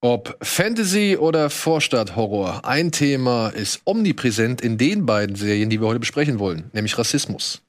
Ob 0.00 0.38
Fantasy 0.40 1.16
oder 1.16 1.50
Vorstadthorror, 1.50 2.64
ein 2.64 2.92
Thema 2.92 3.48
ist 3.48 3.80
omnipräsent 3.84 4.60
in 4.60 4.78
den 4.78 5.06
beiden 5.06 5.34
Serien, 5.34 5.70
die 5.70 5.80
wir 5.80 5.88
heute 5.88 5.98
besprechen 5.98 6.38
wollen, 6.38 6.70
nämlich 6.72 6.96
Rassismus. 6.96 7.62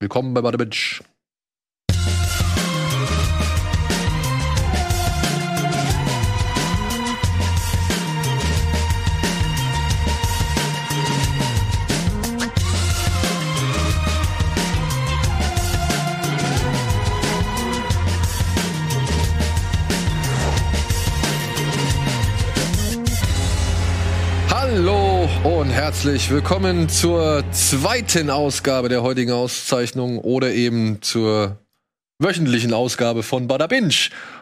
Willkommen 0.00 0.32
bei 0.32 0.40
Bada 0.40 0.56
und 25.48 25.70
herzlich 25.70 26.28
willkommen 26.30 26.90
zur 26.90 27.42
zweiten 27.52 28.28
Ausgabe 28.28 28.90
der 28.90 29.02
heutigen 29.02 29.32
Auszeichnung 29.32 30.18
oder 30.18 30.52
eben 30.52 31.00
zur 31.00 31.58
wöchentlichen 32.18 32.74
Ausgabe 32.74 33.22
von 33.22 33.48
Bada 33.48 33.66
Binge. 33.66 33.94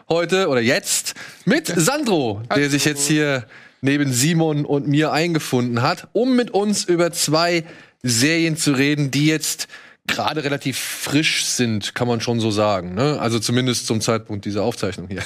Heute 0.09 0.49
oder 0.49 0.59
jetzt 0.59 1.13
mit 1.45 1.67
Sandro, 1.67 2.41
der 2.53 2.69
sich 2.69 2.83
jetzt 2.83 3.07
hier 3.07 3.45
neben 3.79 4.11
Simon 4.11 4.65
und 4.65 4.89
mir 4.89 5.13
eingefunden 5.13 5.81
hat, 5.81 6.09
um 6.11 6.35
mit 6.35 6.51
uns 6.51 6.83
über 6.83 7.13
zwei 7.13 7.63
Serien 8.03 8.57
zu 8.57 8.73
reden, 8.73 9.09
die 9.09 9.27
jetzt 9.27 9.69
gerade 10.07 10.43
relativ 10.43 10.77
frisch 10.77 11.45
sind, 11.45 11.95
kann 11.95 12.09
man 12.09 12.19
schon 12.19 12.41
so 12.41 12.51
sagen. 12.51 12.95
Ne? 12.95 13.17
Also 13.19 13.39
zumindest 13.39 13.87
zum 13.87 14.01
Zeitpunkt 14.01 14.43
dieser 14.43 14.63
Aufzeichnung 14.63 15.07
hier. 15.07 15.23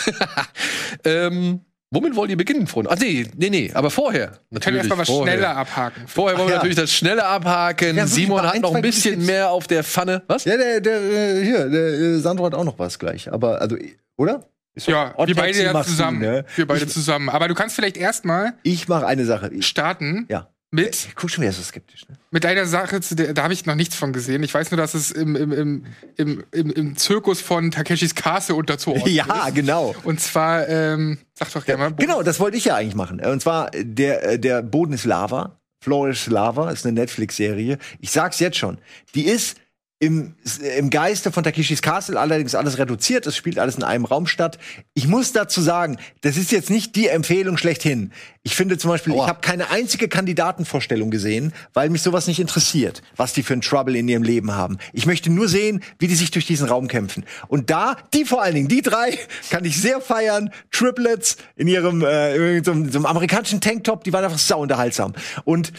ähm, 1.05 1.61
Womit 1.93 2.15
wollt 2.15 2.29
ihr 2.29 2.37
beginnen, 2.37 2.67
Freunde? 2.67 2.89
Ach 2.89 2.97
nee, 2.97 3.27
nee, 3.35 3.49
nee, 3.49 3.69
aber 3.73 3.89
vorher. 3.91 4.27
Können 4.27 4.39
wir 4.49 4.59
Natürlich. 4.59 4.77
erstmal 4.77 4.97
was 4.99 5.07
vorher. 5.09 5.33
schneller 5.33 5.57
abhaken. 5.57 6.03
Vorher 6.07 6.37
wollen 6.37 6.47
wir 6.47 6.51
ja. 6.53 6.57
natürlich 6.59 6.77
das 6.77 6.93
Schnelle 6.93 7.25
abhaken. 7.25 7.97
Ja, 7.97 8.07
Simon 8.07 8.41
hat 8.43 8.53
ein, 8.53 8.61
noch 8.61 8.73
ein 8.73 8.81
bisschen 8.81 9.25
mehr 9.25 9.49
auf 9.51 9.67
der 9.67 9.83
Pfanne. 9.83 10.23
Was? 10.27 10.45
Ja, 10.45 10.55
der, 10.55 10.79
der, 10.79 11.01
äh, 11.01 11.43
hier, 11.43 11.67
der 11.69 11.87
äh, 11.87 12.17
Sandro 12.19 12.45
hat 12.45 12.55
auch 12.55 12.63
noch 12.63 12.79
was 12.79 12.97
gleich. 12.97 13.29
Aber, 13.31 13.59
also, 13.59 13.75
oder? 14.15 14.45
Ist 14.73 14.87
doch- 14.87 14.93
Ja, 14.93 15.13
wir 15.27 15.35
beide 15.35 15.61
ja 15.61 15.83
zusammen. 15.83 16.19
ne? 16.19 16.45
Wir 16.55 16.65
beide 16.65 16.85
ich, 16.85 16.91
zusammen. 16.91 17.27
Aber 17.27 17.49
du 17.49 17.55
kannst 17.55 17.75
vielleicht 17.75 17.97
erstmal 17.97 18.53
ich 18.63 18.87
mache 18.87 19.05
eine 19.05 19.25
Sache. 19.25 19.49
Ich, 19.53 19.67
starten 19.67 20.27
ja. 20.29 20.47
Mit, 20.71 20.95
Ich 21.07 21.15
guck 21.15 21.29
schon 21.29 21.41
wieder 21.43 21.51
so 21.53 21.61
skeptisch. 21.61 22.07
Ne? 22.07 22.17
mit 22.31 22.45
einer 22.45 22.65
Sache, 22.65 23.01
zu 23.01 23.15
der, 23.15 23.33
da 23.33 23.43
habe 23.43 23.53
ich 23.53 23.65
noch 23.65 23.75
nichts 23.75 23.95
von 23.95 24.13
gesehen. 24.13 24.41
Ich 24.43 24.53
weiß 24.53 24.71
nur, 24.71 24.77
dass 24.77 24.93
es 24.93 25.11
im, 25.11 25.35
im, 25.35 25.51
im, 25.51 25.85
im, 26.15 26.43
im, 26.51 26.69
im 26.71 26.95
Zirkus 26.97 27.41
von 27.41 27.71
Takeshis 27.71 28.15
Castle 28.15 28.55
unterzuordnen 28.55 29.13
Ja, 29.13 29.47
ist. 29.47 29.55
genau. 29.55 29.93
Und 30.03 30.21
zwar, 30.21 30.67
ähm, 30.69 31.17
sag 31.33 31.51
doch 31.51 31.65
gerne 31.65 31.89
mal. 31.89 31.93
Genau, 31.95 32.23
das 32.23 32.39
wollte 32.39 32.55
ich 32.57 32.65
ja 32.65 32.75
eigentlich 32.75 32.95
machen. 32.95 33.19
Und 33.19 33.41
zwar, 33.41 33.73
äh, 33.75 33.83
der, 33.85 34.23
äh, 34.23 34.39
der 34.39 34.61
Boden 34.63 34.93
ist 34.93 35.03
Lava. 35.05 35.59
Floor 35.83 36.09
is 36.09 36.27
Lava 36.27 36.69
ist 36.71 36.85
eine 36.85 36.93
Netflix-Serie. 36.93 37.77
Ich 37.99 38.11
sag's 38.11 38.39
jetzt 38.39 38.57
schon. 38.57 38.77
Die 39.15 39.25
ist 39.25 39.57
im, 40.01 40.33
im 40.77 40.89
Geiste 40.89 41.31
von 41.31 41.43
Takeshis 41.43 41.83
Castle 41.83 42.19
allerdings 42.19 42.55
alles 42.55 42.79
reduziert. 42.79 43.27
Es 43.27 43.37
spielt 43.37 43.59
alles 43.59 43.75
in 43.75 43.83
einem 43.83 44.05
Raum 44.05 44.25
statt. 44.25 44.57
Ich 44.95 45.07
muss 45.07 45.31
dazu 45.31 45.61
sagen, 45.61 45.97
das 46.21 46.37
ist 46.37 46.51
jetzt 46.51 46.71
nicht 46.71 46.95
die 46.95 47.07
Empfehlung 47.07 47.55
schlechthin. 47.55 48.11
Ich 48.41 48.55
finde 48.55 48.79
zum 48.79 48.89
Beispiel, 48.89 49.13
Aua. 49.13 49.25
ich 49.25 49.29
habe 49.29 49.41
keine 49.41 49.69
einzige 49.69 50.07
Kandidatenvorstellung 50.07 51.11
gesehen, 51.11 51.53
weil 51.75 51.91
mich 51.91 52.01
sowas 52.01 52.25
nicht 52.25 52.39
interessiert, 52.39 53.03
was 53.15 53.33
die 53.33 53.43
für 53.43 53.53
ein 53.53 53.61
Trouble 53.61 53.95
in 53.95 54.07
ihrem 54.07 54.23
Leben 54.23 54.53
haben. 54.53 54.79
Ich 54.91 55.05
möchte 55.05 55.29
nur 55.31 55.47
sehen, 55.47 55.83
wie 55.99 56.07
die 56.07 56.15
sich 56.15 56.31
durch 56.31 56.47
diesen 56.47 56.67
Raum 56.67 56.87
kämpfen. 56.87 57.23
Und 57.47 57.69
da, 57.69 57.95
die 58.15 58.25
vor 58.25 58.41
allen 58.41 58.55
Dingen, 58.55 58.67
die 58.69 58.81
drei, 58.81 59.19
kann 59.51 59.65
ich 59.65 59.79
sehr 59.79 60.01
feiern. 60.01 60.49
Triplets 60.71 61.37
in 61.55 61.67
ihrem 61.67 62.01
äh, 62.03 62.57
in 62.57 62.63
so, 62.63 62.71
einem- 62.71 62.91
so 62.91 62.97
einem 62.97 63.05
amerikanischen 63.05 63.61
Tanktop, 63.61 64.03
die 64.03 64.11
waren 64.11 64.25
einfach 64.25 64.39
sau 64.39 64.61
unterhaltsam. 64.63 65.13
Und 65.43 65.71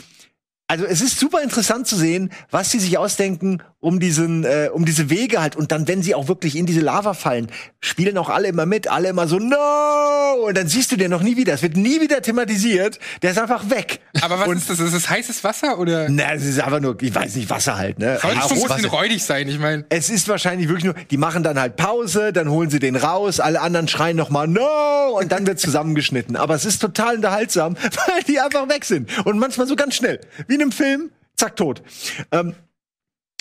also 0.68 0.86
es 0.86 1.02
ist 1.02 1.18
super 1.18 1.42
interessant 1.42 1.86
zu 1.86 1.96
sehen, 1.96 2.30
was 2.50 2.70
sie 2.70 2.78
sich 2.78 2.96
ausdenken, 2.96 3.62
um 3.80 4.00
diesen, 4.00 4.44
äh, 4.44 4.70
um 4.72 4.84
diese 4.84 5.10
Wege 5.10 5.42
halt. 5.42 5.54
Und 5.56 5.70
dann, 5.72 5.86
wenn 5.88 6.02
sie 6.02 6.14
auch 6.14 6.28
wirklich 6.28 6.56
in 6.56 6.66
diese 6.66 6.80
Lava 6.80 7.14
fallen, 7.14 7.48
spielen 7.80 8.16
auch 8.16 8.30
alle 8.30 8.48
immer 8.48 8.64
mit, 8.64 8.88
alle 8.88 9.08
immer 9.08 9.26
so 9.28 9.38
No! 9.38 10.46
Und 10.46 10.56
dann 10.56 10.68
siehst 10.68 10.90
du 10.92 10.96
den 10.96 11.10
noch 11.10 11.22
nie 11.22 11.36
wieder. 11.36 11.52
Es 11.52 11.62
wird 11.62 11.76
nie 11.76 12.00
wieder 12.00 12.22
thematisiert. 12.22 12.98
Der 13.22 13.32
ist 13.32 13.38
einfach 13.38 13.68
weg. 13.70 14.00
Aber 14.22 14.38
was 14.38 14.48
Und, 14.48 14.56
ist 14.56 14.70
das? 14.70 14.80
Ist 14.80 14.94
das 14.94 15.10
heißes 15.10 15.44
Wasser 15.44 15.78
oder? 15.78 16.08
Na, 16.08 16.32
es 16.34 16.44
ist 16.44 16.60
einfach 16.60 16.80
nur, 16.80 16.96
ich 17.02 17.14
weiß 17.14 17.34
nicht, 17.36 17.50
Wasser 17.50 17.76
halt, 17.76 17.98
ne? 17.98 18.18
Soll 18.22 18.34
Ja, 18.34 18.42
schon 18.48 18.56
ein 18.58 18.62
bisschen 18.62 18.84
räudig 18.86 19.22
sein? 19.24 19.48
Ich 19.48 19.58
meine, 19.58 19.84
es 19.88 20.10
ist 20.10 20.28
wahrscheinlich 20.28 20.68
wirklich 20.68 20.84
nur, 20.84 20.94
die 20.94 21.16
machen 21.16 21.42
dann 21.42 21.58
halt 21.60 21.76
Pause, 21.76 22.32
dann 22.32 22.48
holen 22.48 22.70
sie 22.70 22.78
den 22.78 22.96
raus, 22.96 23.40
alle 23.40 23.60
anderen 23.60 23.88
schreien 23.88 24.16
noch 24.16 24.30
mal 24.30 24.46
No 24.46 25.18
und 25.18 25.32
dann 25.32 25.46
wird 25.46 25.60
zusammengeschnitten. 25.60 26.36
Aber 26.36 26.54
es 26.54 26.64
ist 26.64 26.78
total 26.78 27.16
unterhaltsam, 27.16 27.76
weil 28.06 28.22
die 28.26 28.40
einfach 28.40 28.68
weg 28.68 28.84
sind 28.84 29.10
und 29.26 29.38
manchmal 29.38 29.66
so 29.66 29.76
ganz 29.76 29.96
schnell, 29.96 30.20
wie 30.52 30.56
in 30.56 30.62
einem 30.62 30.72
Film, 30.72 31.10
zack 31.36 31.56
tot. 31.56 31.82
Ähm, 32.30 32.54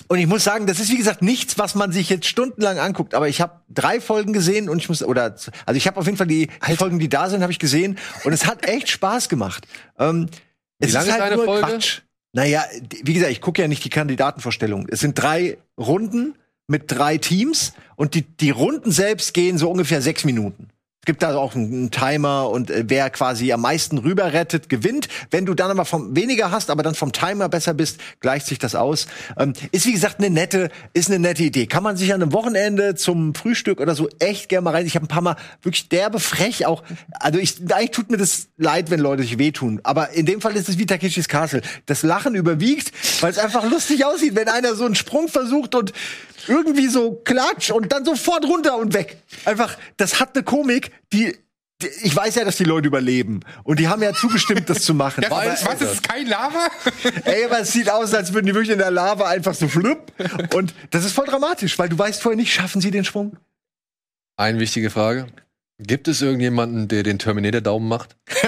und 0.08 0.18
ich 0.18 0.28
muss 0.28 0.44
sagen, 0.44 0.66
das 0.66 0.80
ist 0.80 0.92
wie 0.92 0.98
gesagt 0.98 1.22
nichts, 1.22 1.58
was 1.58 1.76
man 1.76 1.92
sich 1.92 2.10
jetzt 2.10 2.26
stundenlang 2.26 2.80
anguckt. 2.80 3.14
Aber 3.14 3.30
ich 3.30 3.40
habe 3.40 3.62
drei 3.70 4.02
Folgen 4.02 4.34
gesehen 4.34 4.70
und 4.70 4.78
ich 4.80 4.90
muss 4.90 5.04
oder 5.04 5.36
also 5.66 5.78
ich 5.78 5.88
habe 5.88 5.98
auf 5.98 6.06
jeden 6.06 6.18
Fall 6.18 6.28
die 6.28 6.50
Folgen, 6.78 7.00
die 7.00 7.10
da 7.10 7.30
sind, 7.30 7.42
habe 7.42 7.52
ich 7.52 7.60
gesehen 7.60 7.98
und 8.24 8.34
es 8.34 8.46
hat 8.46 8.66
echt 8.68 8.90
Spaß 8.90 9.30
gemacht. 9.30 9.68
Ähm, 10.00 10.28
Wie 10.80 10.88
es 10.88 10.94
lang 10.94 11.06
ist 11.06 11.20
eine 11.20 11.36
nur 11.36 11.46
Folge? 11.46 11.68
Quatsch. 11.68 12.02
Naja, 12.34 12.64
wie 13.04 13.14
gesagt, 13.14 13.32
ich 13.32 13.42
gucke 13.42 13.62
ja 13.62 13.68
nicht 13.68 13.84
die 13.84 13.90
Kandidatenvorstellung. 13.90 14.88
Es 14.90 15.02
sind 15.02 15.16
drei 15.16 15.58
Runden 15.78 16.36
mit 16.68 16.86
drei 16.88 17.18
Teams 17.18 17.74
und 17.96 18.14
die, 18.14 18.24
die 18.24 18.52
Runden 18.52 18.92
selbst 18.92 19.34
gehen 19.34 19.58
so 19.58 19.70
ungefähr 19.70 20.02
sechs 20.02 20.24
Minuten. 20.24 20.71
Es 21.04 21.08
gibt 21.08 21.24
da 21.24 21.36
auch 21.36 21.56
einen, 21.56 21.90
Timer 21.90 22.48
und 22.52 22.70
äh, 22.70 22.84
wer 22.86 23.10
quasi 23.10 23.52
am 23.52 23.62
meisten 23.62 23.98
rüber 23.98 24.34
rettet, 24.34 24.70
gewinnt. 24.70 25.08
Wenn 25.32 25.48
du 25.48 25.56
dann 25.56 25.72
aber 25.72 25.84
vom 25.84 26.16
weniger 26.16 26.52
hast, 26.52 26.70
aber 26.70 26.84
dann 26.84 26.94
vom 26.94 27.12
Timer 27.12 27.50
besser 27.50 27.74
bist, 27.74 28.00
gleicht 28.20 28.46
sich 28.46 28.60
das 28.60 28.76
aus. 28.76 29.08
Ähm, 29.36 29.54
ist 29.72 29.88
wie 29.88 29.94
gesagt 29.94 30.20
eine 30.20 30.30
nette, 30.30 30.70
ist 30.94 31.10
eine 31.10 31.18
nette 31.18 31.42
Idee. 31.42 31.66
Kann 31.66 31.82
man 31.82 31.98
sich 31.98 32.14
an 32.14 32.22
einem 32.22 32.34
Wochenende 32.34 32.94
zum 32.94 33.34
Frühstück 33.34 33.82
oder 33.82 33.96
so 33.96 34.10
echt 34.20 34.48
gerne 34.48 34.64
mal 34.64 34.76
rein. 34.76 34.86
Ich 34.86 34.94
habe 34.94 35.06
ein 35.06 35.08
paar 35.08 35.24
Mal 35.24 35.38
wirklich 35.64 35.90
derbe 35.90 36.20
frech 36.20 36.68
auch. 36.68 36.84
Also 37.14 37.40
ich 37.40 37.56
eigentlich 37.72 37.90
tut 37.90 38.12
mir 38.12 38.18
das 38.18 38.50
leid, 38.58 38.92
wenn 38.92 39.00
Leute 39.00 39.24
sich 39.24 39.40
wehtun. 39.40 39.80
Aber 39.82 40.12
in 40.12 40.28
dem 40.28 40.40
Fall 40.40 40.56
ist 40.56 40.70
es 40.70 40.78
wie 40.78 40.86
Takeshis 40.86 41.28
Castle. 41.28 41.64
Das 41.88 42.04
Lachen 42.04 42.36
überwiegt, 42.36 42.92
weil 43.22 43.32
es 43.32 43.40
einfach 43.40 43.68
lustig 43.68 44.06
aussieht, 44.06 44.36
wenn 44.36 44.50
einer 44.50 44.76
so 44.76 44.86
einen 44.86 44.94
Sprung 44.94 45.30
versucht 45.30 45.74
und 45.74 45.94
irgendwie 46.48 46.88
so 46.88 47.14
klatsch 47.24 47.72
und 47.72 47.92
dann 47.92 48.06
sofort 48.06 48.46
runter 48.46 48.78
und 48.78 48.94
weg. 48.94 49.18
Einfach, 49.46 49.78
das 49.98 50.20
hat 50.20 50.36
eine 50.36 50.44
Komik, 50.44 50.92
die, 51.14 51.36
die 51.82 51.88
ich 52.04 52.16
weiß 52.16 52.36
ja, 52.36 52.46
dass 52.46 52.58
die 52.58 52.64
Leute 52.64 52.88
überleben 52.88 53.42
und 53.64 53.80
die 53.80 53.88
haben 53.88 54.02
ja 54.04 54.14
zugestimmt, 54.14 54.70
das 54.70 54.84
zu 54.84 54.94
machen. 54.94 55.22
das, 55.30 55.32
Aber, 55.32 55.46
was, 55.46 55.66
was 55.66 55.82
ist? 55.82 56.04
Kein 56.04 56.28
Lava? 56.28 56.68
ey, 57.26 57.46
aber 57.46 57.60
es 57.60 57.72
sieht 57.72 57.90
aus, 57.90 58.14
als 58.14 58.34
würden 58.34 58.46
die 58.46 58.54
wirklich 58.54 58.72
in 58.72 58.80
der 58.80 58.92
Lava 58.92 59.28
einfach 59.28 59.54
so 59.54 59.68
flupp 59.68 60.12
und 60.54 60.74
das 60.92 61.06
ist 61.06 61.14
voll 61.14 61.26
dramatisch, 61.26 61.78
weil 61.80 61.90
du 61.90 61.98
weißt 61.98 62.22
vorher 62.22 62.38
nicht, 62.38 62.54
schaffen 62.54 62.82
sie 62.82 62.92
den 62.92 63.06
Sprung? 63.06 63.38
Eine 64.38 64.60
wichtige 64.60 64.90
Frage. 64.90 65.28
Gibt 65.86 66.08
es 66.08 66.22
irgendjemanden, 66.22 66.88
der 66.88 67.04
den 67.04 67.20
Terminator-Daumen 67.20 67.88
macht? 67.88 68.16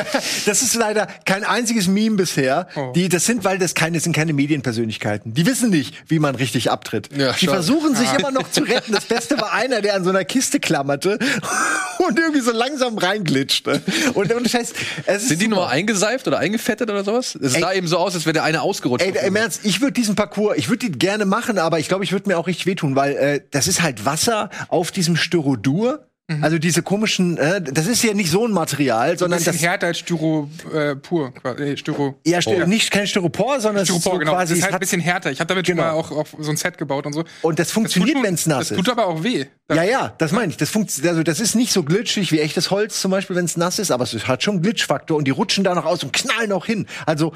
Das 0.45 0.61
ist 0.61 0.75
leider 0.75 1.07
kein 1.25 1.43
einziges 1.43 1.87
Meme 1.87 2.15
bisher. 2.17 2.67
Oh. 2.75 2.91
Die, 2.95 3.07
das 3.09 3.25
sind, 3.25 3.43
weil 3.43 3.57
das 3.57 3.73
keine, 3.75 3.97
das 3.97 4.03
sind 4.03 4.13
keine 4.15 4.33
Medienpersönlichkeiten. 4.33 5.33
Die 5.33 5.45
wissen 5.45 5.69
nicht, 5.69 5.95
wie 6.09 6.19
man 6.19 6.35
richtig 6.35 6.69
abtritt. 6.71 7.09
Ja, 7.15 7.31
die 7.31 7.45
schade. 7.45 7.51
versuchen 7.57 7.95
sich 7.95 8.07
Ah. 8.09 8.15
immer 8.17 8.31
noch 8.31 8.49
zu 8.51 8.63
retten. 8.63 8.91
Das 8.91 9.05
Beste 9.05 9.39
war 9.39 9.53
einer, 9.53 9.81
der 9.81 9.95
an 9.95 10.03
so 10.03 10.09
einer 10.09 10.25
Kiste 10.25 10.59
klammerte 10.59 11.17
und 12.07 12.19
irgendwie 12.19 12.41
so 12.41 12.51
langsam 12.51 12.97
reinglitschte. 12.97 13.81
Und, 14.13 14.33
und 14.33 14.49
Scheiß, 14.49 14.73
es 15.05 15.23
ist 15.23 15.29
Sind 15.29 15.41
die 15.41 15.47
nur 15.47 15.69
eingeseift 15.69 16.27
oder 16.27 16.39
eingefettet 16.39 16.89
oder 16.89 17.03
sowas? 17.03 17.35
Es 17.41 17.53
sah 17.53 17.73
eben 17.73 17.87
so 17.87 17.97
aus, 17.97 18.15
als 18.15 18.25
wäre 18.25 18.33
der 18.33 18.43
eine 18.43 18.61
ausgerutscht. 18.61 19.05
Ey, 19.05 19.27
im 19.27 19.35
Ernst, 19.35 19.61
ich 19.63 19.79
würde 19.81 19.93
diesen 19.93 20.15
Parcours, 20.15 20.57
ich 20.57 20.69
würde 20.69 20.89
die 20.89 20.97
gerne 20.97 21.25
machen, 21.25 21.57
aber 21.57 21.79
ich 21.79 21.87
glaube, 21.87 22.03
ich 22.03 22.11
würde 22.11 22.29
mir 22.29 22.37
auch 22.37 22.47
richtig 22.47 22.65
wehtun, 22.65 22.95
weil 22.95 23.15
äh, 23.15 23.41
das 23.51 23.67
ist 23.67 23.81
halt 23.81 24.05
Wasser 24.05 24.49
auf 24.67 24.91
diesem 24.91 25.15
Styrodur. 25.15 26.07
Also 26.41 26.57
diese 26.57 26.81
komischen, 26.83 27.37
äh, 27.37 27.61
das 27.61 27.85
ist 27.85 28.01
ja 28.01 28.13
nicht 28.13 28.31
so 28.31 28.45
ein 28.47 28.53
Material, 28.53 29.11
Ein 29.11 29.17
sondern 29.17 29.39
bisschen 29.39 29.53
das 29.53 29.61
härter 29.61 29.87
als 29.87 29.99
Styro 29.99 30.49
äh, 30.73 30.95
pur. 30.95 31.33
quasi. 31.33 31.61
Nee, 31.63 31.75
Styro. 31.77 32.17
ja, 32.25 32.41
Styro, 32.41 32.65
nicht 32.65 32.91
kein 32.91 33.05
Styropor, 33.07 33.59
sondern 33.59 33.83
es 33.83 33.89
ist 33.89 33.95
Styropor, 33.97 34.13
so 34.13 34.19
genau. 34.19 34.31
quasi 34.31 34.51
das 34.51 34.51
ist 34.51 34.57
es 34.59 34.63
halt 34.63 34.73
ein 34.75 34.79
bisschen 34.79 35.01
härter. 35.01 35.31
Ich 35.31 35.39
habe 35.41 35.49
damit 35.49 35.65
Genau. 35.65 35.81
schon 35.83 35.91
mal 35.91 35.97
auch, 35.99 36.11
auch 36.11 36.27
so 36.39 36.49
ein 36.49 36.55
Set 36.55 36.77
gebaut 36.77 37.05
und 37.05 37.11
so. 37.13 37.25
und 37.41 37.59
das 37.59 37.67
Das 37.67 37.71
funktioniert, 37.73 38.23
wenn 38.23 38.35
es 38.35 38.45
nass 38.45 38.69
Das 38.69 38.71
ist. 38.71 38.77
tut 38.77 38.89
aber 38.89 39.05
auch 39.07 39.21
weh. 39.21 39.45
Ja, 39.69 39.83
ja, 39.83 40.13
das 40.17 40.31
meine 40.31 40.49
ich. 40.51 40.57
Das 40.57 40.69
funkt, 40.69 40.93
also 41.05 41.23
das 41.23 41.41
ist 41.41 41.55
nicht 41.55 41.73
so 41.73 41.83
glitschig 41.83 42.31
wie 42.31 42.39
echtes 42.39 42.71
Holz 42.71 43.01
zum 43.01 43.11
Beispiel, 43.11 43.35
wenn 43.35 43.45
es 43.45 43.57
nass 43.57 43.77
ist, 43.77 43.91
aber 43.91 44.05
es 44.05 44.25
hat 44.27 44.43
schon 44.43 44.55
einen 44.55 44.63
Glitchfaktor 44.63 45.17
und 45.17 45.25
die 45.25 45.31
rutschen 45.31 45.65
da 45.65 45.75
noch 45.75 45.85
aus 45.85 46.03
und 46.03 46.13
knallen 46.13 46.53
auch 46.53 46.65
hin. 46.65 46.87
Also 47.05 47.33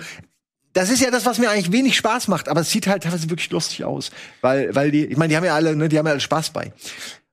das 0.71 0.89
ist 0.89 1.01
ja 1.01 1.11
das, 1.11 1.25
was 1.25 1.39
mir 1.39 1.49
eigentlich 1.49 1.73
wenig 1.73 1.97
Spaß 1.97 2.29
macht, 2.29 2.47
aber 2.47 2.61
es 2.61 2.69
sieht 2.69 2.87
halt 2.87 3.03
teilweise 3.03 3.29
wirklich 3.29 3.49
lustig 3.51 3.83
aus, 3.83 4.11
weil, 4.41 4.73
weil 4.75 4.91
die, 4.91 5.05
ich 5.05 5.17
meine, 5.17 5.29
die 5.31 5.35
haben 5.37 5.43
ja 5.45 5.55
alle, 5.55 5.75
ne, 5.75 5.89
die 5.89 5.97
haben 5.99 6.05
ja 6.05 6.11
alle 6.13 6.21
Spaß 6.21 6.51
bei. 6.51 6.71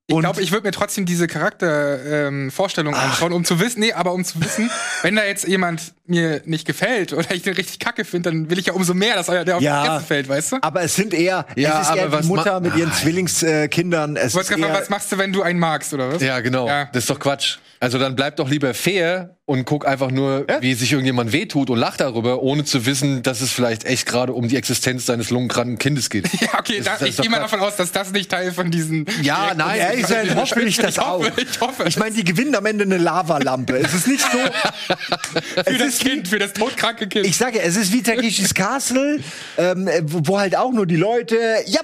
Ich 0.06 0.18
glaube, 0.18 0.42
ich 0.42 0.52
würde 0.52 0.66
mir 0.66 0.72
trotzdem 0.72 1.06
diese 1.06 1.26
Charaktervorstellung 1.26 2.92
ähm, 2.92 3.00
anschauen, 3.00 3.32
um 3.32 3.44
zu 3.44 3.58
wissen, 3.58 3.80
nee, 3.80 3.94
aber 3.94 4.12
um 4.12 4.22
zu 4.22 4.38
wissen, 4.42 4.70
wenn 5.02 5.16
da 5.16 5.24
jetzt 5.24 5.46
jemand 5.48 5.94
mir 6.06 6.42
nicht 6.44 6.66
gefällt 6.66 7.12
oder 7.14 7.30
ich 7.32 7.42
den 7.42 7.54
richtig 7.54 7.78
kacke 7.78 8.04
finde, 8.04 8.30
dann 8.30 8.50
will 8.50 8.58
ich 8.58 8.66
ja 8.66 8.72
umso 8.74 8.92
mehr, 8.94 9.14
dass 9.14 9.26
der 9.26 9.56
auf 9.56 9.62
Ja. 9.62 9.82
die 9.82 9.88
Fresse 9.88 10.04
fällt, 10.06 10.28
weißt 10.28 10.52
du? 10.52 10.56
Aber 10.60 10.82
es 10.82 10.94
sind 10.94 11.14
eher, 11.14 11.46
Ja, 11.56 11.80
es 11.80 11.88
ist 11.88 11.96
eher 11.96 12.08
die 12.08 12.26
Mutter 12.26 12.60
mit 12.60 12.76
ihren. 12.76 12.92
Zwillingskindern. 12.92 14.16
Es 14.16 14.22
Du 14.22 14.26
ist 14.28 14.34
wolltest 14.34 14.50
gerade 14.50 14.62
fragen, 14.62 14.74
eher, 14.74 14.80
was 14.82 14.90
machst 14.90 15.12
du, 15.12 15.18
wenn 15.18 15.32
du 15.32 15.42
einen 15.42 15.58
magst, 15.58 15.94
oder 15.94 16.12
was? 16.12 16.22
Ja, 16.22 16.40
genau. 16.40 16.66
Ja. 16.68 16.86
Das 16.92 17.04
ist 17.04 17.10
doch 17.10 17.18
Quatsch. 17.18 17.56
Also 17.80 17.98
dann 17.98 18.16
bleib 18.16 18.36
doch 18.36 18.48
lieber 18.48 18.72
fair 18.72 19.36
und 19.44 19.66
guck 19.66 19.86
einfach 19.86 20.10
nur, 20.10 20.46
Ja. 20.48 20.62
wie 20.62 20.72
sich 20.72 20.92
irgendjemand 20.92 21.32
wehtut 21.32 21.68
und 21.68 21.76
lacht 21.78 22.00
darüber, 22.00 22.40
ohne 22.42 22.64
zu 22.64 22.86
wissen, 22.86 23.22
dass 23.22 23.42
es 23.42 23.52
vielleicht 23.52 23.84
echt 23.84 24.06
gerade 24.06 24.32
um 24.32 24.48
die 24.48 24.56
Existenz 24.56 25.04
seines 25.04 25.28
lungenkranken 25.30 25.78
Kindes 25.78 26.08
geht. 26.08 26.28
Ja, 26.40 26.58
okay, 26.58 26.78
Das 26.78 26.84
da, 26.86 26.92
ist- 26.94 27.00
das 27.00 27.08
ich 27.08 27.14
ist 27.16 27.20
gehe 27.22 27.30
mal 27.30 27.40
davon 27.40 27.60
aus, 27.60 27.76
dass 27.76 27.92
das 27.92 28.12
nicht 28.12 28.30
Teil 28.30 28.52
von 28.52 28.70
diesen. 28.70 29.04
Ja, 29.22 29.34
Projekten 29.36 29.58
nein, 29.58 29.78
ist. 29.80 29.84
ehrlich 29.84 30.06
sein, 30.06 30.34
hoffe 30.36 30.62
ich 30.62 30.76
das 30.78 30.98
auch. 30.98 31.18
hoffe, 31.24 31.32
ich 31.36 31.60
hoffe. 31.60 31.84
Ich 31.86 31.98
meine, 31.98 32.14
die 32.14 32.24
gewinnen 32.24 32.54
am 32.54 32.64
Ende 32.64 32.84
eine 32.84 32.96
Lavalampe. 32.96 33.76
Es 33.76 33.92
ist 33.92 34.06
nicht 34.06 34.22
so. 34.32 34.38
es 35.66 35.80
das 35.98 36.10
Kind, 36.10 36.28
für 36.28 36.38
das 36.38 36.52
todkranke 36.52 37.08
Kind. 37.08 37.26
Ich 37.26 37.36
sage, 37.36 37.58
ja, 37.58 37.64
es 37.64 37.76
ist 37.76 37.92
wie 37.92 38.02
Takeshis 38.02 38.54
Castle, 38.54 39.20
ähm, 39.58 39.88
äh, 39.88 40.02
wo, 40.04 40.38
halt 40.38 40.56
auch 40.56 40.72
nur 40.72 40.86
die 40.86 40.96
Leute, 40.96 41.36
ja, 41.66 41.80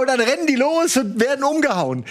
und 0.00 0.08
dann 0.08 0.20
rennen 0.20 0.46
die 0.46 0.56
los 0.56 0.96
und 0.96 1.20
werden 1.20 1.44
umgehauen. 1.44 2.04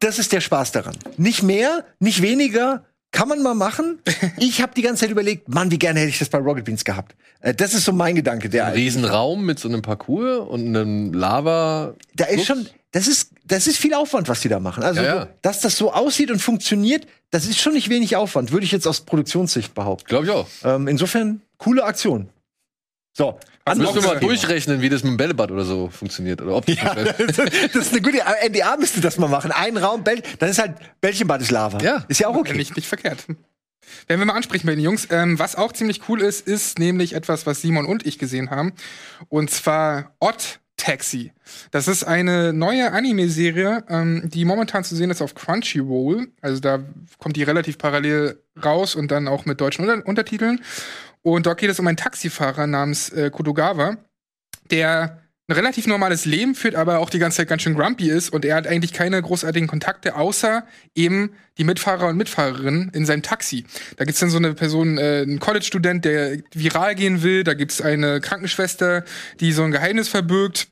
Das 0.00 0.18
ist 0.18 0.32
der 0.32 0.40
Spaß 0.40 0.72
daran. 0.72 0.96
Nicht 1.16 1.42
mehr, 1.42 1.84
nicht 1.98 2.22
weniger. 2.22 2.84
Kann 3.12 3.28
man 3.28 3.42
mal 3.42 3.54
machen. 3.54 3.98
Ich 4.38 4.62
habe 4.62 4.72
die 4.74 4.82
ganze 4.82 5.02
Zeit 5.02 5.10
überlegt, 5.10 5.48
Mann, 5.48 5.70
wie 5.70 5.78
gerne 5.78 6.00
hätte 6.00 6.08
ich 6.08 6.18
das 6.18 6.28
bei 6.28 6.38
Rocket 6.38 6.64
Beans 6.64 6.84
gehabt. 6.84 7.14
Äh, 7.40 7.54
das 7.54 7.74
ist 7.74 7.84
so 7.84 7.92
mein 7.92 8.14
Gedanke. 8.14 8.48
Der, 8.48 8.66
Ein 8.66 8.72
Riesenraum 8.72 9.44
mit 9.44 9.58
so 9.58 9.68
einem 9.68 9.82
Parcours 9.82 10.48
und 10.48 10.66
einem 10.68 11.12
Lava. 11.12 11.94
da 12.14 12.24
ist 12.24 12.46
schon, 12.46 12.66
das 12.92 13.08
ist, 13.08 13.30
das 13.44 13.66
ist 13.66 13.78
viel 13.78 13.94
Aufwand, 13.94 14.28
was 14.28 14.40
die 14.40 14.48
da 14.48 14.60
machen. 14.60 14.82
Also, 14.82 15.02
Ja, 15.02 15.16
ja. 15.16 15.28
dass 15.42 15.60
das 15.60 15.76
so 15.76 15.92
aussieht 15.92 16.30
und 16.30 16.40
funktioniert, 16.40 17.06
das 17.30 17.46
ist 17.46 17.58
schon 17.58 17.72
nicht 17.72 17.88
wenig 17.88 18.16
Aufwand, 18.16 18.52
würde 18.52 18.64
ich 18.64 18.72
jetzt 18.72 18.86
aus 18.86 19.00
Produktionssicht 19.00 19.74
behaupten. 19.74 20.06
Glaube 20.06 20.26
ich 20.26 20.30
auch. 20.30 20.46
Ähm, 20.64 20.88
insofern, 20.88 21.40
coole 21.58 21.84
Aktion. 21.84 22.28
So, 23.14 23.38
Was 23.64 23.76
Müssen 23.76 23.94
wir 23.96 24.02
mal 24.02 24.20
durchrechnen, 24.20 24.80
wie 24.80 24.88
das 24.88 25.02
mit 25.02 25.10
dem 25.12 25.16
Bällebad 25.18 25.50
oder 25.50 25.64
so 25.64 25.88
funktioniert. 25.88 26.40
Oder 26.40 26.56
ob 26.56 26.66
das 26.66 26.76
Ja, 26.76 26.94
das 26.94 27.74
ist 27.74 27.92
eine 27.92 28.00
gute 28.00 28.22
NDA 28.46 28.76
müsste 28.78 29.00
das 29.00 29.18
mal 29.18 29.28
machen. 29.28 29.52
Ein 29.52 29.76
Raum, 29.76 30.02
Bäll, 30.02 30.22
dann 30.38 30.48
ist 30.48 30.58
halt 30.58 30.76
Bällchenbad 31.00 31.42
ist 31.42 31.50
Lava. 31.50 31.78
Ja. 31.80 32.04
Ist 32.08 32.20
ja 32.20 32.28
auch 32.28 32.36
okay. 32.36 32.56
Nicht, 32.56 32.74
nicht 32.76 32.86
verkehrt. 32.88 33.26
Werden 34.06 34.20
wir 34.20 34.24
mal 34.26 34.34
ansprechen 34.34 34.66
bei 34.66 34.74
den 34.74 34.84
Jungs. 34.84 35.08
Ähm, 35.10 35.38
was 35.38 35.56
auch 35.56 35.72
ziemlich 35.72 36.08
cool 36.08 36.22
ist, 36.22 36.46
ist 36.46 36.78
nämlich 36.78 37.14
etwas, 37.14 37.46
was 37.46 37.60
Simon 37.60 37.84
und 37.84 38.06
ich 38.06 38.18
gesehen 38.18 38.50
haben. 38.50 38.72
Und 39.28 39.50
zwar 39.50 40.14
Odd 40.20 40.60
Taxi. 40.82 41.30
Das 41.70 41.86
ist 41.86 42.02
eine 42.02 42.52
neue 42.52 42.92
Anime-Serie, 42.92 43.84
ähm, 43.88 44.22
die 44.24 44.44
momentan 44.44 44.82
zu 44.82 44.96
sehen 44.96 45.10
ist 45.10 45.22
auf 45.22 45.36
Crunchyroll. 45.36 46.26
Also 46.40 46.60
da 46.60 46.80
kommt 47.18 47.36
die 47.36 47.44
relativ 47.44 47.78
parallel 47.78 48.42
raus 48.64 48.96
und 48.96 49.12
dann 49.12 49.28
auch 49.28 49.44
mit 49.44 49.60
deutschen 49.60 49.88
Unter 49.88 50.04
Untertiteln. 50.06 50.60
Und 51.22 51.46
dort 51.46 51.60
geht 51.60 51.70
es 51.70 51.78
um 51.78 51.86
einen 51.86 51.96
Taxifahrer 51.96 52.66
namens 52.66 53.10
äh, 53.10 53.30
Kodogawa, 53.30 53.96
der 54.72 55.22
ein 55.48 55.54
relativ 55.54 55.86
normales 55.86 56.24
Leben 56.24 56.54
führt, 56.54 56.74
aber 56.74 56.98
auch 56.98 57.10
die 57.10 57.18
ganze 57.18 57.38
Zeit 57.38 57.48
ganz 57.48 57.62
schön 57.62 57.74
grumpy 57.74 58.08
ist 58.08 58.30
und 58.30 58.44
er 58.44 58.56
hat 58.56 58.66
eigentlich 58.66 58.92
keine 58.92 59.20
großartigen 59.20 59.68
Kontakte, 59.68 60.16
außer 60.16 60.64
eben 60.94 61.32
die 61.58 61.64
Mitfahrer 61.64 62.08
und 62.08 62.16
Mitfahrerinnen 62.16 62.90
in 62.94 63.06
seinem 63.06 63.22
Taxi. 63.22 63.64
Da 63.96 64.04
gibt's 64.04 64.20
dann 64.20 64.30
so 64.30 64.38
eine 64.38 64.54
Person, 64.54 64.98
äh, 64.98 65.22
einen 65.22 65.40
College-Student, 65.40 66.04
der 66.04 66.38
viral 66.52 66.94
gehen 66.94 67.22
will, 67.22 67.44
da 67.44 67.54
gibt's 67.54 67.80
eine 67.80 68.20
Krankenschwester, 68.20 69.04
die 69.40 69.52
so 69.52 69.62
ein 69.62 69.72
Geheimnis 69.72 70.08
verbirgt. 70.08 70.68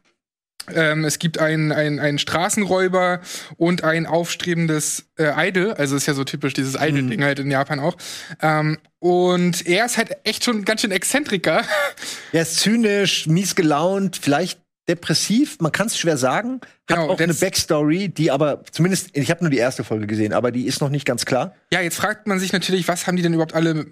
Ähm, 0.75 1.05
es 1.05 1.19
gibt 1.19 1.39
einen, 1.39 1.73
einen, 1.73 1.99
einen 1.99 2.19
Straßenräuber 2.19 3.21
und 3.57 3.85
ein 3.85 4.07
aufstrebendes 4.07 5.11
äh, 5.19 5.49
Idol. 5.49 5.73
Also 5.75 5.97
ist 5.97 6.07
ja 6.07 6.15
so 6.15 6.25
typisch 6.25 6.55
dieses 6.55 6.75
Idol-Ding 6.75 7.23
halt 7.23 7.39
in 7.39 7.51
Japan 7.51 7.81
auch. 7.81 7.97
Ähm, 8.43 8.79
und 8.99 9.67
er 9.67 9.87
ist 9.87 9.97
halt 9.97 10.17
echt 10.25 10.45
schon 10.45 10.65
ganz 10.65 10.83
schön 10.83 10.91
Exzentriker. 10.91 11.63
Er 12.33 12.43
ist 12.43 12.59
zynisch, 12.59 13.27
mies 13.27 13.57
gelaunt, 13.57 14.19
vielleicht 14.21 14.61
depressiv, 14.89 15.59
man 15.61 15.73
kann 15.73 15.87
es 15.87 15.99
schwer 15.99 16.17
sagen. 16.17 16.61
Hat 16.63 16.71
Genau, 16.87 17.11
auch 17.11 17.21
eine 17.21 17.35
Backstory, 17.35 18.09
die 18.09 18.31
aber 18.31 18.65
zumindest, 18.71 19.17
ich 19.17 19.31
habe 19.31 19.43
nur 19.45 19.51
die 19.51 19.59
erste 19.59 19.85
Folge 19.85 20.07
gesehen, 20.07 20.33
aber 20.33 20.51
die 20.51 20.67
ist 20.67 20.81
noch 20.81 20.91
nicht 20.91 21.07
ganz 21.07 21.25
klar. 21.25 21.55
Ja, 21.73 21.81
jetzt 21.81 21.97
fragt 21.97 22.27
man 22.27 22.39
sich 22.39 22.53
natürlich, 22.53 22.89
was 22.89 23.07
haben 23.07 23.17
die 23.17 23.23
denn 23.23 23.33
überhaupt 23.33 23.55
alle 23.55 23.87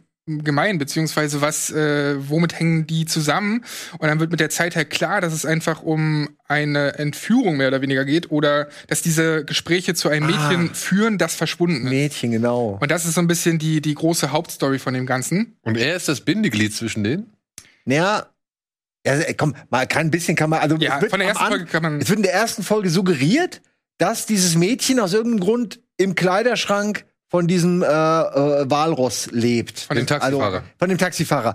gemein, 0.45 0.79
beziehungsweise 0.79 1.41
was, 1.41 1.71
äh, 1.71 2.17
womit 2.29 2.59
hängen 2.59 2.87
die 2.87 3.07
zusammen? 3.07 3.65
Und 3.99 4.09
dann 4.09 4.21
wird 4.21 4.31
mit 4.31 4.41
der 4.41 4.51
Zeit 4.51 4.77
halt 4.77 4.91
klar, 4.91 5.21
dass 5.21 5.33
es 5.33 5.45
einfach 5.47 5.83
um 5.83 6.29
eine 6.47 6.95
Entführung 6.99 7.57
mehr 7.57 7.69
oder 7.69 7.81
weniger 7.83 8.05
geht 8.05 8.31
oder 8.31 8.69
dass 8.87 9.03
diese 9.03 9.45
Gespräche 9.45 9.95
zu 9.95 10.09
einem 10.09 10.27
Mädchen 10.27 10.75
führen, 10.75 11.19
das 11.19 11.35
verschwunden 11.35 11.85
ist. 11.87 11.91
Mädchen, 11.91 12.31
genau. 12.31 12.79
Und 12.81 12.91
das 12.91 13.05
ist 13.05 13.15
so 13.15 13.21
ein 13.21 13.27
bisschen 13.27 13.59
die, 13.59 13.81
die 13.81 13.95
große 13.95 14.33
Hauptstory 14.33 14.79
von 14.79 14.95
dem 14.95 15.07
Ganzen. 15.07 15.57
Und 15.63 15.77
er 15.77 15.97
ist 15.97 16.09
das 16.09 16.21
Bindeglied 16.21 16.75
zwischen 16.75 17.05
denen? 17.05 17.33
Naja, 17.85 18.27
ja, 19.07 19.33
komm, 19.37 19.55
mal 19.71 19.87
kein 19.87 20.11
bisschen 20.11 20.37
kann 20.37 20.51
man, 20.51 20.61
also 20.61 20.77
Ja, 20.77 20.97
es 20.97 21.03
wird 21.03 21.11
von 21.11 21.21
der 21.21 21.29
ersten 21.29 21.45
An- 21.45 21.51
Folge 21.51 21.65
kann 21.67 21.83
man. 21.83 22.01
Es 22.01 22.09
wird 22.09 22.19
in 22.19 22.23
der 22.25 22.35
ersten 22.35 22.63
Folge 22.63 22.91
suggeriert, 22.91 23.63
dass 23.97 24.27
dieses 24.27 24.55
Mädchen 24.57 25.01
aus 25.01 25.13
irgendeinem 25.15 25.41
Grund 25.41 25.81
im 25.97 26.15
Kleiderschrank 26.15 27.05
von 27.29 27.47
diesem 27.47 27.83
äh, 27.83 27.87
äh, 27.87 28.71
Walross 28.71 29.29
lebt. 29.31 29.81
Von 29.81 29.97
dem 29.97 30.07
Taxifahrer. 30.07 30.45
Also, 30.45 30.67
von 30.79 30.89
dem 30.89 30.99
Taxifahrer. 30.99 31.55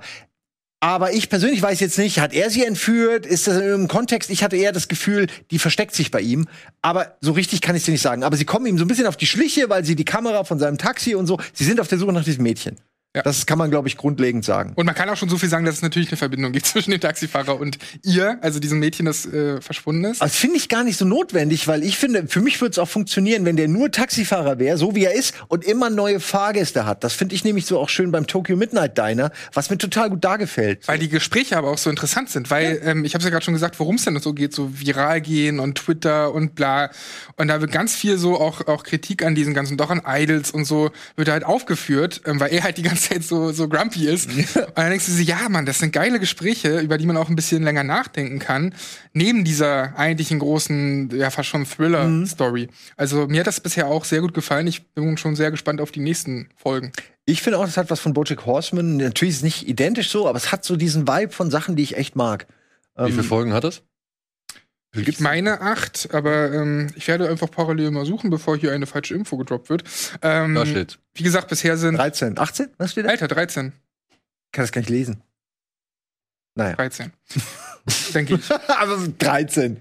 Aber 0.79 1.13
ich 1.13 1.29
persönlich 1.29 1.61
weiß 1.61 1.79
jetzt 1.79 1.97
nicht, 1.97 2.19
hat 2.19 2.33
er 2.33 2.49
sie 2.49 2.65
entführt? 2.65 3.25
Ist 3.25 3.47
das 3.47 3.55
in 3.55 3.61
irgendeinem 3.61 3.87
Kontext? 3.87 4.29
Ich 4.29 4.43
hatte 4.43 4.57
eher 4.57 4.73
das 4.73 4.89
Gefühl, 4.89 5.27
die 5.49 5.57
versteckt 5.57 5.95
sich 5.95 6.11
bei 6.11 6.19
ihm. 6.19 6.45
Aber 6.81 7.15
so 7.21 7.31
richtig 7.31 7.61
kann 7.61 7.73
ich 7.77 7.85
dir 7.85 7.91
nicht 7.91 8.01
sagen. 8.01 8.23
Aber 8.23 8.35
sie 8.35 8.43
kommen 8.43 8.65
ihm 8.65 8.77
so 8.77 8.83
ein 8.83 8.89
bisschen 8.89 9.07
auf 9.07 9.15
die 9.15 9.25
Schliche, 9.25 9.69
weil 9.69 9.85
sie 9.85 9.95
die 9.95 10.03
Kamera 10.03 10.43
von 10.43 10.59
seinem 10.59 10.77
Taxi 10.77 11.15
und 11.15 11.25
so. 11.25 11.39
Sie 11.53 11.63
sind 11.63 11.79
auf 11.79 11.87
der 11.87 11.97
Suche 11.99 12.11
nach 12.11 12.25
diesem 12.25 12.43
Mädchen. 12.43 12.75
Ja. 13.15 13.21
Das 13.21 13.45
kann 13.45 13.59
man, 13.59 13.69
glaube 13.69 13.87
ich, 13.87 13.95
grundlegend 13.95 14.43
sagen. 14.43 14.73
Und 14.75 14.87
man 14.87 14.95
kann 14.95 15.07
auch 15.09 15.17
schon 15.17 15.29
so 15.29 15.37
viel 15.37 15.49
sagen, 15.49 15.65
dass 15.65 15.75
es 15.75 15.81
natürlich 15.83 16.09
eine 16.09 16.17
Verbindung 16.17 16.51
gibt 16.51 16.65
zwischen 16.65 16.91
dem 16.91 16.99
Taxifahrer 16.99 17.59
und 17.59 17.77
ihr, 18.03 18.39
also 18.41 18.59
diesem 18.59 18.79
Mädchen, 18.79 19.05
das 19.05 19.25
äh, 19.27 19.61
verschwunden 19.61 20.05
ist. 20.05 20.21
Das 20.21 20.35
finde 20.35 20.57
ich 20.57 20.67
gar 20.67 20.83
nicht 20.83 20.97
so 20.97 21.05
notwendig, 21.05 21.67
weil 21.67 21.83
ich 21.83 21.97
finde, 21.97 22.27
für 22.27 22.41
mich 22.41 22.59
würde 22.59 22.71
es 22.71 22.79
auch 22.79 22.89
funktionieren, 22.89 23.45
wenn 23.45 23.55
der 23.55 23.67
nur 23.67 23.91
Taxifahrer 23.91 24.57
wäre, 24.57 24.77
so 24.77 24.95
wie 24.95 25.05
er 25.05 25.13
ist, 25.13 25.35
und 25.47 25.63
immer 25.63 25.91
neue 25.91 26.19
Fahrgäste 26.19 26.85
hat. 26.85 27.03
Das 27.03 27.13
finde 27.13 27.35
ich 27.35 27.43
nämlich 27.43 27.67
so 27.67 27.79
auch 27.79 27.89
schön 27.89 28.11
beim 28.11 28.25
Tokyo 28.25 28.55
Midnight 28.55 28.97
Diner, 28.97 29.31
was 29.53 29.69
mir 29.69 29.77
total 29.77 30.09
gut 30.09 30.23
da 30.23 30.37
gefällt. 30.37 30.87
Weil 30.87 30.97
die 30.97 31.09
Gespräche 31.09 31.57
aber 31.57 31.69
auch 31.69 31.77
so 31.77 31.91
interessant 31.91 32.31
sind, 32.31 32.49
weil 32.49 32.81
ähm, 32.83 33.05
ich 33.05 33.13
habe 33.13 33.23
ja 33.23 33.29
gerade 33.29 33.45
schon 33.45 33.53
gesagt, 33.53 33.79
worum 33.79 33.95
es 33.95 34.05
denn 34.05 34.19
so 34.19 34.33
geht, 34.33 34.53
so 34.53 34.71
viral 34.73 35.21
gehen 35.21 35.59
und 35.59 35.75
Twitter 35.75 36.33
und 36.33 36.55
bla. 36.55 36.89
Und 37.35 37.47
da 37.47 37.61
wird 37.61 37.71
ganz 37.71 37.95
viel 37.95 38.17
so 38.17 38.39
auch 38.39 38.67
auch 38.67 38.83
Kritik 38.83 39.23
an 39.23 39.35
diesen 39.35 39.53
ganzen, 39.53 39.77
doch 39.77 39.89
an 39.89 40.01
Idols 40.05 40.51
und 40.51 40.65
so 40.65 40.91
wird 41.15 41.29
halt 41.29 41.43
aufgeführt, 41.43 42.21
ähm, 42.25 42.39
weil 42.39 42.51
er 42.51 42.63
halt 42.63 42.77
die 42.77 42.83
ganze 42.83 43.02
Zeit 43.09 43.23
so 43.23 43.51
so 43.51 43.67
grumpy 43.67 44.07
ist. 44.07 44.29
Und 44.29 44.55
dann 44.75 44.89
denkst 44.89 45.05
du 45.05 45.11
dir, 45.13 45.23
ja, 45.23 45.49
Mann, 45.49 45.65
das 45.65 45.79
sind 45.79 45.91
geile 45.93 46.19
Gespräche, 46.19 46.79
über 46.79 46.97
die 46.97 47.05
man 47.05 47.17
auch 47.17 47.29
ein 47.29 47.35
bisschen 47.35 47.63
länger 47.63 47.83
nachdenken 47.83 48.39
kann, 48.39 48.73
neben 49.13 49.43
dieser 49.43 49.97
eigentlichen 49.97 50.39
großen, 50.39 51.09
ja 51.15 51.29
fast 51.29 51.49
schon 51.49 51.65
Thriller-Story. 51.65 52.69
Also 52.97 53.27
mir 53.27 53.41
hat 53.41 53.47
das 53.47 53.59
bisher 53.59 53.87
auch 53.87 54.05
sehr 54.05 54.21
gut 54.21 54.33
gefallen. 54.33 54.67
Ich 54.67 54.87
bin 54.93 55.17
schon 55.17 55.35
sehr 55.35 55.51
gespannt 55.51 55.81
auf 55.81 55.91
die 55.91 55.99
nächsten 55.99 56.49
Folgen. 56.55 56.91
Ich 57.25 57.41
finde 57.41 57.59
auch, 57.59 57.65
das 57.65 57.77
hat 57.77 57.89
was 57.89 57.99
von 57.99 58.13
Bojack 58.13 58.45
Horseman. 58.45 58.97
Natürlich 58.97 59.33
ist 59.35 59.37
es 59.37 59.43
nicht 59.43 59.67
identisch 59.67 60.09
so, 60.09 60.27
aber 60.27 60.37
es 60.37 60.51
hat 60.51 60.65
so 60.65 60.75
diesen 60.75 61.07
Vibe 61.07 61.31
von 61.31 61.49
Sachen, 61.51 61.75
die 61.75 61.83
ich 61.83 61.95
echt 61.97 62.15
mag. 62.15 62.47
Wie 62.97 63.09
viele 63.11 63.21
Ähm, 63.23 63.27
Folgen 63.27 63.53
hat 63.53 63.63
das? 63.63 63.81
Wie 64.93 65.09
Ich 65.09 65.19
meine 65.19 65.59
acht, 65.61 66.09
aber 66.13 66.53
ähm, 66.53 66.87
ich 66.95 67.07
werde 67.07 67.27
einfach 67.27 67.49
parallel 67.49 67.89
mal 67.91 68.05
suchen, 68.05 68.29
bevor 68.29 68.55
hier 68.57 68.71
eine 68.71 68.85
falsche 68.85 69.15
Info 69.15 69.37
gedroppt 69.37 69.69
wird. 69.69 69.83
Ähm, 70.21 70.53
Da 70.53 70.65
steht. 70.65 70.99
wie 71.15 71.23
gesagt, 71.23 71.47
bisher 71.49 71.77
sind 71.77 71.95
13, 71.97 72.37
18? 72.37 72.69
Was 72.77 72.91
steht 72.91 73.05
da? 73.05 73.09
Ich 73.13 73.21
Alter 73.21 73.27
13. 73.33 73.73
kann 74.51 74.63
das 74.63 74.71
gar 74.71 74.81
nicht 74.81 74.89
lesen. 74.89 75.21
Naja. 76.55 76.75
13. 76.75 77.11
Denke 78.13 78.35
ich. 78.35 78.51
also 78.69 79.11
13. 79.17 79.77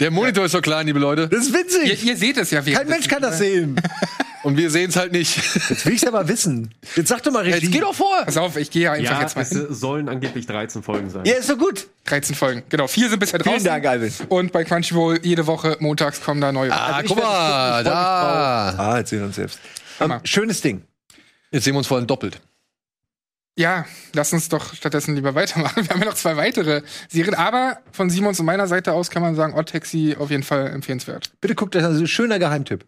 Der 0.00 0.10
Monitor 0.10 0.44
ist 0.46 0.52
so 0.52 0.60
klein, 0.60 0.86
liebe 0.86 0.98
Leute. 0.98 1.28
Das 1.28 1.46
ist 1.46 1.54
ihr, 1.54 1.60
witzig. 1.60 2.04
ihr 2.04 2.16
seht 2.16 2.36
es 2.36 2.50
ja. 2.50 2.60
Kein 2.62 2.88
Mensch 2.88 3.06
kann 3.06 3.22
das 3.22 3.38
sehen. 3.38 3.76
Und 4.42 4.56
wir 4.56 4.70
sehen 4.70 4.90
es 4.90 4.96
halt 4.96 5.12
nicht. 5.12 5.36
Jetzt 5.70 5.86
will 5.86 5.92
ich 5.94 6.06
aber 6.08 6.26
wissen. 6.26 6.74
Jetzt 6.96 7.08
sag 7.08 7.22
doch 7.22 7.30
mal 7.30 7.44
Regie. 7.44 7.58
Jetzt 7.66 7.72
geh 7.72 7.80
doch 7.80 7.94
vor! 7.94 8.24
Pass 8.24 8.36
auf, 8.36 8.56
ich 8.56 8.70
gehe 8.70 8.82
ja 8.82 8.92
einfach 8.92 9.12
Ja, 9.12 9.20
jetzt 9.20 9.36
mal 9.36 9.42
es 9.42 9.50
hin. 9.50 9.66
sollen 9.70 10.08
angeblich 10.08 10.46
13 10.46 10.82
Folgen 10.82 11.10
sein. 11.10 11.24
Ja, 11.24 11.34
ist 11.34 11.48
doch 11.48 11.58
gut. 11.58 11.86
13 12.06 12.34
Folgen. 12.34 12.62
Genau, 12.68 12.88
vier 12.88 13.08
sind 13.08 13.20
bisher 13.20 13.38
draußen. 13.38 13.52
Vielen 13.60 13.64
Dank, 13.64 13.86
Alvin. 13.86 14.12
Und 14.28 14.50
bei 14.52 14.64
Crunchyroll 14.64 15.20
jede 15.22 15.46
Woche 15.46 15.76
montags 15.80 16.20
kommen 16.20 16.40
da 16.40 16.50
neue. 16.50 16.72
Ah, 16.72 16.96
Also 16.96 17.14
guck 17.14 17.22
mal, 17.22 17.84
da. 17.84 18.74
Ah, 18.76 18.98
jetzt 18.98 19.10
sehen 19.10 19.20
wir 19.20 19.26
uns 19.26 19.36
selbst. 19.36 19.60
Hammer. 20.00 20.16
Ähm, 20.16 20.20
schönes 20.24 20.60
Ding. 20.60 20.82
Jetzt 21.52 21.64
sehen 21.64 21.74
wir 21.74 21.78
uns 21.78 21.86
vor 21.86 21.98
allem 21.98 22.06
doppelt. 22.08 22.40
Ja, 23.56 23.84
lass 24.14 24.32
uns 24.32 24.48
doch 24.48 24.72
stattdessen 24.74 25.14
lieber 25.14 25.34
weitermachen. 25.34 25.84
Wir 25.84 25.90
haben 25.90 26.00
ja 26.00 26.06
noch 26.06 26.14
zwei 26.14 26.36
weitere 26.38 26.82
Serien, 27.08 27.34
aber 27.34 27.78
von 27.92 28.08
Simons 28.08 28.40
und 28.40 28.46
meiner 28.46 28.66
Seite 28.66 28.92
aus 28.94 29.10
kann 29.10 29.20
man 29.22 29.34
sagen, 29.34 29.54
Odd 29.54 29.70
Taxi 29.70 30.16
auf 30.18 30.30
jeden 30.30 30.42
Fall 30.42 30.68
empfehlenswert. 30.68 31.30
Bitte 31.40 31.54
guckt 31.54 31.76
euch 31.76 31.82
das 31.82 31.96
an. 31.98 32.06
Schöner 32.06 32.38
Geheimtipp. 32.38 32.86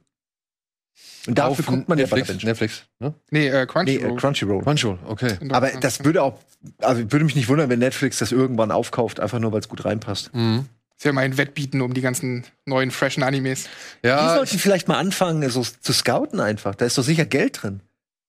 Und 1.26 1.38
dafür 1.38 1.50
Auf 1.52 1.66
guckt 1.66 1.88
man 1.88 1.98
ja 1.98 2.06
bei 2.06 2.16
Netflix. 2.18 2.28
Bench. 2.28 2.44
Netflix, 2.44 2.84
ne? 2.98 3.14
Nee, 3.30 3.46
äh, 3.48 3.60
Nee, 3.60 3.66
Crunchyroll. 3.66 4.12
äh, 4.12 4.16
Crunchyroll. 4.20 4.62
Crunchyroll, 4.62 4.98
okay. 5.06 5.38
Aber 5.50 5.70
das 5.80 6.04
würde 6.04 6.22
auch, 6.22 6.38
also 6.82 7.00
würde 7.12 7.24
mich 7.24 7.34
nicht 7.34 7.48
wundern, 7.48 7.70
wenn 7.70 7.78
Netflix 7.78 8.18
das 8.18 8.30
irgendwann 8.32 8.70
aufkauft, 8.70 9.20
einfach 9.20 9.38
nur, 9.38 9.50
weil 9.52 9.60
es 9.60 9.68
gut 9.68 9.84
reinpasst. 9.84 10.34
Mhm. 10.34 10.66
ist 10.98 11.04
ja 11.04 11.12
mal 11.12 11.22
ein 11.24 11.38
Wettbieten 11.38 11.80
um 11.80 11.94
die 11.94 12.02
ganzen 12.02 12.44
neuen, 12.66 12.90
freshen 12.90 13.22
Animes. 13.22 13.64
Die 14.02 14.08
Ja, 14.08 14.34
sollten 14.34 14.58
vielleicht 14.58 14.86
mal 14.86 14.98
anfangen, 14.98 15.48
so 15.50 15.62
zu 15.62 15.92
scouten 15.92 16.40
einfach. 16.40 16.74
Da 16.74 16.84
ist 16.84 16.98
doch 16.98 17.02
sicher 17.02 17.24
Geld 17.24 17.62
drin. 17.62 17.80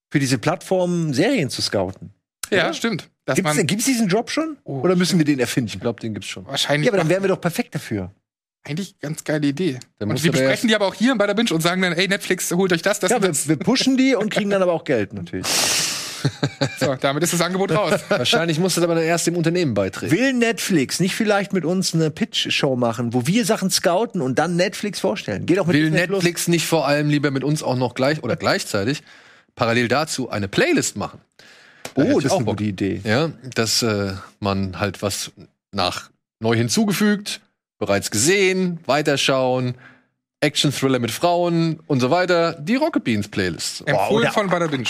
Für 0.10 0.20
diese 0.20 0.38
Plattformen 0.38 1.14
Serien 1.14 1.50
zu 1.50 1.62
scouten. 1.62 2.12
Ja, 2.52 2.66
oder? 2.66 2.74
stimmt. 2.74 3.10
Gibt's, 3.25 3.42
man 3.44 3.66
gibt's 3.68 3.86
diesen 3.86 4.08
Job 4.08 4.30
schon? 4.30 4.56
Oh, 4.64 4.82
oder 4.82 4.96
müssen 4.96 5.18
wir 5.18 5.25
den 5.25 5.36
Ich 5.36 5.42
erfinden? 5.42 5.80
glaube, 5.80 6.00
den 6.00 6.14
gibt's 6.14 6.30
schon. 6.30 6.46
wahrscheinlich 6.46 6.86
Ja, 6.86 6.92
aber 6.92 7.00
dann 7.00 7.10
wären 7.10 7.24
wir 7.24 7.28
doch 7.30 7.42
perfekt 7.42 7.74
dafür. 7.75 8.12
Eigentlich 8.65 9.00
ganz 9.00 9.24
geile 9.24 9.48
Idee. 9.48 9.79
Dann 10.00 10.10
Und 10.10 10.24
wir 10.24 10.31
da 10.31 10.38
besprechen 10.39 10.67
die 10.67 10.75
aber 10.75 10.88
auch 10.88 10.93
hier 10.95 11.15
bei 11.15 11.27
der 11.27 11.34
Binge 11.36 11.53
und 11.53 11.62
sagen 11.62 11.81
dann, 11.81 11.93
ey, 11.93 12.07
Netflix, 12.07 12.51
holt 12.51 12.74
euch 12.74 12.81
das, 12.81 13.00
das 13.00 13.12
Ja, 13.12 13.17
und 13.17 13.22
wir, 13.24 13.29
das. 13.29 13.48
wir 13.48 13.57
pushen 13.57 13.95
die 13.95 14.15
und 14.15 14.29
kriegen 14.31 14.50
dann 14.50 14.62
aber 14.62 14.74
auch 14.74 14.84
Geld 14.84 15.13
natürlich. 15.13 15.45
So, 16.79 16.95
damit 16.95 17.22
ist 17.22 17.34
das 17.34 17.41
Angebot 17.41 17.72
raus. 17.72 18.01
Wahrscheinlich 18.10 18.57
musst 18.57 18.77
du 18.77 18.81
aber 18.84 18.95
dann 18.95 19.03
erst 19.03 19.27
dem 19.27 19.36
Unternehmen 19.38 19.75
beitreten. 19.75 20.12
Will 20.12 20.34
Netflix 20.34 21.00
nicht 21.00 21.13
vielleicht 21.13 21.53
mit 21.53 21.65
uns 21.65 21.93
eine 21.93 22.10
Pitch-Show 22.10 22.75
machen, 22.75 23.13
wo 23.13 23.27
wir 23.27 23.45
Sachen 23.45 23.69
scouten 23.69 24.22
und 24.22 24.39
dann 24.39 24.55
Netflix 24.55 25.00
vorstellen? 25.00 25.45
Geht 25.45 25.60
auch 25.60 25.67
mit 25.67 25.75
Will 25.75 25.84
Disney 25.91 26.07
Plus. 26.07 26.24
Netflix 26.24 26.48
nicht 26.48 26.65
vor 26.65 26.88
allem 26.88 27.10
lieber 27.10 27.29
mit 27.29 27.43
uns 27.43 27.62
auch 27.62 27.75
noch 27.75 27.93
gleich 27.93 28.24
oder 28.24 28.36
gleichzeitig 28.36 29.03
parallel 29.55 29.88
dazu 29.88 30.27
eine 30.31 30.48
Playlist 30.48 30.98
machen? 30.98 31.19
Da 31.93 32.01
hätte 32.01 32.13
Oh, 32.13 32.15
das 32.19 32.25
ist 32.25 32.31
auch 32.31 32.38
eine 32.38 32.45
Bock. 32.45 32.57
gute 32.57 32.69
Idee. 32.69 33.01
Ja, 33.03 33.29
dass 33.53 33.84
äh, 33.84 34.13
man 34.39 34.79
halt 34.79 35.03
was 35.03 35.31
nach 35.72 36.10
neu 36.39 36.55
hinzugefügt, 36.55 37.39
bereits 37.77 38.12
gesehen, 38.12 38.79
weiterschauen, 38.86 39.75
Action-Thriller 40.41 41.00
mit 41.00 41.12
Frauen 41.12 41.79
und 41.88 42.00
so 42.00 42.12
weiter. 42.12 42.53
Die 42.60 42.75
Rocket 42.75 43.03
Beans 43.03 43.27
Playlist. 43.27 43.88
Empfohlen 43.88 44.24
oder- 44.24 44.32
von 44.32 44.50
Bada 44.50 44.67
Binge. 44.67 44.88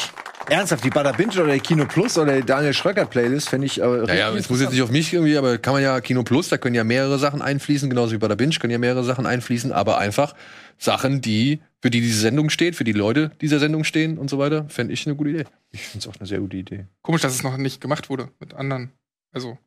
Ernsthaft, 0.47 0.83
die 0.83 0.89
Bada 0.91 1.11
Binge 1.11 1.41
oder 1.41 1.53
die 1.53 1.59
Kino 1.59 1.85
Plus 1.85 2.17
oder 2.19 2.35
die 2.35 2.45
Daniel 2.45 2.73
Schröcker 2.73 3.05
Playlist 3.05 3.49
finde 3.49 3.65
ich 3.65 3.83
aber. 3.83 4.07
Ja, 4.07 4.13
ja, 4.13 4.33
es 4.35 4.47
muss 4.49 4.61
jetzt 4.61 4.71
nicht 4.73 4.81
auf 4.83 4.91
mich 4.91 5.11
irgendwie, 5.11 5.37
aber 5.37 5.57
kann 5.57 5.73
man 5.73 5.81
ja 5.81 5.99
Kino 6.01 6.21
Plus, 6.23 6.49
da 6.49 6.57
können 6.57 6.75
ja 6.75 6.83
mehrere 6.83 7.17
Sachen 7.17 7.41
einfließen, 7.41 7.89
genauso 7.89 8.11
wie 8.13 8.17
bei 8.19 8.27
der 8.27 8.35
Binge 8.35 8.53
können 8.59 8.69
ja 8.71 8.77
mehrere 8.77 9.03
Sachen 9.03 9.25
einfließen, 9.25 9.71
aber 9.71 9.97
einfach 9.97 10.35
Sachen, 10.77 11.21
die 11.21 11.61
für 11.81 11.89
die 11.89 12.01
diese 12.01 12.19
Sendung 12.19 12.49
steht, 12.51 12.75
für 12.75 12.83
die 12.83 12.91
Leute 12.91 13.31
dieser 13.41 13.57
Sendung 13.59 13.83
stehen 13.85 14.17
und 14.19 14.29
so 14.29 14.37
weiter, 14.37 14.65
fände 14.69 14.93
ich 14.93 15.07
eine 15.07 15.15
gute 15.15 15.31
Idee. 15.31 15.45
Ich 15.71 15.81
finde 15.81 16.07
es 16.07 16.13
auch 16.13 16.19
eine 16.19 16.27
sehr 16.27 16.39
gute 16.39 16.57
Idee. 16.57 16.85
Komisch, 17.01 17.21
dass 17.21 17.33
es 17.33 17.41
noch 17.43 17.57
nicht 17.57 17.81
gemacht 17.81 18.09
wurde 18.09 18.29
mit 18.39 18.53
anderen. 18.53 18.91
Also, 19.31 19.57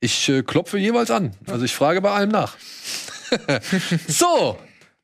Ich 0.00 0.28
äh, 0.28 0.42
klopfe 0.42 0.78
jeweils 0.78 1.10
an. 1.10 1.34
Also 1.46 1.64
ich 1.64 1.74
frage 1.74 2.00
bei 2.00 2.10
allem 2.10 2.30
nach. 2.30 2.56
so, 4.08 4.58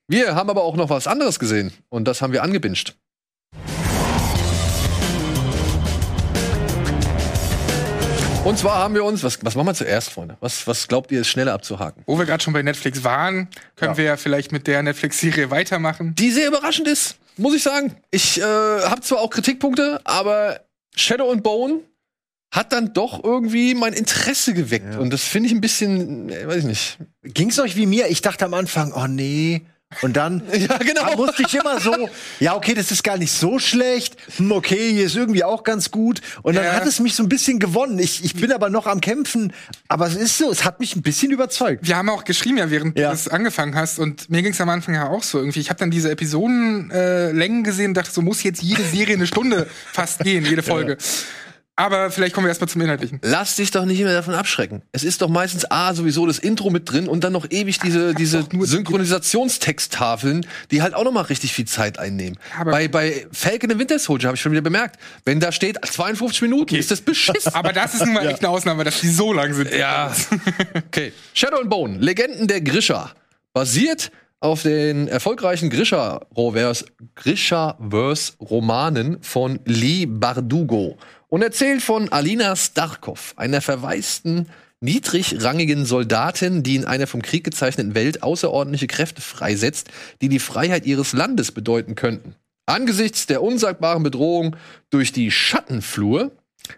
wir 0.08 0.34
haben 0.34 0.50
aber 0.50 0.62
auch 0.62 0.76
noch 0.76 0.90
was 0.90 1.06
anderes 1.06 1.38
gesehen 1.38 1.72
und 1.88 2.04
das 2.06 2.22
haben 2.22 2.32
wir 2.32 2.42
angebinscht. 2.42 2.94
Und 8.44 8.58
zwar 8.58 8.76
haben 8.78 8.94
wir 8.94 9.04
uns, 9.04 9.22
was, 9.22 9.38
was 9.44 9.54
machen 9.54 9.66
wir 9.68 9.74
zuerst, 9.74 10.10
Freunde? 10.10 10.36
Was, 10.40 10.66
was 10.66 10.88
glaubt 10.88 11.12
ihr, 11.12 11.20
ist 11.20 11.28
schneller 11.28 11.52
abzuhaken? 11.52 12.02
wo 12.06 12.18
wir 12.18 12.24
gerade 12.24 12.42
schon 12.42 12.54
bei 12.54 12.62
Netflix 12.62 13.04
waren, 13.04 13.48
können 13.76 13.92
Ja. 13.92 13.96
wir 13.98 14.04
ja 14.04 14.16
vielleicht 14.16 14.50
mit 14.50 14.66
der 14.66 14.82
Netflix-Serie 14.82 15.50
weitermachen. 15.50 16.14
Die 16.16 16.30
sehr 16.30 16.48
überraschend 16.48 16.88
ist, 16.88 17.16
muss 17.36 17.54
ich 17.54 17.62
sagen. 17.62 17.96
Ich 18.10 18.40
äh, 18.40 18.42
habe 18.42 19.02
zwar 19.02 19.18
auch 19.20 19.28
Kritikpunkte, 19.30 20.00
aber 20.04 20.60
Shadow 20.96 21.30
and 21.30 21.42
Bone 21.42 21.80
hat 22.50 22.72
dann 22.72 22.92
doch 22.92 23.22
irgendwie 23.22 23.74
mein 23.74 23.92
Interesse 23.92 24.54
geweckt. 24.54 24.94
Ja. 24.94 24.98
Und 25.00 25.10
das 25.12 25.22
finde 25.24 25.48
ich 25.48 25.54
ein 25.54 25.60
bisschen, 25.60 26.28
äh, 26.30 26.46
weiß 26.46 26.56
ich 26.56 26.64
nicht. 26.64 26.98
Ging's 27.22 27.58
euch 27.60 27.76
wie 27.76 27.86
mir? 27.86 28.08
Ich 28.08 28.22
dachte 28.22 28.44
am 28.44 28.54
Anfang, 28.54 28.92
oh 28.92 29.06
nee. 29.06 29.62
Und 30.02 30.16
dann 30.16 30.42
Ja, 30.52 30.76
genau. 30.78 31.04
da 31.10 31.16
musste 31.16 31.42
ich 31.42 31.52
immer 31.54 31.80
so, 31.80 32.08
ja, 32.38 32.54
okay, 32.56 32.74
das 32.74 32.90
ist 32.92 33.02
gar 33.04 33.18
nicht 33.18 33.32
so 33.32 33.58
schlecht. 33.58 34.16
Hm, 34.36 34.52
okay, 34.52 34.92
hier 34.92 35.06
ist 35.06 35.16
irgendwie 35.16 35.42
auch 35.44 35.64
ganz 35.64 35.90
gut. 35.90 36.20
Und 36.42 36.54
dann 36.56 36.64
Ja. 36.64 36.72
hat 36.74 36.86
es 36.86 36.98
mich 37.00 37.14
so 37.16 37.22
ein 37.24 37.28
bisschen 37.28 37.58
gewonnen. 37.60 37.98
Ich, 37.98 38.24
ich 38.24 38.34
bin 38.34 38.52
aber 38.52 38.68
noch 38.70 38.86
am 38.86 39.00
Kämpfen. 39.00 39.52
Aber 39.88 40.06
es 40.06 40.14
ist 40.16 40.38
so, 40.38 40.50
es 40.50 40.64
hat 40.64 40.78
mich 40.80 40.94
ein 40.96 41.02
bisschen 41.02 41.32
überzeugt. 41.32 41.86
Wir 41.86 41.96
haben 41.96 42.08
auch 42.08 42.22
geschrieben, 42.24 42.58
ja, 42.58 42.70
während 42.70 42.96
Ja. 42.98 43.06
du 43.06 43.10
das 43.14 43.26
angefangen 43.28 43.74
hast. 43.76 43.98
Und 43.98 44.28
mir 44.30 44.42
ging 44.42 44.52
es 44.52 44.60
am 44.60 44.68
Anfang 44.68 44.94
ja 44.94 45.08
auch 45.08 45.22
so 45.24 45.38
irgendwie. 45.38 45.60
Ich 45.60 45.70
habe 45.70 45.78
dann 45.80 45.90
diese 45.90 46.10
Episodenlängen 46.10 46.90
äh, 46.92 47.30
Längen 47.32 47.64
gesehen 47.64 47.88
und 47.88 47.94
dachte, 47.94 48.10
so 48.12 48.22
muss 48.22 48.42
jetzt 48.44 48.62
jede 48.62 48.82
Serie 48.84 49.14
eine 49.16 49.26
Stunde 49.26 49.66
fast 49.92 50.20
gehen, 50.20 50.44
jede 50.44 50.62
Folge. 50.62 50.98
Aber 51.76 52.10
vielleicht 52.10 52.34
kommen 52.34 52.44
wir 52.44 52.50
erstmal 52.50 52.68
zum 52.68 52.82
Inhaltlichen. 52.82 53.20
Lass 53.22 53.56
dich 53.56 53.70
doch 53.70 53.86
nicht 53.86 54.02
mehr 54.02 54.12
davon 54.12 54.34
abschrecken. 54.34 54.82
Es 54.92 55.02
ist 55.02 55.22
doch 55.22 55.30
meistens 55.30 55.70
A, 55.70 55.94
sowieso 55.94 56.26
das 56.26 56.38
Intro 56.38 56.68
mit 56.68 56.90
drin 56.90 57.08
und 57.08 57.24
dann 57.24 57.32
noch 57.32 57.46
ewig 57.50 57.78
diese, 57.78 58.12
diese 58.14 58.44
Synchronisationstexttafeln, 58.52 60.44
die 60.70 60.82
halt 60.82 60.92
auch 60.94 61.04
noch 61.04 61.12
mal 61.12 61.22
richtig 61.22 61.54
viel 61.54 61.64
Zeit 61.66 61.98
einnehmen. 61.98 62.38
Aber- 62.58 62.72
bei, 62.72 62.88
bei 62.88 63.26
Falcon 63.32 63.70
and 63.70 63.80
Winter 63.80 63.98
Soldier 63.98 64.26
habe 64.28 64.36
ich 64.36 64.42
schon 64.42 64.52
wieder 64.52 64.60
bemerkt, 64.60 65.00
wenn 65.24 65.40
da 65.40 65.52
steht 65.52 65.78
52 65.84 66.42
Minuten, 66.42 66.74
ist 66.74 66.90
das 66.90 67.00
beschissen. 67.00 67.54
Aber 67.54 67.72
das 67.72 67.94
ist 67.94 68.04
nun 68.04 68.12
mal 68.12 68.26
echt 68.28 68.40
eine 68.40 68.50
Ausnahme, 68.50 68.84
dass 68.84 69.00
die 69.00 69.08
so 69.08 69.32
lang 69.32 69.54
sind. 69.54 69.72
Ja. 69.72 70.12
okay. 70.88 71.14
Shadow 71.32 71.60
and 71.60 71.70
Bone, 71.70 71.96
Legenden 71.98 72.46
der 72.46 72.60
Grisha. 72.60 73.12
Basiert 73.54 74.10
auf 74.40 74.62
den 74.62 75.08
erfolgreichen 75.08 75.70
Grisha-Verse 75.70 76.84
Grisha-Verse-Romanen 77.14 79.22
von 79.22 79.60
Lee 79.64 80.04
Bardugo 80.06 80.98
und 81.30 81.42
erzählt 81.42 81.80
von 81.80 82.12
Alina 82.12 82.54
Starkov, 82.56 83.32
einer 83.36 83.62
verwaisten, 83.62 84.50
niedrigrangigen 84.80 85.86
Soldatin, 85.86 86.62
die 86.62 86.76
in 86.76 86.84
einer 86.84 87.06
vom 87.06 87.22
Krieg 87.22 87.44
gezeichneten 87.44 87.94
Welt 87.94 88.22
außerordentliche 88.22 88.86
Kräfte 88.86 89.22
freisetzt, 89.22 89.88
die 90.20 90.28
die 90.28 90.38
Freiheit 90.38 90.86
ihres 90.86 91.12
Landes 91.12 91.52
bedeuten 91.52 91.94
könnten. 91.94 92.34
Angesichts 92.66 93.26
der 93.26 93.42
unsagbaren 93.42 94.02
Bedrohung 94.02 94.56
durch 94.90 95.12
die 95.12 95.30
Schattenflur 95.30 96.32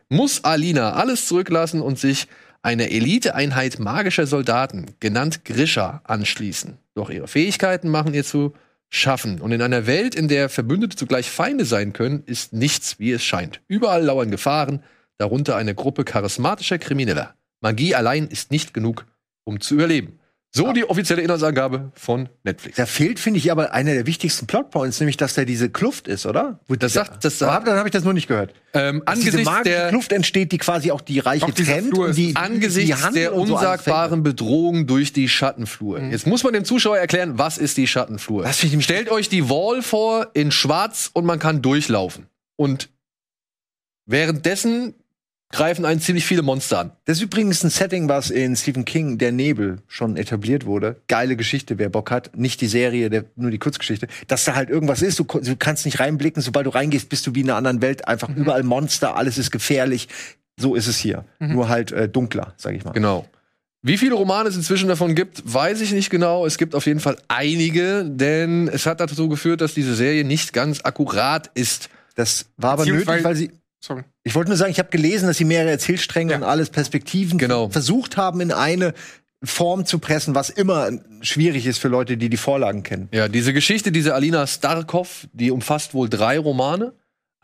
muss 0.09 0.45
Alina 0.45 0.93
alles 0.93 1.27
zurücklassen 1.27 1.81
und 1.81 1.99
sich 1.99 2.29
einer 2.63 2.91
Eliteeinheit 2.91 3.79
magischer 3.79 4.27
Soldaten, 4.27 4.87
genannt 5.01 5.45
Grisha, 5.45 6.01
anschließen. 6.05 6.79
Doch 6.95 7.11
ihre 7.11 7.29
Fähigkeiten 7.29 7.89
machen 7.89 8.15
ihr 8.15 8.25
zu 8.25 8.53
schaffen. 8.93 9.41
Und 9.41 9.53
in 9.53 9.63
einer 9.63 9.87
Welt, 9.87 10.15
in 10.15 10.29
der 10.29 10.49
Verbündete 10.51 10.97
zugleich 10.97 11.31
Feinde 11.31 11.65
sein 11.65 11.93
können, 11.95 12.23
ist 12.27 12.53
nichts, 12.53 12.99
wie 12.99 13.11
es 13.11 13.25
scheint. 13.25 13.63
Überall 13.67 14.05
lauern 14.05 14.31
Gefahren, 14.31 14.85
darunter 15.17 15.57
eine 15.57 15.75
Gruppe 15.75 16.05
charismatischer 16.05 16.79
Krimineller. 16.79 17.35
Magie 17.61 17.95
allein 17.95 18.29
ist 18.29 18.51
nicht 18.51 18.75
genug, 18.75 19.07
um 19.45 19.61
zu 19.61 19.75
überleben. 19.75 20.21
So 20.55 20.71
die 20.75 20.85
offizielle 20.85 21.23
Inhaltsangabe 21.23 21.93
von 21.95 22.29
Netflix. 22.45 22.77
Da 22.77 22.85
fehlt, 22.85 23.19
finde 23.19 23.39
ich, 23.39 23.51
aber 23.51 23.73
einer 23.73 23.95
der 23.95 24.07
wichtigsten 24.07 24.47
Plotpoints, 24.47 25.01
nämlich, 25.01 25.17
dass 25.17 25.33
da 25.33 25.47
diese 25.47 25.71
Kluft 25.71 26.07
ist, 26.09 26.27
oder? 26.27 26.61
Wo 26.69 26.75
Das 26.75 26.93
sagt- 26.93 27.25
das 27.25 27.39
sagt- 27.39 27.51
hab- 27.51 27.65
dann 27.65 27.79
habe 27.79 27.89
ich 27.89 27.93
das 27.93 28.05
nur 28.05 28.13
nicht 28.13 28.29
gehört. 28.29 28.53
Ähm, 28.75 29.03
Dass 29.07 29.19
diese 29.21 29.39
angesichts 29.39 29.63
der 29.65 29.89
Kluft 29.89 30.13
entsteht, 30.13 30.53
die 30.53 30.59
quasi 30.59 30.91
auch 30.91 31.01
die 31.01 31.21
Reiche 31.21 31.51
dieser 31.53 31.73
trennt 31.73 31.97
und 31.97 32.15
die, 32.17 32.29
die 32.29 32.37
angesichts 32.37 33.03
Handel 33.03 33.23
der 33.23 33.35
und 33.35 33.47
so 33.47 33.55
unsagbaren 33.55 34.23
Bedrohung 34.23 34.87
durch 34.87 35.15
die 35.15 35.27
Schattenflur. 35.31 36.01
Mhm. 36.01 36.11
Jetzt 36.11 36.27
muss 36.27 36.45
man 36.45 36.53
dem 36.53 36.67
Zuschauer 36.67 36.99
erklären, 36.99 37.39
was 37.39 37.57
ist 37.57 37.79
die 37.79 37.87
Schattenflur. 37.87 38.43
Das 38.43 38.63
ich 38.63 38.85
Stellt 38.85 39.11
euch 39.11 39.31
die 39.31 39.49
Wall 39.49 39.81
vor 39.81 40.33
in 40.35 40.51
schwarz 40.51 41.11
und 41.15 41.25
man 41.25 41.39
kann 41.39 41.63
durchlaufen. 41.63 42.27
Und 42.57 42.91
währenddessen 44.05 44.95
greifen 45.53 45.85
einen 45.85 46.01
ziemlich 46.01 46.27
viele 46.27 46.43
Monster 46.43 46.81
an. 46.81 46.93
Das 47.05 47.19
ist 47.19 47.23
übrigens 47.23 47.63
ein 47.63 47.71
Setting, 47.71 48.09
was 48.09 48.31
in 48.31 48.57
Stephen 48.57 48.85
King, 48.85 49.19
Der 49.19 49.31
Nebel, 49.31 49.79
schon 49.87 50.17
etabliert 50.17 50.67
wurde. 50.67 51.01
Geile 51.07 51.37
Geschichte, 51.37 51.79
wer 51.79 51.89
Bock 51.89 52.11
hat. 52.11 52.37
Nicht 52.37 52.61
die 52.61 52.67
Serie, 52.67 53.11
der, 53.11 53.27
nur 53.37 53.51
die 53.51 53.59
Kurzgeschichte. 53.59 54.09
Dass 54.27 54.45
da 54.45 54.55
halt 54.57 54.71
irgendwas 54.71 55.03
ist, 55.03 55.19
du, 55.19 55.25
du 55.25 55.57
kannst 55.57 55.85
nicht 55.85 56.01
reinblicken. 56.01 56.43
Sobald 56.43 56.67
du 56.67 56.71
reingehst, 56.71 57.09
bist 57.09 57.27
du 57.27 57.35
wie 57.35 57.41
in 57.41 57.51
einer 57.51 57.57
anderen 57.59 57.81
Welt. 57.83 58.09
Einfach 58.09 58.29
Mhm. 58.29 58.37
überall 58.37 58.63
Monster, 58.65 59.15
alles 59.17 59.39
ist 59.39 59.51
gefährlich. 59.53 60.09
So 60.59 60.75
ist 60.75 60.87
es 60.87 60.99
hier. 60.99 61.25
Nur 61.39 61.69
halt 61.69 61.93
äh, 61.93 62.09
dunkler, 62.09 62.55
sag 62.57 62.75
ich 62.75 62.85
mal. 62.85 62.93
Genau. 62.93 63.27
Wie 63.85 63.99
viele 63.99 64.15
Romane 64.15 64.49
es 64.49 64.55
inzwischen 64.57 64.89
davon 64.89 65.15
gibt, 65.17 65.43
weiß 65.45 65.81
ich 65.81 65.93
nicht 65.93 66.09
genau. 66.09 66.47
Es 66.47 66.57
gibt 66.57 66.75
auf 66.75 66.87
jeden 66.87 67.01
Fall 67.01 67.17
einige, 67.29 68.05
denn 68.05 68.69
es 68.69 68.87
hat 68.87 69.01
dazu 69.01 69.29
geführt, 69.29 69.61
dass 69.61 69.75
diese 69.75 69.95
Serie 69.97 70.25
nicht 70.25 70.53
ganz 70.53 70.81
akkurat 70.85 71.51
ist. 71.55 71.89
Das 72.15 72.47
war 72.57 72.73
aber 72.73 72.87
nötig, 72.87 73.25
weil 73.25 73.35
sie. 73.37 73.51
Sorry. 73.85 74.05
Ich 74.23 74.35
wollte 74.35 74.51
nur 74.51 74.57
sagen, 74.57 74.71
ich 74.71 74.79
habe 74.79 74.91
gelesen, 74.91 75.27
dass 75.27 75.37
sie 75.39 75.45
mehrere 75.45 75.71
Erzählstränge 75.71 76.33
Ja. 76.33 76.37
und 76.39 76.45
alles 76.45 76.71
Perspektiven 76.71 77.37
Genau. 77.39 77.69
versucht 77.69 78.17
haben, 78.17 78.41
in 78.41 78.53
eine 78.53 78.95
Form 79.45 79.85
zu 79.87 79.99
pressen, 79.99 80.37
was 80.37 80.51
immer 80.51 80.91
schwierig 81.21 81.67
ist 81.67 81.79
für 81.79 81.89
Leute, 81.89 82.17
die 82.17 82.29
die 82.29 82.37
Vorlagen 82.37 82.85
kennen. 82.85 83.09
Ja, 83.13 83.27
diese 83.27 83.53
Geschichte, 83.53 83.91
diese 83.91 84.15
Alina 84.15 84.47
Starkov, 84.47 85.27
die 85.33 85.51
umfasst 85.51 85.95
wohl 85.95 86.09
drei 86.09 86.39
Romane. 86.39 86.93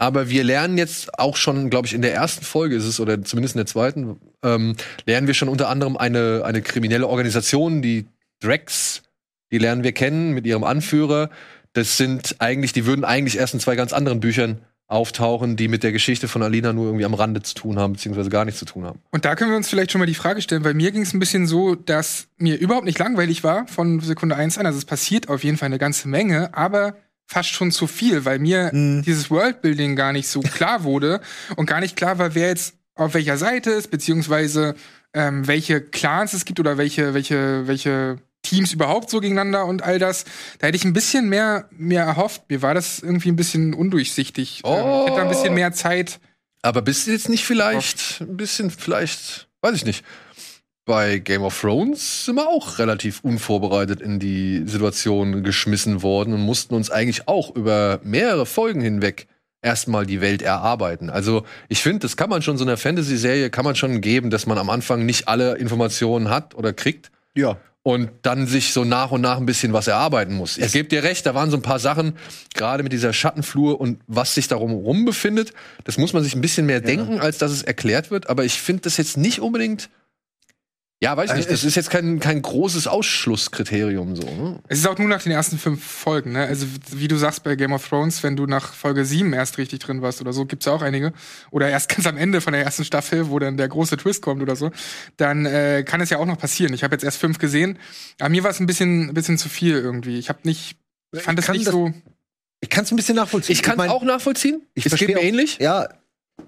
Aber 0.00 0.30
wir 0.30 0.44
lernen 0.44 0.78
jetzt 0.78 1.18
auch 1.18 1.36
schon, 1.36 1.70
glaube 1.70 1.88
ich, 1.88 1.94
in 1.94 2.02
der 2.02 2.14
ersten 2.14 2.44
Folge 2.44 2.76
ist 2.76 2.84
es, 2.84 3.00
oder 3.00 3.20
zumindest 3.24 3.56
in 3.56 3.58
der 3.58 3.66
zweiten, 3.66 4.20
ähm, 4.44 4.76
lernen 5.06 5.26
wir 5.26 5.34
schon 5.34 5.48
unter 5.48 5.68
anderem 5.68 5.96
eine, 5.96 6.42
eine 6.44 6.62
kriminelle 6.62 7.08
Organisation, 7.08 7.82
die 7.82 8.06
Drex, 8.38 9.02
die 9.50 9.58
lernen 9.58 9.82
wir 9.82 9.90
kennen 9.90 10.30
mit 10.34 10.46
ihrem 10.46 10.62
Anführer. 10.62 11.30
Das 11.72 11.96
sind 11.96 12.36
eigentlich, 12.38 12.72
die 12.72 12.86
würden 12.86 13.04
eigentlich 13.04 13.38
erst 13.38 13.54
in 13.54 13.60
zwei 13.60 13.74
ganz 13.74 13.92
anderen 13.92 14.20
Büchern 14.20 14.60
auftauchen, 14.88 15.56
die 15.56 15.68
mit 15.68 15.82
der 15.82 15.92
Geschichte 15.92 16.28
von 16.28 16.42
Alina 16.42 16.72
nur 16.72 16.86
irgendwie 16.86 17.04
am 17.04 17.14
Rande 17.14 17.42
zu 17.42 17.54
tun 17.54 17.78
haben, 17.78 17.92
beziehungsweise 17.92 18.30
gar 18.30 18.44
nichts 18.44 18.58
zu 18.58 18.64
tun 18.64 18.84
haben. 18.84 19.00
Und 19.10 19.24
da 19.24 19.36
können 19.36 19.50
wir 19.50 19.56
uns 19.56 19.68
vielleicht 19.68 19.92
schon 19.92 19.98
mal 20.00 20.06
die 20.06 20.14
Frage 20.14 20.40
stellen, 20.42 20.64
weil 20.64 20.74
mir 20.74 20.90
ging 20.90 21.02
es 21.02 21.12
ein 21.12 21.18
bisschen 21.18 21.46
so, 21.46 21.74
dass 21.74 22.28
mir 22.38 22.58
überhaupt 22.58 22.86
nicht 22.86 22.98
langweilig 22.98 23.44
war 23.44 23.66
von 23.68 24.00
Sekunde 24.00 24.34
1 24.34 24.58
an. 24.58 24.66
Also 24.66 24.78
es 24.78 24.86
passiert 24.86 25.28
auf 25.28 25.44
jeden 25.44 25.58
Fall 25.58 25.66
eine 25.66 25.78
ganze 25.78 26.08
Menge, 26.08 26.54
aber 26.54 26.96
fast 27.26 27.50
schon 27.50 27.70
zu 27.70 27.86
viel, 27.86 28.24
weil 28.24 28.38
mir 28.38 28.70
Mhm. 28.72 29.02
dieses 29.02 29.30
Worldbuilding 29.30 29.94
gar 29.94 30.14
nicht 30.14 30.28
so 30.28 30.40
klar 30.40 30.82
wurde 30.84 31.20
und 31.56 31.66
gar 31.66 31.80
nicht 31.80 31.94
klar 31.94 32.18
war, 32.18 32.34
wer 32.34 32.48
jetzt 32.48 32.74
auf 32.94 33.12
welcher 33.12 33.36
Seite 33.36 33.70
ist, 33.70 33.90
beziehungsweise 33.90 34.74
ähm, 35.12 35.46
welche 35.46 35.80
Clans 35.82 36.32
es 36.32 36.44
gibt 36.46 36.58
oder 36.60 36.78
welche, 36.78 37.12
welche, 37.14 37.66
welche 37.66 38.18
Teams 38.48 38.72
überhaupt 38.72 39.10
so 39.10 39.20
gegeneinander 39.20 39.64
und 39.66 39.82
all 39.82 39.98
das. 39.98 40.24
Da 40.58 40.66
hätte 40.66 40.76
ich 40.76 40.84
ein 40.84 40.92
bisschen 40.92 41.28
mehr, 41.28 41.68
mehr 41.70 42.04
erhofft. 42.04 42.42
Mir 42.48 42.62
war 42.62 42.74
das 42.74 43.00
irgendwie 43.00 43.28
ein 43.30 43.36
bisschen 43.36 43.74
undurchsichtig. 43.74 44.62
Ähm, 44.64 44.72
ich 44.72 45.06
hätte 45.06 45.16
da 45.16 45.22
ein 45.22 45.28
bisschen 45.28 45.54
mehr 45.54 45.72
Zeit 45.72 46.20
Aber 46.62 46.82
bist 46.82 47.06
du 47.06 47.12
jetzt 47.12 47.28
nicht 47.28 47.44
vielleicht 47.44 48.20
ein 48.20 48.36
bisschen, 48.36 48.70
vielleicht, 48.70 49.48
weiß 49.62 49.74
ich 49.74 49.84
nicht. 49.84 50.04
Bei 50.84 51.18
Game 51.18 51.42
of 51.42 51.60
Thrones 51.60 52.24
sind 52.24 52.36
wir 52.36 52.48
auch 52.48 52.78
relativ 52.78 53.20
unvorbereitet 53.22 54.00
in 54.00 54.18
die 54.18 54.62
Situation 54.64 55.42
geschmissen 55.42 56.02
worden 56.02 56.32
und 56.32 56.40
mussten 56.40 56.74
uns 56.74 56.90
eigentlich 56.90 57.28
auch 57.28 57.54
über 57.54 58.00
mehrere 58.02 58.46
Folgen 58.46 58.80
hinweg 58.80 59.26
erstmal 59.60 60.06
die 60.06 60.22
Welt 60.22 60.40
erarbeiten. 60.40 61.10
Also 61.10 61.44
ich 61.68 61.82
finde, 61.82 61.98
das 62.00 62.16
kann 62.16 62.30
man 62.30 62.40
schon 62.40 62.56
so 62.56 62.64
einer 62.64 62.78
Fantasy-Serie 62.78 63.50
kann 63.50 63.66
man 63.66 63.76
schon 63.76 64.00
geben, 64.00 64.30
dass 64.30 64.46
man 64.46 64.56
am 64.56 64.70
Anfang 64.70 65.04
nicht 65.04 65.28
alle 65.28 65.56
Informationen 65.58 66.30
hat 66.30 66.54
oder 66.54 66.72
kriegt 66.72 67.10
Ja. 67.34 67.58
Und 67.88 68.10
dann 68.20 68.46
sich 68.46 68.74
so 68.74 68.84
nach 68.84 69.12
und 69.12 69.22
nach 69.22 69.38
ein 69.38 69.46
bisschen 69.46 69.72
was 69.72 69.86
erarbeiten 69.86 70.34
muss. 70.34 70.58
Ich 70.58 70.72
gebe 70.72 70.90
dir 70.90 71.04
recht, 71.04 71.24
da 71.24 71.34
waren 71.34 71.50
so 71.50 71.56
ein 71.56 71.62
paar 71.62 71.78
Sachen, 71.78 72.12
gerade 72.52 72.82
mit 72.82 72.92
dieser 72.92 73.14
Schattenflur 73.14 73.80
und 73.80 73.98
was 74.06 74.34
sich 74.34 74.46
darum 74.46 74.72
rum 74.72 75.06
befindet, 75.06 75.54
das 75.84 75.96
muss 75.96 76.12
man 76.12 76.22
sich 76.22 76.34
ein 76.34 76.42
bisschen 76.42 76.66
mehr 76.66 76.82
denken, 76.82 77.18
als 77.18 77.38
dass 77.38 77.50
es 77.50 77.62
erklärt 77.62 78.10
wird. 78.10 78.28
Aber 78.28 78.44
ich 78.44 78.60
finde 78.60 78.82
das 78.82 78.98
jetzt 78.98 79.16
nicht 79.16 79.40
unbedingt. 79.40 79.88
Ja, 81.00 81.16
weiß 81.16 81.26
ich 81.26 81.30
Also 81.30 81.36
nicht. 81.42 81.50
Das 81.52 81.62
ist 81.64 81.74
jetzt 81.76 81.90
kein, 81.90 82.18
kein 82.18 82.42
großes 82.42 82.88
Ausschlusskriterium 82.88 84.16
so. 84.16 84.22
Ne? 84.22 84.58
Es 84.66 84.78
ist 84.78 84.86
auch 84.88 84.98
nur 84.98 85.06
nach 85.06 85.22
den 85.22 85.30
ersten 85.30 85.56
fünf 85.58 85.84
Folgen, 85.84 86.32
ne? 86.32 86.44
Also, 86.46 86.66
wie 86.90 87.06
du 87.06 87.16
sagst 87.16 87.44
bei 87.44 87.54
Game 87.54 87.72
of 87.72 87.86
Thrones, 87.88 88.22
wenn 88.24 88.34
du 88.36 88.46
nach 88.46 88.72
Folge 88.74 89.04
sieben 89.04 89.32
erst 89.32 89.58
richtig 89.58 89.78
drin 89.78 90.02
warst 90.02 90.20
oder 90.20 90.32
so, 90.32 90.44
gibt's 90.44 90.66
ja 90.66 90.72
auch 90.72 90.82
einige. 90.82 91.12
Oder 91.52 91.68
erst 91.68 91.88
ganz 91.94 92.06
am 92.08 92.16
Ende 92.16 92.40
von 92.40 92.52
der 92.52 92.64
ersten 92.64 92.84
Staffel, 92.84 93.30
wo 93.30 93.38
dann 93.38 93.56
der 93.56 93.68
große 93.68 93.96
Twist 93.96 94.22
kommt 94.22 94.42
oder 94.42 94.56
so, 94.56 94.72
dann 95.16 95.46
äh, 95.46 95.84
kann 95.86 96.00
es 96.00 96.10
ja 96.10 96.18
auch 96.18 96.26
noch 96.26 96.38
passieren. 96.38 96.74
Ich 96.74 96.82
habe 96.82 96.94
jetzt 96.94 97.04
erst 97.04 97.18
fünf 97.18 97.38
gesehen, 97.38 97.78
aber 98.18 98.30
mir 98.30 98.42
war 98.42 98.50
es 98.50 98.58
ein 98.58 98.66
bisschen, 98.66 99.08
ein 99.10 99.14
bisschen 99.14 99.38
zu 99.38 99.48
viel 99.48 99.74
irgendwie. 99.76 100.18
Ich 100.18 100.28
habe 100.28 100.40
nicht, 100.42 100.76
fand 101.14 101.38
es 101.38 101.46
kann 101.46 101.54
nicht 101.56 101.66
das- 101.68 101.72
so. 101.74 101.92
Ich 102.60 102.70
kann 102.70 102.82
es 102.82 102.90
ein 102.90 102.96
bisschen 102.96 103.14
nachvollziehen. 103.14 103.52
Ich 103.52 103.62
kann 103.62 103.74
es 103.74 103.78
mein, 103.78 103.90
auch 103.90 104.02
nachvollziehen. 104.02 104.62
ich 104.74 104.84
es 104.84 104.90
geht 104.90 104.98
verstehe 104.98 105.14
mir 105.14 105.20
auch- 105.20 105.24
ähnlich. 105.24 105.58
Ja, 105.60 105.88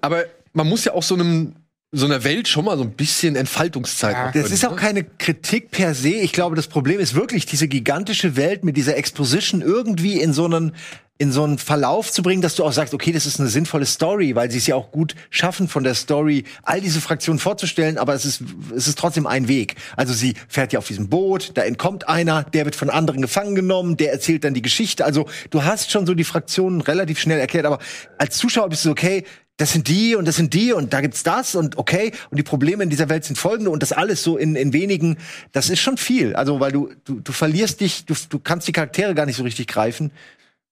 Aber 0.01 0.25
man 0.51 0.67
muss 0.67 0.83
ja 0.83 0.91
auch 0.93 1.03
so 1.03 1.15
einem 1.15 1.55
so 1.93 2.05
einer 2.05 2.23
Welt 2.23 2.47
schon 2.47 2.65
mal 2.65 2.77
so 2.77 2.83
ein 2.83 2.91
bisschen 2.91 3.35
Entfaltungszeit. 3.35 4.13
Ja. 4.13 4.31
Das 4.31 4.51
ist 4.51 4.65
auch 4.65 4.71
ne? 4.71 4.77
keine 4.77 5.03
Kritik 5.03 5.71
per 5.71 5.93
se. 5.93 6.09
Ich 6.09 6.31
glaube, 6.31 6.55
das 6.55 6.67
Problem 6.67 6.99
ist 7.01 7.15
wirklich, 7.15 7.45
diese 7.45 7.67
gigantische 7.67 8.37
Welt 8.37 8.63
mit 8.63 8.77
dieser 8.77 8.95
Exposition 8.95 9.61
irgendwie 9.61 10.19
in 10.19 10.33
so 10.33 10.45
einen 10.45 10.73
in 11.17 11.31
so 11.31 11.43
einen 11.43 11.59
Verlauf 11.59 12.11
zu 12.11 12.23
bringen, 12.23 12.41
dass 12.41 12.55
du 12.55 12.63
auch 12.63 12.71
sagst, 12.71 12.95
okay, 12.95 13.11
das 13.11 13.27
ist 13.27 13.39
eine 13.39 13.47
sinnvolle 13.47 13.85
Story, 13.85 14.33
weil 14.35 14.49
sie 14.49 14.57
es 14.57 14.65
ja 14.65 14.73
auch 14.73 14.91
gut 14.91 15.13
schaffen, 15.29 15.67
von 15.67 15.83
der 15.83 15.93
Story 15.93 16.45
all 16.63 16.81
diese 16.81 16.99
Fraktionen 16.99 17.37
vorzustellen, 17.37 17.99
aber 17.99 18.15
es 18.15 18.25
ist, 18.25 18.41
es 18.75 18.87
ist 18.87 18.97
trotzdem 18.97 19.27
ein 19.27 19.47
Weg. 19.47 19.75
Also 19.95 20.15
sie 20.15 20.33
fährt 20.47 20.73
ja 20.73 20.79
auf 20.79 20.87
diesem 20.87 21.09
Boot, 21.09 21.51
da 21.53 21.61
entkommt 21.61 22.09
einer, 22.09 22.41
der 22.41 22.65
wird 22.65 22.75
von 22.75 22.89
anderen 22.89 23.21
gefangen 23.21 23.53
genommen, 23.53 23.97
der 23.97 24.11
erzählt 24.11 24.43
dann 24.43 24.55
die 24.55 24.63
Geschichte. 24.63 25.05
Also 25.05 25.27
du 25.51 25.63
hast 25.63 25.91
schon 25.91 26.07
so 26.07 26.15
die 26.15 26.23
Fraktionen 26.23 26.81
relativ 26.81 27.19
schnell 27.19 27.39
erklärt, 27.39 27.67
aber 27.67 27.77
als 28.17 28.37
Zuschauer 28.37 28.69
bist 28.69 28.83
du 28.85 28.89
okay, 28.89 29.23
das 29.61 29.71
sind 29.71 29.87
die 29.87 30.15
und 30.15 30.27
das 30.27 30.35
sind 30.35 30.53
die 30.53 30.73
und 30.73 30.91
da 30.91 31.01
gibt's 31.01 31.21
das 31.23 31.55
und 31.55 31.77
okay 31.77 32.11
und 32.31 32.37
die 32.37 32.43
Probleme 32.43 32.83
in 32.83 32.89
dieser 32.89 33.07
Welt 33.09 33.23
sind 33.23 33.37
folgende 33.37 33.69
und 33.69 33.81
das 33.83 33.91
alles 33.93 34.23
so 34.23 34.35
in, 34.37 34.55
in 34.55 34.73
wenigen, 34.73 35.17
das 35.51 35.69
ist 35.69 35.79
schon 35.79 35.97
viel. 35.97 36.35
Also 36.35 36.59
weil 36.59 36.71
du 36.71 36.89
du, 37.05 37.19
du 37.19 37.31
verlierst 37.31 37.79
dich, 37.79 38.05
du, 38.05 38.15
du 38.29 38.39
kannst 38.39 38.67
die 38.67 38.71
Charaktere 38.71 39.13
gar 39.13 39.25
nicht 39.27 39.37
so 39.37 39.43
richtig 39.43 39.67
greifen, 39.67 40.11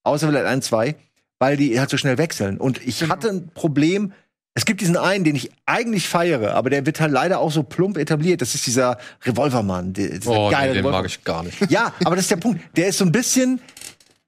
außer 0.03 0.27
vielleicht 0.27 0.45
ein, 0.47 0.61
zwei, 0.61 0.95
weil 1.37 1.55
die 1.55 1.79
halt 1.79 1.89
so 1.89 1.97
schnell 1.97 2.17
wechseln. 2.17 2.57
Und 2.57 2.85
ich 2.85 2.99
Genau. 2.99 3.13
hatte 3.13 3.29
ein 3.29 3.49
Problem. 3.53 4.11
Es 4.55 4.65
gibt 4.65 4.81
diesen 4.81 4.97
einen, 4.97 5.23
den 5.23 5.35
ich 5.35 5.51
eigentlich 5.67 6.09
feiere, 6.09 6.55
aber 6.55 6.69
der 6.71 6.85
wird 6.85 6.99
halt 6.99 7.11
leider 7.11 7.39
auch 7.39 7.51
so 7.51 7.63
plump 7.63 7.97
etabliert. 7.97 8.41
Das 8.41 8.55
ist 8.55 8.65
dieser 8.65 8.97
Revolvermann. 9.23 9.93
der- 9.93 10.17
dieser 10.19 10.31
Oh, 10.31 10.49
geile 10.49 10.69
nee, 10.69 10.73
den 10.73 10.85
Revolver- 10.85 10.97
mag 10.97 11.05
ich 11.05 11.23
gar 11.23 11.43
nicht. 11.43 11.69
ja, 11.69 11.93
aber 12.03 12.15
das 12.15 12.25
ist 12.25 12.31
der 12.31 12.37
Punkt. 12.37 12.59
Der 12.75 12.87
ist 12.87 12.97
so 12.97 13.05
ein 13.05 13.11
bisschen 13.11 13.61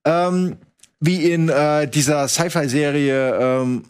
ähm, 0.06 0.56
wie 1.00 1.32
in 1.32 1.50
äh, 1.50 1.88
dieser 1.88 2.28
Sci-Fi-Serie. 2.28 3.36
Ähm, 3.42 3.84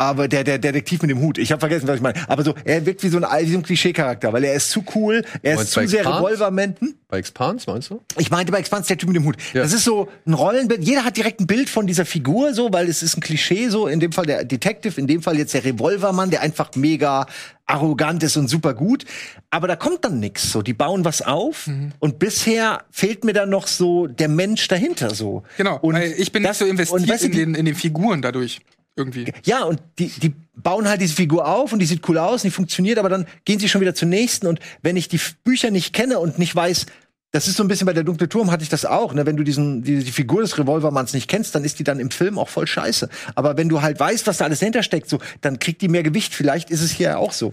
aber 0.00 0.28
der, 0.28 0.44
der 0.44 0.58
Detektiv 0.58 1.02
mit 1.02 1.10
dem 1.10 1.20
Hut. 1.20 1.36
Ich 1.36 1.52
habe 1.52 1.60
vergessen, 1.60 1.86
was 1.86 1.96
ich 1.96 2.00
meine. 2.00 2.18
Aber 2.26 2.42
so, 2.42 2.54
er 2.64 2.86
wirkt 2.86 3.02
wie 3.02 3.10
so 3.10 3.18
ein, 3.20 3.46
wie 3.46 3.52
so 3.52 3.58
ein 3.58 3.62
Klischee-Charakter, 3.62 4.32
weil 4.32 4.44
er 4.44 4.54
ist 4.54 4.70
zu 4.70 4.82
cool, 4.94 5.22
er 5.42 5.52
ist 5.52 5.58
Meinst 5.58 5.72
zu 5.74 5.86
sehr? 5.88 6.06
Revolverman. 6.06 6.74
Hm? 6.80 6.94
Bei 7.06 7.18
Expanse, 7.18 7.70
meinst 7.70 7.90
du? 7.90 8.00
Ich 8.16 8.30
meinte 8.30 8.50
bei 8.50 8.60
Expanse 8.60 8.88
der 8.88 8.96
Typ 8.96 9.08
mit 9.10 9.16
dem 9.16 9.24
Hut. 9.26 9.36
Ja. 9.52 9.62
Das 9.62 9.74
ist 9.74 9.84
so 9.84 10.08
ein 10.26 10.32
Rollenbild. 10.32 10.82
Jeder 10.82 11.04
hat 11.04 11.18
direkt 11.18 11.40
ein 11.40 11.46
Bild 11.46 11.68
von 11.68 11.86
dieser 11.86 12.06
Figur, 12.06 12.54
so, 12.54 12.72
weil 12.72 12.88
es 12.88 13.02
ist 13.02 13.18
ein 13.18 13.20
Klischee, 13.20 13.68
so. 13.68 13.88
In 13.88 14.00
dem 14.00 14.12
Fall 14.12 14.24
der 14.24 14.44
Detective, 14.44 14.98
in 14.98 15.06
dem 15.06 15.20
Fall 15.22 15.36
jetzt 15.36 15.52
der 15.52 15.64
Revolvermann, 15.66 16.30
der 16.30 16.40
einfach 16.40 16.70
mega 16.76 17.26
arrogant 17.66 18.22
ist 18.22 18.38
und 18.38 18.48
super 18.48 18.72
gut. 18.72 19.04
Aber 19.50 19.68
da 19.68 19.76
kommt 19.76 20.04
dann 20.06 20.18
nix. 20.18 20.50
So, 20.50 20.62
die 20.62 20.72
bauen 20.72 21.04
was 21.04 21.20
auf 21.20 21.66
Mhm. 21.66 21.92
und 21.98 22.18
bisher 22.18 22.84
fehlt 22.90 23.24
mir 23.24 23.34
dann 23.34 23.50
noch 23.50 23.66
so 23.66 24.06
der 24.06 24.28
Mensch 24.28 24.66
dahinter, 24.68 25.14
so. 25.14 25.42
Genau, 25.58 25.76
Und 25.82 25.96
ich 25.96 26.32
bin 26.32 26.42
das- 26.42 26.52
nicht 26.58 26.58
so 26.60 26.64
investiert 26.64 27.06
weißt 27.06 27.22
du, 27.24 27.26
in, 27.26 27.32
den, 27.32 27.54
in 27.54 27.66
den 27.66 27.74
Figuren 27.74 28.22
dadurch. 28.22 28.60
Irgendwie. 28.96 29.32
Ja, 29.44 29.64
und 29.64 29.80
die, 29.98 30.08
die 30.08 30.34
bauen 30.54 30.88
halt 30.88 31.00
diese 31.00 31.14
Figur 31.14 31.46
auf 31.48 31.72
und 31.72 31.78
die 31.78 31.86
sieht 31.86 32.06
cool 32.08 32.18
aus 32.18 32.42
und 32.42 32.48
die 32.48 32.54
funktioniert, 32.54 32.98
aber 32.98 33.08
dann 33.08 33.26
gehen 33.44 33.58
sie 33.58 33.68
schon 33.68 33.80
wieder 33.80 33.94
zur 33.94 34.08
nächsten. 34.08 34.46
Und 34.46 34.60
wenn 34.82 34.96
ich 34.96 35.08
die 35.08 35.20
Bücher 35.44 35.70
nicht 35.70 35.92
kenne 35.92 36.18
und 36.18 36.38
nicht 36.38 36.54
weiß, 36.54 36.86
das 37.32 37.46
ist 37.46 37.56
so 37.56 37.62
ein 37.62 37.68
bisschen 37.68 37.86
bei 37.86 37.92
der 37.92 38.02
Dunkle 38.02 38.28
Turm 38.28 38.50
hatte 38.50 38.64
ich 38.64 38.68
das 38.68 38.84
auch, 38.84 39.14
ne? 39.14 39.24
Wenn 39.24 39.36
du 39.36 39.44
diesen, 39.44 39.82
die, 39.82 40.02
die 40.02 40.10
Figur 40.10 40.42
des 40.42 40.58
Revolvermanns 40.58 41.12
nicht 41.12 41.28
kennst, 41.28 41.54
dann 41.54 41.64
ist 41.64 41.78
die 41.78 41.84
dann 41.84 42.00
im 42.00 42.10
Film 42.10 42.38
auch 42.38 42.48
voll 42.48 42.66
scheiße. 42.66 43.08
Aber 43.36 43.56
wenn 43.56 43.68
du 43.68 43.82
halt 43.82 44.00
weißt, 44.00 44.26
was 44.26 44.38
da 44.38 44.46
alles 44.46 44.58
dahinter 44.58 44.82
steckt, 44.82 45.08
so, 45.08 45.20
dann 45.40 45.60
kriegt 45.60 45.80
die 45.80 45.88
mehr 45.88 46.02
Gewicht. 46.02 46.34
Vielleicht 46.34 46.70
ist 46.70 46.82
es 46.82 46.90
hier 46.90 47.18
auch 47.18 47.32
so. 47.32 47.52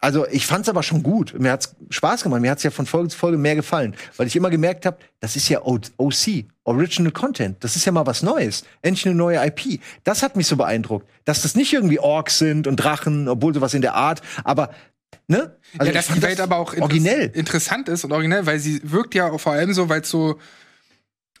Also 0.00 0.26
ich 0.28 0.46
fand's 0.46 0.68
aber 0.68 0.82
schon 0.82 1.02
gut. 1.02 1.38
Mir 1.38 1.52
hat's 1.52 1.74
Spaß 1.90 2.22
gemacht. 2.22 2.40
Mir 2.40 2.50
hat's 2.50 2.62
ja 2.62 2.70
von 2.70 2.86
Folge 2.86 3.08
zu 3.10 3.18
Folge 3.18 3.36
mehr 3.36 3.54
gefallen, 3.54 3.94
weil 4.16 4.26
ich 4.26 4.36
immer 4.36 4.50
gemerkt 4.50 4.86
habe, 4.86 4.98
das 5.20 5.36
ist 5.36 5.48
ja 5.48 5.60
OC, 5.62 6.46
Original 6.68 7.12
Content. 7.12 7.56
Das 7.64 7.76
ist 7.76 7.84
ja 7.84 7.92
mal 7.92 8.06
was 8.06 8.22
Neues. 8.22 8.64
Endlich 8.82 9.06
eine 9.06 9.14
neue 9.14 9.44
IP. 9.46 9.80
Das 10.04 10.22
hat 10.22 10.36
mich 10.36 10.46
so 10.46 10.56
beeindruckt, 10.56 11.08
dass 11.24 11.42
das 11.42 11.54
nicht 11.54 11.72
irgendwie 11.72 11.98
Orks 11.98 12.38
sind 12.38 12.66
und 12.66 12.76
Drachen, 12.76 13.28
obwohl 13.28 13.54
sowas 13.54 13.74
in 13.74 13.82
der 13.82 13.94
Art. 13.94 14.20
Aber 14.44 14.70
ne? 15.26 15.56
Also 15.78 15.86
ja, 15.90 15.92
dass 15.92 16.06
die 16.08 16.14
das 16.14 16.22
Welt 16.22 16.40
aber 16.40 16.56
auch 16.58 16.72
interess- 16.74 16.82
originell. 16.82 17.30
interessant 17.34 17.88
ist 17.88 18.04
und 18.04 18.12
originell, 18.12 18.46
weil 18.46 18.58
sie 18.60 18.80
wirkt 18.84 19.14
ja 19.14 19.36
vor 19.38 19.52
allem 19.52 19.72
so, 19.72 19.88
weil 19.88 20.02
es 20.02 20.10
so 20.10 20.38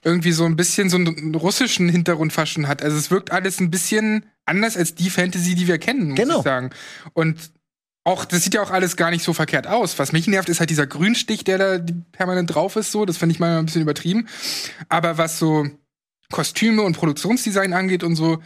irgendwie 0.04 0.32
so 0.32 0.44
ein 0.44 0.56
bisschen 0.56 0.88
so 0.90 0.96
einen 0.96 1.34
russischen 1.34 1.88
Hintergrund 1.88 2.32
fast 2.32 2.52
schon 2.52 2.68
hat. 2.68 2.82
Also 2.82 2.96
es 2.96 3.10
wirkt 3.10 3.32
alles 3.32 3.60
ein 3.60 3.70
bisschen 3.70 4.24
anders 4.46 4.76
als 4.76 4.94
die 4.94 5.10
Fantasy, 5.10 5.54
die 5.54 5.66
wir 5.66 5.78
kennen, 5.78 6.10
muss 6.10 6.18
Genau. 6.18 6.38
ich 6.38 6.44
sagen. 6.44 6.70
Und 7.12 7.50
auch, 8.08 8.24
das 8.24 8.42
sieht 8.42 8.54
ja 8.54 8.62
auch 8.62 8.70
alles 8.70 8.96
gar 8.96 9.10
nicht 9.10 9.22
so 9.22 9.34
verkehrt 9.34 9.66
aus. 9.66 9.98
Was 9.98 10.12
mich 10.12 10.26
nervt, 10.26 10.48
ist 10.48 10.60
halt 10.60 10.70
dieser 10.70 10.86
Grünstich, 10.86 11.44
der 11.44 11.58
da 11.58 11.92
permanent 12.12 12.54
drauf 12.54 12.76
ist, 12.76 12.90
so. 12.90 13.04
Das 13.04 13.18
finde 13.18 13.34
ich 13.34 13.38
mal 13.38 13.58
ein 13.58 13.66
bisschen 13.66 13.82
übertrieben. 13.82 14.26
Aber 14.88 15.18
was 15.18 15.38
so 15.38 15.66
Kostüme 16.32 16.82
und 16.82 16.96
Produktionsdesign 16.96 17.72
angeht 17.72 18.02
und 18.02 18.16
so, 18.16 18.38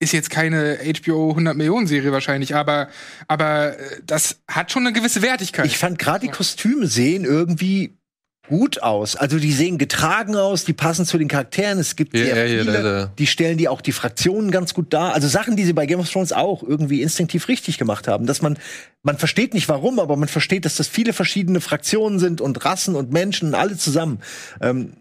ist 0.00 0.12
jetzt 0.12 0.30
keine 0.30 0.78
HBO 0.78 1.30
100 1.30 1.56
Millionen 1.56 1.86
Serie 1.86 2.10
wahrscheinlich, 2.10 2.54
aber, 2.54 2.88
aber 3.28 3.78
äh, 3.78 4.00
das 4.02 4.40
hat 4.48 4.72
schon 4.72 4.86
eine 4.86 4.94
gewisse 4.94 5.20
Wertigkeit. 5.20 5.66
Ich 5.66 5.76
fand 5.76 5.98
gerade 5.98 6.26
die 6.26 6.32
Kostüme 6.32 6.86
sehen 6.86 7.26
irgendwie 7.26 7.99
gut 8.48 8.82
aus. 8.82 9.14
Also 9.16 9.38
die 9.38 9.52
sehen 9.52 9.78
getragen 9.78 10.34
aus, 10.34 10.64
die 10.64 10.72
passen 10.72 11.06
zu 11.06 11.18
den 11.18 11.28
Charakteren. 11.28 11.78
Es 11.78 11.94
gibt 11.94 12.16
Ja, 12.16 12.24
sehr 12.24 12.46
ja, 12.46 12.56
ja, 12.56 12.62
viele, 12.62 12.72
da, 12.72 12.82
da. 12.82 13.12
die 13.18 13.26
stellen 13.26 13.58
die 13.58 13.68
auch 13.68 13.80
die 13.80 13.92
Fraktionen 13.92 14.50
ganz 14.50 14.74
gut 14.74 14.92
dar. 14.92 15.14
Also 15.14 15.28
Sachen, 15.28 15.56
die 15.56 15.64
sie 15.64 15.72
bei 15.72 15.86
Game 15.86 16.00
of 16.00 16.10
Thrones 16.10 16.32
auch 16.32 16.62
irgendwie 16.62 17.02
instinktiv 17.02 17.48
richtig 17.48 17.78
gemacht 17.78 18.08
haben, 18.08 18.26
dass 18.26 18.42
man 18.42 18.58
man 19.02 19.16
versteht 19.18 19.54
nicht 19.54 19.68
warum, 19.68 19.98
aber 19.98 20.16
man 20.16 20.28
versteht, 20.28 20.64
dass 20.64 20.76
das 20.76 20.88
viele 20.88 21.12
verschiedene 21.12 21.60
Fraktionen 21.60 22.18
sind 22.18 22.40
und 22.40 22.64
Rassen 22.64 22.96
und 22.96 23.12
Menschen 23.12 23.54
alle 23.54 23.76
zusammen. 23.76 24.18
Ähm, 24.60 24.94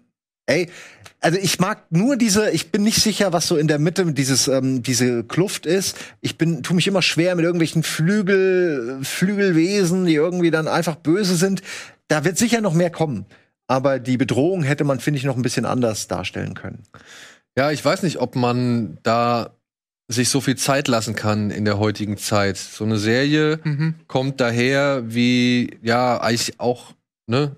ey, 0.45 0.69
also 1.19 1.38
ich 1.38 1.60
mag 1.60 1.84
nur 1.89 2.15
diese, 2.15 2.49
ich 2.52 2.71
bin 2.71 2.84
nicht 2.84 3.02
sicher, 3.02 3.34
was 3.34 3.47
so 3.47 3.58
in 3.58 3.67
der 3.67 3.78
Mitte 3.80 4.06
dieses, 4.13 4.47
ähm, 4.47 4.84
diese 4.84 5.23
Kluft 5.25 5.65
ist. 5.65 5.97
Ich 6.21 6.38
bin, 6.38 6.63
tu 6.63 6.73
mich 6.73 6.88
immer 6.88 7.02
schwer 7.02 7.36
mit 7.36 7.43
irgendwelchen 7.43 7.84
Flügel, 7.84 8.99
Flügelwesen, 9.04 10.06
die 10.06 10.13
irgendwie 10.15 10.52
dann 10.52 10.67
einfach 10.69 10.95
böse 10.95 11.36
sind. 11.36 11.62
Da 12.10 12.26
wird 12.26 12.38
sicher 12.38 12.60
noch 12.60 12.74
mehr 12.74 12.89
kommen. 12.89 13.26
Aber 13.67 14.00
die 14.00 14.17
Bedrohung 14.17 14.63
hätte 14.63 14.84
man, 14.84 15.00
finde 15.00 15.19
ich, 15.19 15.24
noch 15.24 15.36
ein 15.38 15.41
bisschen 15.43 15.65
anders 15.65 16.08
darstellen 16.08 16.56
können. 16.56 16.84
Ja, 17.58 17.72
ich 17.72 17.84
weiß 17.86 18.04
nicht, 18.04 18.19
ob 18.19 18.36
man 18.36 18.98
da 19.04 19.52
sich 20.08 20.30
so 20.30 20.41
viel 20.41 20.56
Zeit 20.58 20.88
lassen 20.88 21.15
kann 21.15 21.52
in 21.52 21.65
der 21.65 21.78
heutigen 21.78 22.17
Zeit. 22.17 22.58
So 22.58 22.84
eine 22.84 22.98
Serie 22.98 23.60
Mhm. 23.63 23.93
kommt 24.08 24.41
daher 24.41 25.04
wie, 25.06 25.78
ja, 25.84 26.19
eigentlich 26.19 26.60
auch, 26.60 26.93
ne? 27.28 27.56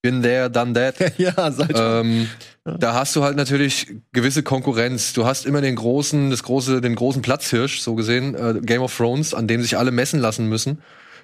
Bin 0.00 0.22
there, 0.22 0.50
done 0.50 0.72
that. 0.72 0.96
ja, 1.18 1.52
seit 1.52 1.74
ähm, 1.76 2.28
da 2.64 2.94
hast 2.94 3.14
du 3.14 3.22
halt 3.22 3.36
natürlich 3.36 3.88
gewisse 4.12 4.42
Konkurrenz. 4.42 5.12
Du 5.12 5.26
hast 5.26 5.44
immer 5.44 5.60
den 5.60 5.76
großen, 5.76 6.30
das 6.30 6.42
große, 6.42 6.80
den 6.80 6.94
großen 6.94 7.20
Platzhirsch, 7.22 7.80
so 7.80 7.94
gesehen, 7.94 8.34
äh, 8.34 8.58
Game 8.62 8.80
of 8.82 8.96
Thrones, 8.96 9.34
an 9.34 9.46
dem 9.46 9.60
sich 9.62 9.76
alle 9.76 9.90
messen 9.90 10.18
lassen 10.18 10.48
müssen. 10.48 10.78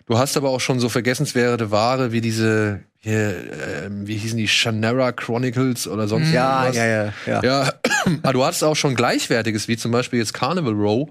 Du 0.09 0.17
hast 0.17 0.39
aber 0.39 0.49
auch 0.49 0.61
schon 0.61 0.81
so 0.81 0.89
vergessenswerte 0.89 1.71
Ware 1.71 2.13
wie 2.13 2.23
diese, 2.23 2.81
hier, 2.99 3.29
äh, 3.29 3.89
wie 3.91 4.17
hießen 4.17 4.39
die, 4.39 4.49
Shannara 4.49 5.13
Chronicles 5.13 5.87
oder 5.87 6.09
sonst 6.09 6.33
ja, 6.33 6.65
irgendwas. 6.65 6.77
ja, 6.77 6.87
ja, 6.87 7.13
ja. 7.27 7.43
Ja, 7.43 7.73
aber 8.23 8.33
du 8.33 8.43
hattest 8.43 8.65
auch 8.65 8.75
schon 8.75 8.95
Gleichwertiges, 8.95 9.69
wie 9.69 9.77
zum 9.77 9.93
Beispiel 9.93 10.19
jetzt 10.19 10.33
Carnival 10.33 10.73
Row 10.73 11.11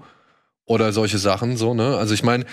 oder 0.64 0.92
solche 0.92 1.18
Sachen, 1.18 1.56
so, 1.56 1.74
ne? 1.74 1.96
Also 1.96 2.12
ich 2.12 2.24
meine, 2.24 2.44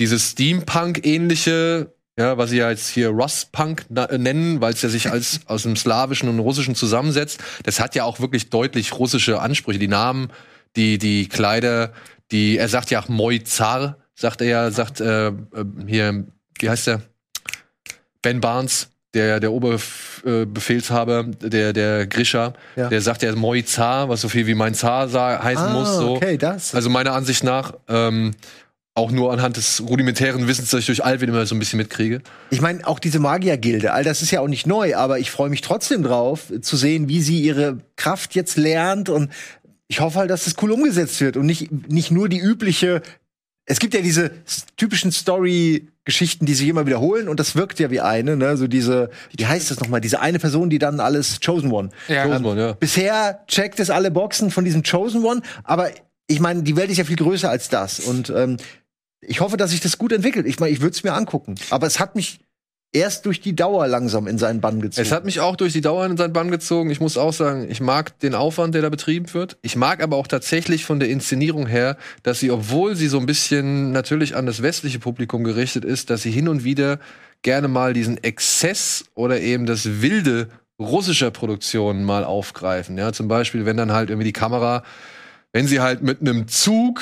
dieses 0.00 0.32
Steampunk-ähnliche, 0.32 1.94
ja, 2.18 2.36
was 2.36 2.50
sie 2.50 2.56
ja 2.56 2.68
jetzt 2.68 2.88
hier 2.88 3.10
Rustpunk 3.10 3.86
äh, 3.94 4.18
nennen, 4.18 4.60
weil 4.60 4.72
es 4.72 4.82
ja 4.82 4.88
sich 4.88 5.08
als 5.08 5.38
aus 5.46 5.62
dem 5.62 5.76
Slawischen 5.76 6.28
und 6.28 6.40
Russischen 6.40 6.74
zusammensetzt, 6.74 7.40
das 7.62 7.78
hat 7.78 7.94
ja 7.94 8.02
auch 8.02 8.18
wirklich 8.18 8.50
deutlich 8.50 8.98
russische 8.98 9.40
Ansprüche. 9.40 9.78
Die 9.78 9.86
Namen, 9.86 10.32
die, 10.74 10.98
die 10.98 11.28
Kleider, 11.28 11.92
die, 12.32 12.58
er 12.58 12.68
sagt 12.68 12.90
ja 12.90 13.00
auch 13.00 13.08
Moizar, 13.08 14.01
sagt 14.14 14.40
er 14.40 14.46
ja, 14.48 14.70
sagt 14.70 15.00
äh, 15.00 15.28
äh, 15.28 15.32
hier, 15.86 16.24
wie 16.58 16.70
heißt 16.70 16.86
der? 16.86 17.02
Ben 18.22 18.40
Barnes, 18.40 18.88
der, 19.14 19.40
der 19.40 19.52
Oberbefehlshaber, 19.52 21.24
der, 21.24 21.72
der 21.72 22.06
Grisha, 22.06 22.54
Ja. 22.76 22.88
der 22.88 23.00
sagt 23.00 23.22
ja 23.22 23.34
Moizar, 23.34 24.08
was 24.08 24.20
so 24.20 24.28
viel 24.28 24.46
wie 24.46 24.54
mein 24.54 24.74
Zar 24.74 25.10
heißen 25.42 25.66
Ah, 25.66 25.72
muss. 25.72 25.96
So. 25.96 26.16
okay, 26.16 26.38
das. 26.38 26.74
Also 26.74 26.88
meiner 26.90 27.12
Ansicht 27.12 27.44
nach, 27.44 27.74
ähm, 27.88 28.32
auch 28.94 29.10
nur 29.10 29.32
anhand 29.32 29.56
des 29.56 29.82
rudimentären 29.88 30.46
Wissens, 30.48 30.70
das 30.70 30.80
ich 30.80 30.86
durch 30.86 31.02
Alvin 31.04 31.30
immer 31.30 31.46
so 31.46 31.54
ein 31.54 31.58
bisschen 31.58 31.78
mitkriege. 31.78 32.20
Ich 32.50 32.60
meine, 32.60 32.86
auch 32.86 32.98
diese 32.98 33.18
Magiergilde, 33.20 33.92
all 33.92 34.04
das 34.04 34.20
ist 34.22 34.30
ja 34.30 34.40
auch 34.40 34.48
nicht 34.48 34.66
neu, 34.66 34.94
aber 34.96 35.18
ich 35.18 35.30
freue 35.30 35.48
mich 35.48 35.62
trotzdem 35.62 36.02
drauf, 36.02 36.52
zu 36.60 36.76
sehen, 36.76 37.08
wie 37.08 37.22
sie 37.22 37.40
ihre 37.40 37.78
Kraft 37.96 38.34
jetzt 38.34 38.56
lernt 38.58 39.08
und 39.08 39.30
ich 39.88 40.00
hoffe 40.00 40.18
halt, 40.20 40.30
dass 40.30 40.44
das 40.44 40.54
cool 40.62 40.70
umgesetzt 40.72 41.20
wird 41.20 41.36
und 41.36 41.46
nicht, 41.46 41.70
nicht 41.90 42.10
nur 42.10 42.28
die 42.28 42.38
übliche. 42.38 43.02
Es 43.64 43.78
gibt 43.78 43.94
ja 43.94 44.00
diese 44.00 44.32
typischen 44.76 45.12
Story-Geschichten, 45.12 46.46
die 46.46 46.54
sich 46.54 46.68
immer 46.68 46.86
wiederholen 46.86 47.28
und 47.28 47.38
das 47.38 47.54
wirkt 47.54 47.78
ja 47.78 47.90
wie 47.90 48.00
eine, 48.00 48.36
ne? 48.36 48.56
So 48.56 48.66
diese, 48.66 49.10
wie 49.36 49.46
heißt 49.46 49.70
das 49.70 49.78
nochmal? 49.78 50.00
Diese 50.00 50.20
eine 50.20 50.38
Person, 50.38 50.68
die 50.68 50.78
dann 50.78 50.98
alles 50.98 51.38
Chosen 51.40 51.70
One. 51.70 51.90
Ja. 52.08 52.24
Chosen 52.26 52.44
One, 52.44 52.60
ja. 52.60 52.72
Bisher 52.72 53.44
checkt 53.46 53.78
es 53.78 53.90
alle 53.90 54.10
Boxen 54.10 54.50
von 54.50 54.64
diesem 54.64 54.82
Chosen 54.82 55.24
One, 55.24 55.42
aber 55.62 55.90
ich 56.26 56.40
meine, 56.40 56.62
die 56.62 56.76
Welt 56.76 56.90
ist 56.90 56.98
ja 56.98 57.04
viel 57.04 57.16
größer 57.16 57.48
als 57.48 57.68
das 57.68 58.00
und 58.00 58.30
ähm, 58.30 58.56
ich 59.20 59.40
hoffe, 59.40 59.56
dass 59.56 59.70
sich 59.70 59.80
das 59.80 59.98
gut 59.98 60.12
entwickelt. 60.12 60.46
Ich 60.46 60.58
meine, 60.58 60.72
ich 60.72 60.80
würde 60.80 60.94
es 60.94 61.04
mir 61.04 61.12
angucken, 61.12 61.54
aber 61.70 61.86
es 61.86 62.00
hat 62.00 62.16
mich 62.16 62.40
erst 62.92 63.24
durch 63.26 63.40
die 63.40 63.56
Dauer 63.56 63.86
langsam 63.86 64.26
in 64.26 64.38
seinen 64.38 64.60
Bann 64.60 64.80
gezogen. 64.80 65.06
Es 65.06 65.12
hat 65.12 65.24
mich 65.24 65.40
auch 65.40 65.56
durch 65.56 65.72
die 65.72 65.80
Dauer 65.80 66.04
in 66.04 66.16
seinen 66.16 66.32
Bann 66.32 66.50
gezogen. 66.50 66.90
Ich 66.90 67.00
muss 67.00 67.16
auch 67.16 67.32
sagen, 67.32 67.70
ich 67.70 67.80
mag 67.80 68.18
den 68.20 68.34
Aufwand, 68.34 68.74
der 68.74 68.82
da 68.82 68.90
betrieben 68.90 69.32
wird. 69.32 69.56
Ich 69.62 69.76
mag 69.76 70.02
aber 70.02 70.16
auch 70.16 70.26
tatsächlich 70.26 70.84
von 70.84 71.00
der 71.00 71.08
Inszenierung 71.08 71.66
her, 71.66 71.96
dass 72.22 72.40
sie, 72.40 72.50
obwohl 72.50 72.94
sie 72.94 73.08
so 73.08 73.18
ein 73.18 73.26
bisschen 73.26 73.92
natürlich 73.92 74.36
an 74.36 74.46
das 74.46 74.62
westliche 74.62 74.98
Publikum 74.98 75.42
gerichtet 75.42 75.84
ist, 75.84 76.10
dass 76.10 76.22
sie 76.22 76.30
hin 76.30 76.48
und 76.48 76.64
wieder 76.64 76.98
gerne 77.40 77.68
mal 77.68 77.94
diesen 77.94 78.22
Exzess 78.22 79.04
oder 79.14 79.40
eben 79.40 79.66
das 79.66 80.02
Wilde 80.02 80.48
russischer 80.78 81.30
Produktionen 81.30 82.04
mal 82.04 82.24
aufgreifen. 82.24 82.98
Ja, 82.98 83.12
zum 83.12 83.28
Beispiel, 83.28 83.64
wenn 83.64 83.76
dann 83.76 83.92
halt 83.92 84.10
irgendwie 84.10 84.26
die 84.26 84.32
Kamera, 84.32 84.82
wenn 85.52 85.66
sie 85.66 85.80
halt 85.80 86.02
mit 86.02 86.20
einem 86.20 86.48
Zug 86.48 87.00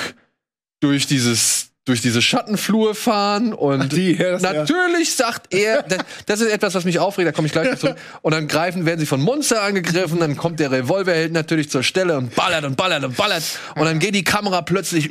durch 0.79 1.05
dieses 1.05 1.60
durch 1.85 1.99
diese 2.01 2.21
Schattenflur 2.21 2.93
fahren 2.93 3.53
und 3.53 3.91
die, 3.93 4.13
ja, 4.15 4.33
das- 4.33 4.43
ja. 4.43 4.53
natürlich 4.53 5.15
sagt 5.15 5.51
er, 5.51 5.81
das, 5.89 5.97
das 6.27 6.41
ist 6.41 6.51
etwas, 6.51 6.75
was 6.75 6.85
mich 6.85 6.99
aufregt, 6.99 7.27
da 7.27 7.31
komme 7.31 7.47
ich 7.47 7.51
gleich 7.53 7.69
dazu. 7.69 7.87
Und 8.21 8.33
dann 8.35 8.47
greifen, 8.47 8.85
werden 8.85 8.99
sie 8.99 9.07
von 9.07 9.19
Monster 9.19 9.63
angegriffen, 9.63 10.19
dann 10.19 10.37
kommt 10.37 10.59
der 10.59 10.69
Revolverheld 10.71 11.33
natürlich 11.33 11.71
zur 11.71 11.81
Stelle 11.81 12.17
und 12.19 12.35
ballert 12.35 12.65
und 12.65 12.77
ballert 12.77 13.03
und 13.03 13.17
ballert. 13.17 13.41
Und 13.75 13.85
dann 13.85 13.97
geht 13.97 14.13
die 14.13 14.23
Kamera 14.23 14.61
plötzlich 14.61 15.09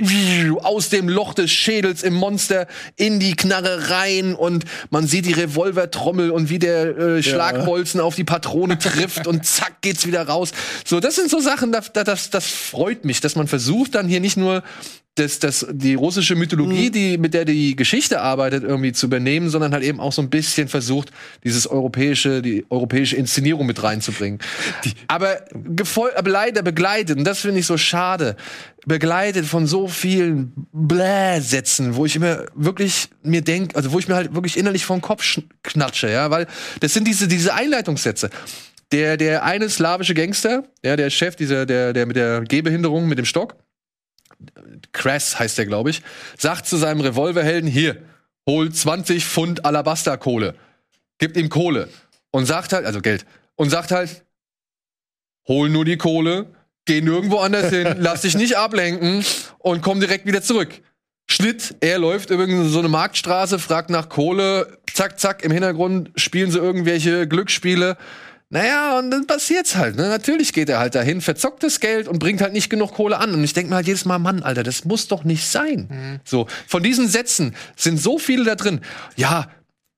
aus 0.63 0.91
dem 0.91 1.09
Loch 1.09 1.35
des 1.35 1.51
Schädels 1.51 2.05
im 2.05 2.15
Monster 2.15 2.69
in 2.95 3.19
die 3.19 3.35
Knarre 3.35 3.91
rein 3.91 4.35
und 4.37 4.65
man 4.91 5.09
sieht 5.09 5.27
die 5.27 5.33
Revolvertrommel 5.33 6.31
und 6.31 6.51
wie 6.51 6.61
der 6.61 6.97
äh, 6.97 7.23
Schlagbolzen 7.23 8.01
auf 8.01 8.15
die 8.15 8.25
Patrone 8.25 8.79
trifft 8.79 9.27
und 9.27 9.45
zack 9.45 9.81
geht's 9.83 10.07
wieder 10.07 10.23
raus. 10.29 10.53
So, 10.85 11.01
das 11.01 11.17
sind 11.17 11.31
so 11.31 11.41
Sachen, 11.41 11.73
das, 11.73 11.93
das, 11.93 12.31
das 12.31 12.47
freut 12.47 13.05
mich, 13.05 13.21
dass 13.21 13.35
man 13.35 13.49
versucht 13.49 13.97
dann 13.97 14.07
hier 14.07 14.21
nicht 14.21 14.37
nur 14.37 14.63
das, 15.17 15.39
das, 15.41 15.67
die 15.71 15.95
russische 15.95 16.35
Mythologie, 16.37 16.91
die, 16.91 17.19
mit 17.19 17.35
der 17.35 17.45
die 17.45 17.75
Geschichte 17.77 18.21
arbeitet, 18.21 18.63
irgendwie 18.63 18.93
zu 18.93 19.07
übernehmen, 19.07 19.51
sondern 19.51 19.73
halt 19.73 19.83
eben 19.83 20.01
auch 20.01 20.13
so 20.13 20.23
ein 20.23 20.31
bisschen 20.31 20.69
versucht, 20.69 21.11
dieses 21.45 21.67
europäische, 21.67 22.41
die 22.43 22.65
europäische 22.71 23.17
Inszenierung 23.17 23.67
mit 23.67 23.83
reinzubringen. 23.83 24.39
aber, 25.09 25.45
gefol 25.53 26.11
aber 26.15 26.31
leider 26.31 26.63
begleitet, 26.63 27.19
und 27.19 27.25
das 27.25 27.41
finde 27.41 27.59
ich 27.61 27.67
so 27.67 27.77
schade, 27.77 28.37
begleitet 28.87 29.45
von 29.47 29.67
so 29.67 29.89
vielen 29.89 30.53
Bläh-Sätzen, 30.73 31.97
wo 31.97 32.07
ich 32.07 32.17
immer 32.17 32.45
wirklich 32.55 33.09
mir 33.23 33.43
denke, 33.43 33.77
also 33.77 33.93
wo 33.93 33.99
ich 33.99 34.09
mir 34.09 34.15
halt 34.15 34.35
wirklich 34.35 34.57
innerlich 34.57 34.85
vom 34.87 35.01
Kopf 35.01 35.23
sch- 35.23 35.43
knatsche, 35.63 36.11
ja, 36.11 36.31
weil 36.31 36.47
das 36.79 36.95
sind 36.95 37.07
diese, 37.07 37.29
diese 37.29 37.53
Einleitungssätze. 37.53 38.31
Der, 38.93 39.17
der 39.17 39.45
eine 39.45 39.69
slawische 39.69 40.15
Gangster, 40.15 40.65
ja, 40.83 40.97
der 40.97 41.11
Chef, 41.11 41.37
dieser, 41.37 41.67
der, 41.67 41.93
der 41.93 42.07
mit 42.07 42.17
der 42.17 42.41
Gehbehinderung, 42.43 43.07
mit 43.07 43.19
dem 43.19 43.25
Stock, 43.25 43.57
Crass 44.93 45.39
heißt 45.39 45.59
der, 45.59 45.67
glaube 45.67 45.91
ich, 45.91 46.03
sagt 46.39 46.67
zu 46.67 46.77
seinem 46.77 47.01
Revolverhelden, 47.01 47.69
hier, 47.69 48.03
hol 48.47 48.71
20 48.73 49.25
Pfund 49.25 49.65
Alabasterkohle. 49.65 50.55
Gibt 51.19 51.37
ihm 51.37 51.49
Kohle. 51.49 51.89
Und 52.31 52.47
sagt 52.47 52.73
halt, 52.73 52.87
also 52.87 53.01
Geld. 53.01 53.27
Und 53.57 53.71
sagt 53.71 53.91
halt, 53.91 54.25
hol 55.49 55.69
nur 55.69 55.85
die 55.85 55.97
Kohle, 55.97 56.47
geh 56.85 57.01
nirgendwo 57.01 57.39
anders 57.39 57.71
hin, 57.71 57.97
lass 57.99 58.23
dich 58.23 58.37
nicht 58.37 58.57
ablenken 58.57 59.25
und 59.59 59.83
komm 59.83 60.01
direkt 60.01 60.27
wieder 60.27 60.43
zurück. 60.43 60.81
Schnitt, 61.29 61.77
er 61.81 61.99
läuft 61.99 62.31
übrigens 62.31 62.73
so 62.73 62.81
eine 62.81 62.89
Marktstraße, 62.89 63.59
fragt 63.61 63.91
nach 63.91 64.09
Kohle, 64.09 64.79
zack, 64.93 65.21
zack, 65.21 65.45
im 65.45 65.53
Hintergrund 65.53 66.11
spielen 66.17 66.51
sie 66.51 66.59
irgendwelche 66.59 67.29
Glücksspiele. 67.29 67.97
Naja, 68.53 68.99
und 68.99 69.13
dann 69.13 69.29
passiert's 69.29 69.77
halt. 69.77 69.95
Ne? 69.95 70.09
Natürlich 70.09 70.53
geht 70.53 70.69
er 70.69 70.81
halt 70.81 70.97
dahin, 70.97 71.21
verzockt 71.21 71.63
das 71.63 71.79
Geld 71.79 72.09
und 72.09 72.19
bringt 72.19 72.41
halt 72.41 72.53
nicht 72.53 72.69
genug 72.69 72.95
Kohle 72.95 73.19
an. 73.19 73.33
Und 73.33 73.45
ich 73.45 73.53
denke 73.53 73.71
mir 73.71 73.77
halt 73.77 73.87
jedes 73.87 74.05
Mal, 74.05 74.19
Mann, 74.19 74.43
Alter, 74.43 74.65
das 74.65 74.85
muss 74.85 75.07
doch 75.07 75.23
nicht 75.23 75.47
sein. 75.47 76.21
So, 76.25 76.49
von 76.67 76.83
diesen 76.83 77.07
Sätzen 77.07 77.55
sind 77.77 78.01
so 78.01 78.19
viele 78.19 78.45
da 78.45 78.57
drin. 78.57 78.81
Ja, 79.15 79.49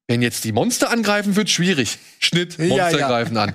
wenn 0.09 0.21
jetzt 0.21 0.45
die 0.45 0.53
Monster 0.53 0.91
angreifen, 0.91 1.37
wird 1.37 1.49
schwierig. 1.49 1.99
Schnitt, 2.19 2.59
Monster 2.59 2.91
Ja, 2.91 2.99
ja. 2.99 3.09
greifen 3.09 3.37
an. 3.37 3.55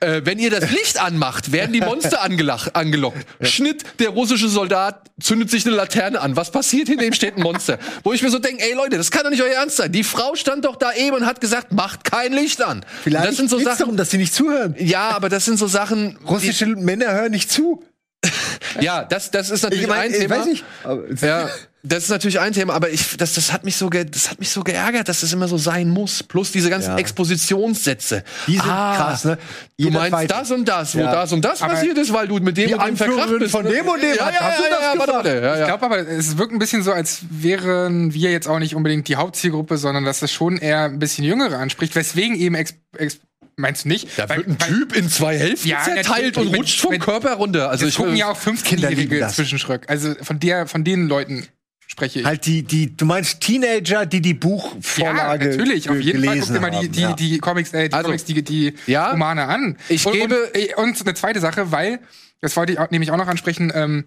äh, 0.00 0.20
wenn 0.24 0.38
ihr 0.38 0.50
das 0.50 0.70
Licht 0.70 1.00
anmacht, 1.00 1.52
werden 1.52 1.72
die 1.72 1.80
Monster 1.80 2.20
angelockt. 2.22 3.24
Schnitt, 3.40 3.84
der 4.00 4.10
russische 4.10 4.48
Soldat 4.48 5.10
zündet 5.20 5.50
sich 5.50 5.64
eine 5.66 5.74
Laterne 5.76 6.20
an. 6.20 6.36
Was 6.36 6.50
passiert? 6.50 6.88
Hinter 6.88 7.04
ihm 7.04 7.12
steht 7.12 7.36
ein 7.36 7.42
Monster. 7.42 7.78
Wo 8.02 8.12
ich 8.12 8.22
mir 8.22 8.30
so 8.30 8.38
denke, 8.38 8.62
ey 8.64 8.74
Leute, 8.74 8.98
das 8.98 9.10
kann 9.10 9.22
doch 9.22 9.30
nicht 9.30 9.42
euer 9.42 9.54
Ernst 9.54 9.76
sein. 9.76 9.92
Die 9.92 10.04
Frau 10.04 10.34
stand 10.34 10.64
doch 10.64 10.76
da 10.76 10.92
eben 10.92 11.16
und 11.16 11.26
hat 11.26 11.40
gesagt, 11.40 11.72
macht 11.72 12.04
kein 12.04 12.32
Licht 12.32 12.60
an. 12.60 12.84
Vielleicht 13.02 13.26
das 13.26 13.36
sind 13.36 13.48
so 13.48 13.58
Sachen. 13.58 13.78
darum, 13.78 13.96
dass 13.96 14.10
sie 14.10 14.18
nicht 14.18 14.34
zuhören. 14.34 14.74
Ja, 14.78 15.10
aber 15.10 15.28
das 15.28 15.44
sind 15.44 15.58
so 15.58 15.66
Sachen. 15.68 16.18
Russische 16.28 16.66
Männer 16.66 17.12
hören 17.12 17.30
nicht 17.30 17.50
zu. 17.50 17.82
Ja, 18.80 19.04
das, 19.04 19.30
das 19.30 19.50
ist 19.50 19.62
natürlich 19.62 19.82
Ich 19.84 19.88
meine, 19.88 20.02
ein 20.02 20.10
ich 20.12 20.18
Thema. 20.18 20.36
weiß 20.38 20.62
aber- 20.84 21.26
Ja, 21.26 21.48
das 21.86 22.04
ist 22.04 22.08
natürlich 22.10 22.40
ein 22.40 22.52
Thema, 22.54 22.72
aber 22.72 22.88
ich, 22.90 23.16
das, 23.18 23.34
das 23.34 23.52
hat 23.52 23.64
mich 23.64 23.76
so, 23.76 23.90
ge, 23.90 24.04
das 24.06 24.30
hat 24.30 24.38
mich 24.40 24.48
so 24.48 24.62
geärgert, 24.64 25.06
dass 25.08 25.20
das 25.20 25.32
immer 25.32 25.48
so 25.48 25.58
sein 25.58 25.90
muss. 25.90 26.22
Plus 26.22 26.50
diese 26.50 26.70
ganzen 26.70 26.92
Ja. 26.92 26.96
Expositionssätze. 26.98 28.24
Die 28.46 28.52
sind 28.52 28.62
krass, 28.64 29.24
ne? 29.24 29.38
Du 29.78 29.90
meinst 29.90 30.10
Fight- 30.10 30.30
das 30.30 30.50
und 30.50 30.66
das, 30.66 30.94
wo 30.94 31.00
Ja. 31.00 31.12
das 31.12 31.32
und 31.32 31.44
das 31.44 31.60
Aber 31.62 31.74
passiert 31.74 31.98
ist, 31.98 32.12
weil 32.12 32.26
du 32.28 32.36
mit 32.38 32.56
dem 32.56 32.72
und 32.72 32.86
dem 32.86 32.96
verkracht 32.96 33.38
bist. 33.38 33.50
von 33.52 33.64
dem 33.66 33.86
und 33.86 34.02
dem 34.02 34.10
ja, 34.14 34.30
ja, 34.30 34.40
hast 34.40 34.58
du 34.58 34.62
ja, 34.64 34.70
das 34.70 34.80
ja, 34.80 34.86
warte, 34.98 34.98
gesagt? 34.98 35.12
warte, 35.26 35.40
ja, 35.42 35.58
Ich 35.60 35.66
glaube 35.66 35.84
aber, 35.84 35.98
es 36.08 36.38
wirkt 36.38 36.52
ein 36.52 36.58
bisschen 36.58 36.82
so, 36.82 36.92
als 36.92 37.20
wären 37.30 38.14
wir 38.14 38.30
jetzt 38.30 38.48
auch 38.48 38.58
nicht 38.58 38.74
unbedingt 38.74 39.06
die 39.08 39.16
Hauptzielgruppe, 39.16 39.76
sondern 39.76 40.04
dass 40.04 40.22
es 40.22 40.32
schon 40.32 40.56
eher 40.56 40.84
ein 40.84 40.98
bisschen 40.98 41.24
Jüngere 41.24 41.58
anspricht. 41.58 41.94
Weswegen 41.96 42.34
eben, 42.36 42.54
ex, 42.54 42.74
ex, 42.96 43.18
meinst 43.56 43.84
du 43.84 43.88
nicht? 43.88 44.08
Da 44.16 44.28
Weil- 44.28 44.38
wird 44.38 44.48
ein 44.48 44.56
weil- 44.60 44.68
Typ 44.68 44.96
in 44.96 45.08
zwei 45.08 45.38
Hälften 45.38 45.68
Ja, 45.68 45.82
zerteilt 45.82 46.36
und 46.38 46.48
rutscht 46.56 46.80
vom 46.80 46.92
wenn- 46.92 47.00
Körper 47.00 47.34
runter. 47.34 47.70
Also 47.70 47.86
ich 47.86 47.96
gucken 47.96 48.16
ja 48.16 48.28
auch 48.30 48.38
Kinder 48.40 48.90
lieben 48.90 49.02
15-Jährige 49.02 49.18
das. 49.20 49.36
zwischen 49.36 49.58
Schröck. 49.58 49.84
Also 49.88 50.14
von 50.22 50.40
der, 50.40 50.66
von 50.66 50.84
den 50.84 51.08
Leuten 51.08 51.46
spreche 51.86 52.20
ich. 52.20 52.24
Halt 52.26 52.46
die, 52.46 52.62
die, 52.62 52.96
du 52.96 53.04
meinst 53.04 53.40
Teenager, 53.40 54.06
die 54.06 54.20
die 54.20 54.32
ja, 54.32 54.36
Buchvorlage 54.38 55.50
natürlich, 55.50 55.88
auf 55.90 56.00
jeden 56.00 56.24
Fall. 56.24 56.38
Guck 56.40 56.52
dir 56.52 56.60
mal 56.60 56.70
die, 56.70 56.88
die, 56.88 57.00
ja. 57.00 57.12
die 57.14 57.38
Comics, 57.38 57.72
äh, 57.72 57.88
die, 57.88 57.94
Also, 57.94 58.06
Comics, 58.06 58.24
die, 58.24 58.42
die 58.42 58.74
ja, 58.86 59.10
Romane 59.10 59.44
an. 59.46 59.76
ich 59.88 60.04
und, 60.06 60.12
gebe- 60.14 60.46
und, 60.46 60.56
äh, 60.56 60.74
und 60.76 61.00
eine 61.00 61.14
zweite 61.14 61.40
Sache, 61.40 61.70
weil, 61.70 62.00
das 62.40 62.56
wollte 62.56 62.72
ich 62.72 62.78
auch, 62.78 62.90
nämlich 62.90 63.10
auch 63.10 63.16
noch 63.16 63.28
ansprechen, 63.28 63.70
ähm, 63.74 64.06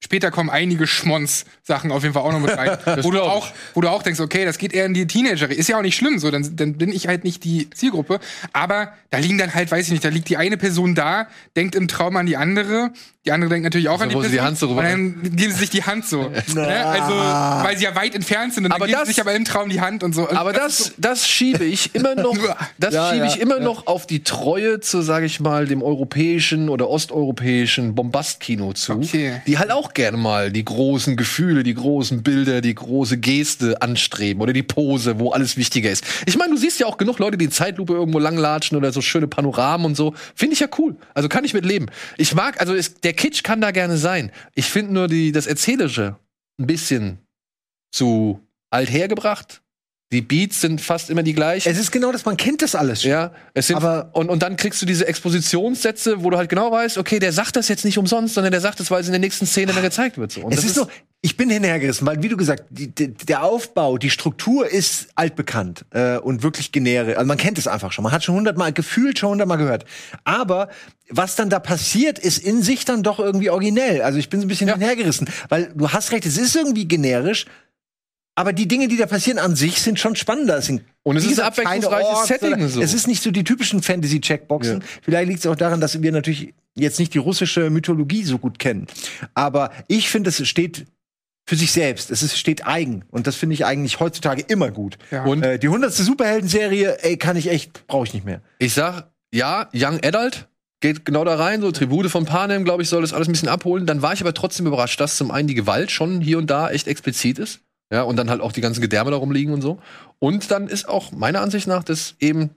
Später 0.00 0.30
kommen 0.30 0.48
einige 0.48 0.86
Schmonz-Sachen 0.86 1.90
auf 1.90 2.02
jeden 2.02 2.14
Fall 2.14 2.22
auch 2.22 2.30
noch 2.32 2.38
mit 2.40 2.56
rein. 2.56 2.78
wo, 3.02 3.10
du 3.10 3.20
auch, 3.20 3.48
wo 3.74 3.80
du 3.80 3.88
auch 3.90 4.02
denkst, 4.04 4.20
okay, 4.20 4.44
das 4.44 4.56
geht 4.58 4.72
eher 4.72 4.86
in 4.86 4.94
die 4.94 5.06
Teenager. 5.08 5.50
Ist 5.50 5.68
ja 5.68 5.76
auch 5.76 5.82
nicht 5.82 5.96
schlimm, 5.96 6.18
so, 6.20 6.30
dann, 6.30 6.54
dann 6.56 6.74
bin 6.78 6.92
ich 6.92 7.08
halt 7.08 7.24
nicht 7.24 7.42
die 7.42 7.68
Zielgruppe. 7.70 8.20
Aber 8.52 8.92
da 9.10 9.18
liegen 9.18 9.38
dann 9.38 9.54
halt, 9.54 9.70
weiß 9.72 9.86
ich 9.86 9.90
nicht, 9.92 10.04
da 10.04 10.08
liegt 10.10 10.28
die 10.28 10.36
eine 10.36 10.56
Person 10.56 10.94
da, 10.94 11.26
denkt 11.56 11.74
im 11.74 11.88
Traum 11.88 12.16
an 12.16 12.26
die 12.26 12.36
andere. 12.36 12.92
Die 13.26 13.32
andere 13.32 13.50
denkt 13.50 13.64
natürlich 13.64 13.88
auch 13.88 14.00
an 14.00 14.08
die 14.08 14.14
Person. 14.14 14.32
die 14.32 14.40
Hand 14.40 14.56
so 14.58 14.68
rüber- 14.68 14.80
und 14.80 14.86
dann 14.86 15.22
geben 15.36 15.52
sie 15.52 15.58
sich 15.58 15.70
die 15.70 15.82
Hand 15.82 16.06
so. 16.06 16.22
ne? 16.54 16.86
Also, 16.86 17.12
weil 17.66 17.76
sie 17.76 17.84
ja 17.84 17.94
weit 17.96 18.14
entfernt 18.14 18.54
sind. 18.54 18.66
Und 18.66 18.72
Aber 18.72 18.86
dann 18.86 18.88
geben 18.90 18.98
das- 19.00 19.08
sie 19.08 19.14
sich 19.14 19.20
aber 19.20 19.34
im 19.34 19.44
Traum 19.44 19.68
die 19.68 19.80
Hand 19.80 20.04
und 20.04 20.14
so. 20.14 20.28
Und 20.28 20.36
Aber 20.36 20.52
das, 20.52 20.92
das 20.96 21.26
schiebe 21.28 21.64
ich 21.64 21.94
immer 21.96 22.14
noch, 22.22 22.36
das 22.78 22.94
Ja, 22.94 23.10
schiebe 23.10 23.26
ja, 23.26 23.32
ich 23.34 23.40
immer 23.40 23.58
ja. 23.58 23.64
noch 23.64 23.86
auf 23.88 24.06
die 24.06 24.22
Treue 24.22 24.78
zu, 24.80 25.02
sage 25.02 25.26
ich 25.26 25.40
mal, 25.40 25.66
dem 25.66 25.82
europäischen 25.82 26.68
oder 26.68 26.88
osteuropäischen 26.88 27.94
Bombastkino 27.96 28.72
zu, 28.74 28.92
Okay. 28.94 29.42
die 29.46 29.58
halt 29.58 29.72
auch 29.72 29.87
gerne 29.94 30.16
mal 30.16 30.50
die 30.50 30.64
großen 30.64 31.16
Gefühle, 31.16 31.62
die 31.62 31.74
großen 31.74 32.22
Bilder, 32.22 32.60
die 32.60 32.74
große 32.74 33.18
Geste 33.18 33.80
anstreben 33.82 34.42
oder 34.42 34.52
die 34.52 34.62
Pose, 34.62 35.18
wo 35.18 35.30
alles 35.30 35.56
wichtiger 35.56 35.90
ist. 35.90 36.04
Ich 36.26 36.36
meine, 36.36 36.52
du 36.52 36.58
siehst 36.58 36.80
ja 36.80 36.86
auch 36.86 36.98
genug 36.98 37.18
Leute, 37.18 37.36
die 37.36 37.46
in 37.46 37.50
Zeitlupe 37.50 37.94
irgendwo 37.94 38.18
langlatschen 38.18 38.76
oder 38.76 38.92
so 38.92 39.00
schöne 39.00 39.28
Panoramen 39.28 39.86
und 39.86 39.96
so. 39.96 40.14
Finde 40.34 40.54
ich 40.54 40.60
ja 40.60 40.68
cool. 40.78 40.96
Also 41.14 41.28
kann 41.28 41.44
ich 41.44 41.54
mit 41.54 41.64
leben. 41.64 41.86
Ich 42.16 42.34
mag, 42.34 42.60
also 42.60 42.74
es, 42.74 42.94
der 42.94 43.12
Kitsch 43.12 43.42
kann 43.42 43.60
da 43.60 43.70
gerne 43.70 43.96
sein. 43.96 44.32
Ich 44.54 44.66
finde 44.66 44.94
nur 44.94 45.08
die, 45.08 45.32
das 45.32 45.46
Erzählerische 45.46 46.16
ein 46.58 46.66
bisschen 46.66 47.18
zu 47.92 48.40
alt 48.70 48.90
hergebracht 48.90 49.62
Die 50.10 50.22
Beats 50.22 50.62
sind 50.62 50.80
fast 50.80 51.10
immer 51.10 51.22
die 51.22 51.34
gleichen. 51.34 51.68
Es 51.68 51.78
ist 51.78 51.92
genau 51.92 52.12
das, 52.12 52.24
man 52.24 52.38
kennt 52.38 52.62
das 52.62 52.74
alles 52.74 53.02
schon. 53.02 53.10
Ja, 53.10 53.32
es 53.52 53.66
sind, 53.66 53.76
Aber- 53.76 54.08
und, 54.14 54.30
und 54.30 54.42
dann 54.42 54.56
kriegst 54.56 54.80
du 54.80 54.86
diese 54.86 55.06
Expositionssätze, 55.06 56.24
wo 56.24 56.30
du 56.30 56.38
halt 56.38 56.48
genau 56.48 56.70
weißt, 56.72 56.96
okay, 56.96 57.18
der 57.18 57.32
sagt 57.32 57.56
das 57.56 57.68
jetzt 57.68 57.84
nicht 57.84 57.98
umsonst, 57.98 58.34
sondern 58.34 58.50
der 58.50 58.62
sagt 58.62 58.80
es, 58.80 58.90
weil 58.90 59.00
es 59.02 59.06
in 59.06 59.12
der 59.12 59.20
nächsten 59.20 59.44
Szene 59.46 59.72
dann 59.74 59.82
gezeigt 59.82 60.16
wird. 60.16 60.32
So. 60.32 60.40
Und 60.42 60.52
Es 60.52 60.60
das 60.60 60.64
ist 60.66 60.74
so, 60.76 60.88
ich 61.20 61.36
bin 61.36 61.50
hinhergerissen, 61.50 62.06
weil, 62.06 62.22
wie 62.22 62.28
du 62.28 62.38
gesagt, 62.38 62.64
die, 62.70 62.94
die, 62.94 63.12
der 63.12 63.42
Aufbau, 63.42 63.98
die 63.98 64.08
Struktur 64.08 64.66
ist 64.70 65.08
altbekannt 65.14 65.84
äh, 65.90 66.16
und 66.16 66.42
wirklich 66.42 66.72
generisch. 66.72 67.16
Also 67.16 67.26
man 67.26 67.36
kennt 67.36 67.58
es 67.58 67.66
einfach 67.66 67.92
schon. 67.92 68.02
Man 68.04 68.12
hat 68.12 68.24
schon 68.24 68.34
hundertmal, 68.36 68.72
gefühlt 68.72 69.18
schon 69.18 69.30
hundertmal 69.30 69.58
gehört. 69.58 69.84
Aber 70.24 70.68
was 71.10 71.36
dann 71.36 71.50
da 71.50 71.58
passiert, 71.58 72.18
ist 72.18 72.38
in 72.38 72.62
sich 72.62 72.84
dann 72.86 73.02
doch 73.02 73.18
irgendwie 73.18 73.50
originell. 73.50 74.00
Also 74.02 74.18
ich 74.18 74.30
bin 74.30 74.40
so 74.40 74.46
ein 74.46 74.48
bisschen 74.48 74.68
Ja. 74.68 74.74
hinhergerissen, 74.74 75.28
weil 75.50 75.70
du 75.74 75.90
hast 75.90 76.12
recht, 76.12 76.24
es 76.24 76.38
ist 76.38 76.56
irgendwie 76.56 76.88
generisch. 76.88 77.44
Aber 78.38 78.52
die 78.52 78.68
Dinge, 78.68 78.86
die 78.86 78.96
da 78.96 79.06
passieren 79.06 79.40
an 79.40 79.56
sich, 79.56 79.82
sind 79.82 79.98
schon 79.98 80.14
spannender. 80.14 80.58
Es 80.58 80.66
sind, 80.66 80.84
Und 81.02 81.16
es 81.16 81.26
ist 81.26 81.40
ein 81.40 81.46
abwechslungsreiches 81.46 82.06
Orks 82.08 82.28
Setting 82.28 82.68
so. 82.68 82.80
Es 82.80 82.94
ist 82.94 83.08
nicht 83.08 83.20
so 83.20 83.32
die 83.32 83.42
typischen 83.42 83.82
Fantasy-Checkboxen. 83.82 84.78
Ja. 84.78 84.86
Vielleicht 85.02 85.26
liegt 85.28 85.40
es 85.40 85.46
auch 85.48 85.56
daran, 85.56 85.80
dass 85.80 86.00
wir 86.00 86.12
natürlich 86.12 86.54
jetzt 86.76 87.00
nicht 87.00 87.14
die 87.14 87.18
russische 87.18 87.68
Mythologie 87.68 88.22
so 88.22 88.38
gut 88.38 88.60
kennen. 88.60 88.86
Aber 89.34 89.72
ich 89.88 90.08
finde, 90.08 90.30
es 90.30 90.46
steht 90.46 90.86
für 91.48 91.56
sich 91.56 91.72
selbst. 91.72 92.12
Es 92.12 92.22
ist, 92.22 92.38
steht 92.38 92.64
eigen. 92.64 93.04
Und 93.10 93.26
das 93.26 93.34
finde 93.34 93.54
ich 93.54 93.66
eigentlich 93.66 93.98
heutzutage 93.98 94.44
immer 94.46 94.70
gut. 94.70 94.98
Ja. 95.10 95.24
Und 95.24 95.42
Äh, 95.42 95.58
die 95.58 95.68
hundertste 95.68 96.04
Superhelden-Serie, 96.04 96.98
ey, 97.02 97.16
kann 97.16 97.36
ich 97.36 97.50
echt, 97.50 97.88
brauche 97.88 98.06
ich 98.06 98.14
nicht 98.14 98.24
mehr. 98.24 98.40
ich 98.60 98.72
sag, 98.72 99.10
ja, 99.34 99.68
Young 99.74 99.98
Adult 100.04 100.46
geht 100.78 101.04
genau 101.04 101.24
da 101.24 101.34
rein, 101.34 101.60
so 101.60 101.72
Tribute 101.72 102.08
von 102.08 102.24
Panem, 102.24 102.62
glaube 102.62 102.84
ich, 102.84 102.88
soll 102.88 103.02
das 103.02 103.12
alles 103.12 103.26
ein 103.26 103.32
bisschen 103.32 103.48
abholen. 103.48 103.84
Dann 103.84 104.00
war 104.00 104.12
ich 104.12 104.20
aber 104.20 104.32
trotzdem 104.32 104.68
überrascht, 104.68 105.00
dass 105.00 105.16
zum 105.16 105.32
einen 105.32 105.48
die 105.48 105.56
Gewalt 105.56 105.90
schon 105.90 106.20
hier 106.20 106.38
und 106.38 106.48
da 106.48 106.70
echt 106.70 106.86
explizit 106.86 107.40
ist. 107.40 107.62
Ja, 107.92 108.02
und 108.02 108.16
dann 108.16 108.28
halt 108.28 108.40
auch 108.42 108.52
die 108.52 108.60
ganzen 108.60 108.80
Gedärme 108.80 109.10
darum 109.10 109.32
liegen 109.32 109.52
und 109.52 109.62
so. 109.62 109.80
Und 110.18 110.50
dann 110.50 110.68
ist 110.68 110.88
auch 110.88 111.10
meiner 111.12 111.40
Ansicht 111.40 111.66
nach 111.66 111.82
das 111.84 112.14
eben 112.20 112.50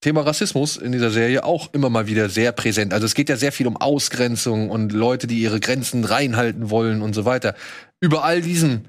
Thema 0.00 0.20
Rassismus 0.20 0.76
in 0.76 0.92
dieser 0.92 1.10
Serie 1.10 1.42
auch 1.42 1.72
immer 1.72 1.90
mal 1.90 2.06
wieder 2.06 2.28
sehr 2.28 2.52
präsent. 2.52 2.92
Also 2.92 3.06
es 3.06 3.14
geht 3.14 3.28
ja 3.28 3.36
sehr 3.36 3.50
viel 3.50 3.66
um 3.66 3.76
Ausgrenzung 3.76 4.70
und 4.70 4.92
Leute, 4.92 5.26
die 5.26 5.38
ihre 5.40 5.58
Grenzen 5.58 6.04
reinhalten 6.04 6.70
wollen 6.70 7.02
und 7.02 7.14
so 7.14 7.24
weiter. 7.24 7.54
Über 8.00 8.22
all 8.22 8.42
diesen 8.42 8.88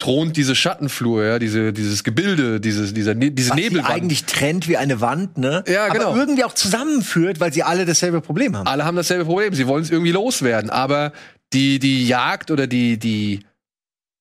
thront 0.00 0.36
diese 0.38 0.54
Schattenflur, 0.54 1.24
ja, 1.24 1.38
diese, 1.38 1.74
dieses 1.74 2.02
Gebilde, 2.04 2.58
dieses, 2.58 2.94
dieser, 2.94 3.14
Ne- 3.14 3.30
diese 3.32 3.50
Was 3.50 3.56
Nebelwand. 3.56 3.90
eigentlich 3.90 4.24
trennt 4.24 4.66
wie 4.66 4.78
eine 4.78 5.02
Wand, 5.02 5.36
ne? 5.36 5.62
Ja, 5.68 5.88
genau. 5.88 6.08
Aber 6.12 6.16
irgendwie 6.16 6.42
auch 6.42 6.54
zusammenführt, 6.54 7.38
weil 7.38 7.52
sie 7.52 7.62
alle 7.62 7.84
dasselbe 7.84 8.22
Problem 8.22 8.56
haben. 8.56 8.66
alle 8.66 8.86
haben 8.86 8.96
dasselbe 8.96 9.26
Problem. 9.26 9.52
Sie 9.54 9.66
wollen 9.66 9.84
es 9.84 9.90
irgendwie 9.90 10.12
loswerden. 10.12 10.70
Aber 10.70 11.12
die, 11.52 11.78
die 11.78 12.08
Jagd 12.08 12.50
oder 12.50 12.66
die, 12.66 12.98
die, 12.98 13.40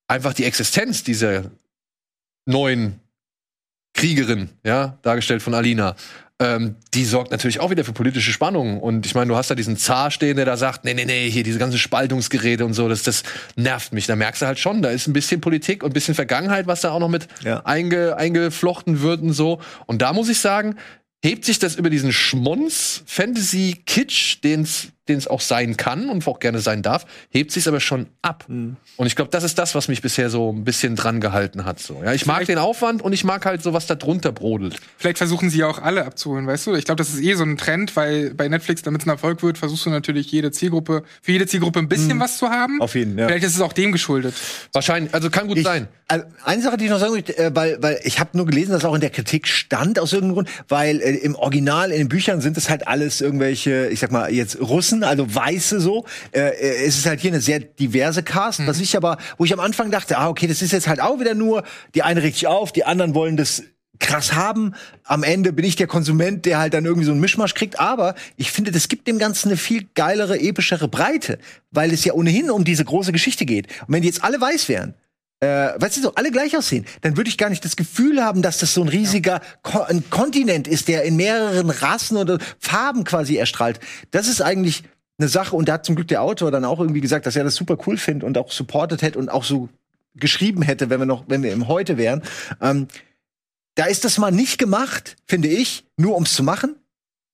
einfach 0.09 0.33
die 0.33 0.43
Existenz 0.43 1.03
dieser 1.03 1.45
neuen 2.45 2.99
Kriegerin, 3.93 4.49
ja, 4.65 4.97
dargestellt 5.01 5.41
von 5.41 5.53
Alina, 5.53 5.95
ähm, 6.41 6.75
die 6.93 7.03
sorgt 7.03 7.31
natürlich 7.31 7.59
auch 7.59 7.69
wieder 7.69 7.83
für 7.83 7.91
politische 7.91 8.31
Spannungen. 8.31 8.79
Und 8.79 9.05
ich 9.05 9.13
meine, 9.13 9.27
du 9.27 9.35
hast 9.35 9.51
da 9.51 9.55
diesen 9.55 9.75
Zar 9.75 10.09
stehen, 10.09 10.37
der 10.37 10.45
da 10.45 10.55
sagt, 10.55 10.85
nee, 10.85 10.93
nee, 10.93 11.03
nee, 11.03 11.29
hier 11.29 11.43
diese 11.43 11.59
ganzen 11.59 11.77
Spaltungsgeräte 11.77 12.65
und 12.65 12.73
so, 12.73 12.87
das, 12.87 13.03
das 13.03 13.23
nervt 13.57 13.91
mich. 13.91 14.07
Da 14.07 14.15
merkst 14.15 14.41
du 14.41 14.45
halt 14.45 14.57
schon, 14.57 14.81
da 14.81 14.89
ist 14.89 15.07
ein 15.07 15.13
bisschen 15.13 15.41
Politik 15.41 15.83
und 15.83 15.89
ein 15.89 15.93
bisschen 15.93 16.15
Vergangenheit, 16.15 16.65
was 16.65 16.81
da 16.81 16.91
auch 16.91 16.99
noch 16.99 17.09
mit 17.09 17.27
Ja. 17.43 17.65
einge, 17.65 18.15
eingeflochten 18.15 19.01
wird 19.01 19.21
und 19.21 19.33
so. 19.33 19.59
Und 19.85 20.01
da 20.01 20.13
muss 20.13 20.29
ich 20.29 20.39
sagen, 20.39 20.77
hebt 21.21 21.43
sich 21.43 21.59
das 21.59 21.75
über 21.75 21.89
diesen 21.89 22.13
Schmonz 22.13 23.03
Fantasy-Kitsch, 23.05 24.41
den 24.41 24.61
es 24.61 24.87
auch 25.27 25.41
sein 25.41 25.77
kann 25.77 26.09
und 26.09 26.27
auch 26.27 26.39
gerne 26.39 26.59
sein 26.59 26.81
darf, 26.81 27.05
hebt 27.29 27.51
sich 27.51 27.67
aber 27.67 27.79
schon 27.79 28.07
ab. 28.21 28.45
Mhm. 28.47 28.77
Und 28.97 29.07
ich 29.07 29.15
glaube, 29.15 29.31
das 29.31 29.43
ist 29.43 29.57
das, 29.57 29.75
was 29.75 29.87
mich 29.87 30.01
bisher 30.01 30.29
so 30.29 30.51
ein 30.51 30.63
bisschen 30.63 30.95
dran 30.95 31.21
gehalten 31.21 31.65
hat. 31.65 31.79
So. 31.79 32.01
Ja, 32.03 32.13
ich 32.13 32.25
mag 32.25 32.45
den 32.45 32.57
Aufwand 32.57 33.01
und 33.01 33.13
ich 33.13 33.23
mag 33.23 33.45
halt 33.45 33.63
so, 33.63 33.73
was 33.73 33.87
da 33.87 33.95
drunter 33.95 34.31
brodelt. 34.31 34.77
Vielleicht 34.97 35.17
versuchen 35.17 35.49
sie 35.49 35.59
ja 35.59 35.67
auch 35.67 35.81
alle 35.81 36.05
abzuholen, 36.05 36.45
weißt 36.47 36.67
du? 36.67 36.75
Ich 36.75 36.85
glaube, 36.85 36.97
das 36.97 37.09
ist 37.13 37.21
eh 37.21 37.33
so 37.33 37.43
ein 37.43 37.57
Trend, 37.57 37.95
weil 37.95 38.33
bei 38.33 38.47
Netflix, 38.47 38.81
damit 38.83 39.01
es 39.01 39.07
ein 39.07 39.11
Erfolg 39.11 39.41
wird, 39.43 39.57
versuchst 39.57 39.85
du 39.85 39.89
natürlich 39.89 40.31
jede 40.31 40.51
Zielgruppe, 40.51 41.03
für 41.21 41.31
jede 41.31 41.47
Zielgruppe 41.47 41.79
ein 41.79 41.89
bisschen 41.89 42.19
was 42.19 42.37
zu 42.37 42.49
haben. 42.49 42.75
Mhm. 42.75 42.81
Auf 42.81 42.95
jeden, 42.95 43.17
ja. 43.17 43.27
Vielleicht 43.27 43.45
ist 43.45 43.55
es 43.55 43.61
auch 43.61 43.73
dem 43.73 43.91
geschuldet. 43.91 44.35
Wahrscheinlich, 44.73 45.13
also 45.13 45.29
kann 45.29 45.47
gut 45.47 45.57
Ich, 45.57 45.63
sein. 45.63 45.87
also 46.07 46.25
eine 46.43 46.61
Sache, 46.61 46.77
die 46.77 46.85
ich 46.85 46.91
noch 46.91 46.99
sagen 46.99 47.13
möchte, 47.13 47.37
äh, 47.37 47.51
weil, 47.55 47.81
weil 47.81 47.99
ich 48.03 48.19
habe 48.19 48.31
nur 48.37 48.45
gelesen, 48.45 48.71
dass 48.71 48.85
auch 48.85 48.95
in 48.95 49.01
der 49.01 49.09
Kritik 49.09 49.47
stand 49.47 49.99
aus 49.99 50.13
irgendeinem 50.13 50.35
Grund, 50.35 50.49
weil 50.67 50.99
äh, 51.01 51.15
im 51.15 51.35
Original, 51.35 51.91
in 51.91 51.97
den 51.97 52.09
Büchern 52.09 52.41
sind 52.41 52.57
es 52.57 52.69
halt 52.69 52.87
alles 52.87 53.21
irgendwelche, 53.21 53.87
ich 53.87 53.99
sag 53.99 54.11
mal 54.11 54.31
jetzt 54.31 54.59
Russen, 54.59 54.98
also 55.03 55.33
Weiße 55.33 55.79
so. 55.79 56.05
Äh, 56.31 56.39
äh, 56.39 56.85
es 56.85 56.97
ist 56.97 57.05
halt 57.05 57.19
hier 57.19 57.31
eine 57.31 57.41
sehr 57.41 57.59
diverse 57.59 58.23
Cast, 58.23 58.65
was 58.67 58.79
ich 58.79 58.95
aber, 58.95 59.17
wo 59.37 59.45
ich 59.45 59.53
am 59.53 59.59
Anfang 59.59 59.91
dachte, 59.91 60.17
ah 60.17 60.29
okay, 60.29 60.47
das 60.47 60.61
ist 60.61 60.71
jetzt 60.71 60.87
halt 60.87 61.01
auch 61.01 61.19
wieder 61.19 61.35
nur, 61.35 61.63
die 61.95 62.03
eine 62.03 62.23
regt 62.23 62.35
sich 62.35 62.47
auf, 62.47 62.71
die 62.71 62.85
anderen 62.85 63.15
wollen 63.15 63.37
das 63.37 63.63
krass 63.99 64.33
haben. 64.33 64.73
Am 65.03 65.23
Ende 65.23 65.53
bin 65.53 65.65
ich 65.65 65.75
der 65.75 65.87
Konsument, 65.87 66.45
der 66.45 66.57
halt 66.57 66.73
dann 66.73 66.85
irgendwie 66.85 67.05
so 67.05 67.11
einen 67.11 67.21
Mischmasch 67.21 67.53
kriegt. 67.53 67.79
Aber 67.79 68.15
ich 68.37 68.51
finde, 68.51 68.71
das 68.71 68.87
gibt 68.87 69.07
dem 69.07 69.19
Ganzen 69.19 69.49
eine 69.49 69.57
viel 69.57 69.87
geilere, 69.93 70.39
epischere 70.39 70.87
Breite, 70.87 71.37
weil 71.71 71.93
es 71.93 72.05
ja 72.05 72.13
ohnehin 72.13 72.49
um 72.49 72.63
diese 72.63 72.85
große 72.85 73.11
Geschichte 73.11 73.45
geht. 73.45 73.67
Und 73.87 73.93
wenn 73.93 74.01
die 74.01 74.07
jetzt 74.07 74.23
alle 74.23 74.39
weiß 74.39 74.69
wären, 74.69 74.95
äh, 75.41 75.69
weißt 75.79 75.97
du, 75.97 76.01
so 76.01 76.15
alle 76.15 76.31
gleich 76.31 76.57
aussehen, 76.57 76.85
dann 77.01 77.15
würde 77.15 77.29
ich 77.29 77.37
gar 77.37 77.49
nicht 77.49 77.63
das 77.63 77.75
Gefühl 77.75 78.23
haben, 78.23 78.41
dass 78.41 78.57
das 78.57 78.73
so 78.73 78.81
ein 78.81 78.89
riesiger 78.89 79.41
Ko 79.63 79.81
ein 79.81 80.09
Kontinent 80.09 80.67
ist, 80.67 80.87
der 80.87 81.03
in 81.03 81.15
mehreren 81.15 81.69
Rassen 81.69 82.17
oder 82.17 82.39
Farben 82.59 83.03
quasi 83.03 83.37
erstrahlt. 83.37 83.79
Das 84.11 84.27
ist 84.27 84.41
eigentlich 84.41 84.83
eine 85.17 85.29
Sache 85.29 85.55
und 85.55 85.69
da 85.69 85.73
hat 85.73 85.85
zum 85.85 85.95
Glück 85.95 86.07
der 86.07 86.21
Autor 86.21 86.51
dann 86.51 86.65
auch 86.65 86.79
irgendwie 86.79 87.01
gesagt, 87.01 87.25
dass 87.25 87.35
er 87.35 87.43
das 87.43 87.55
super 87.55 87.77
cool 87.87 87.97
findet 87.97 88.23
und 88.23 88.37
auch 88.37 88.51
supportet 88.51 89.01
hätte 89.01 89.19
und 89.19 89.29
auch 89.29 89.43
so 89.43 89.69
geschrieben 90.15 90.61
hätte, 90.61 90.89
wenn 90.89 90.99
wir 90.99 91.05
noch, 91.05 91.25
wenn 91.27 91.43
wir 91.43 91.53
im 91.53 91.67
Heute 91.67 91.97
wären. 91.97 92.21
Ähm, 92.61 92.87
da 93.75 93.85
ist 93.85 94.03
das 94.03 94.17
mal 94.17 94.31
nicht 94.31 94.57
gemacht, 94.57 95.15
finde 95.25 95.47
ich, 95.47 95.85
nur 95.95 96.15
ums 96.15 96.33
zu 96.33 96.43
machen. 96.43 96.75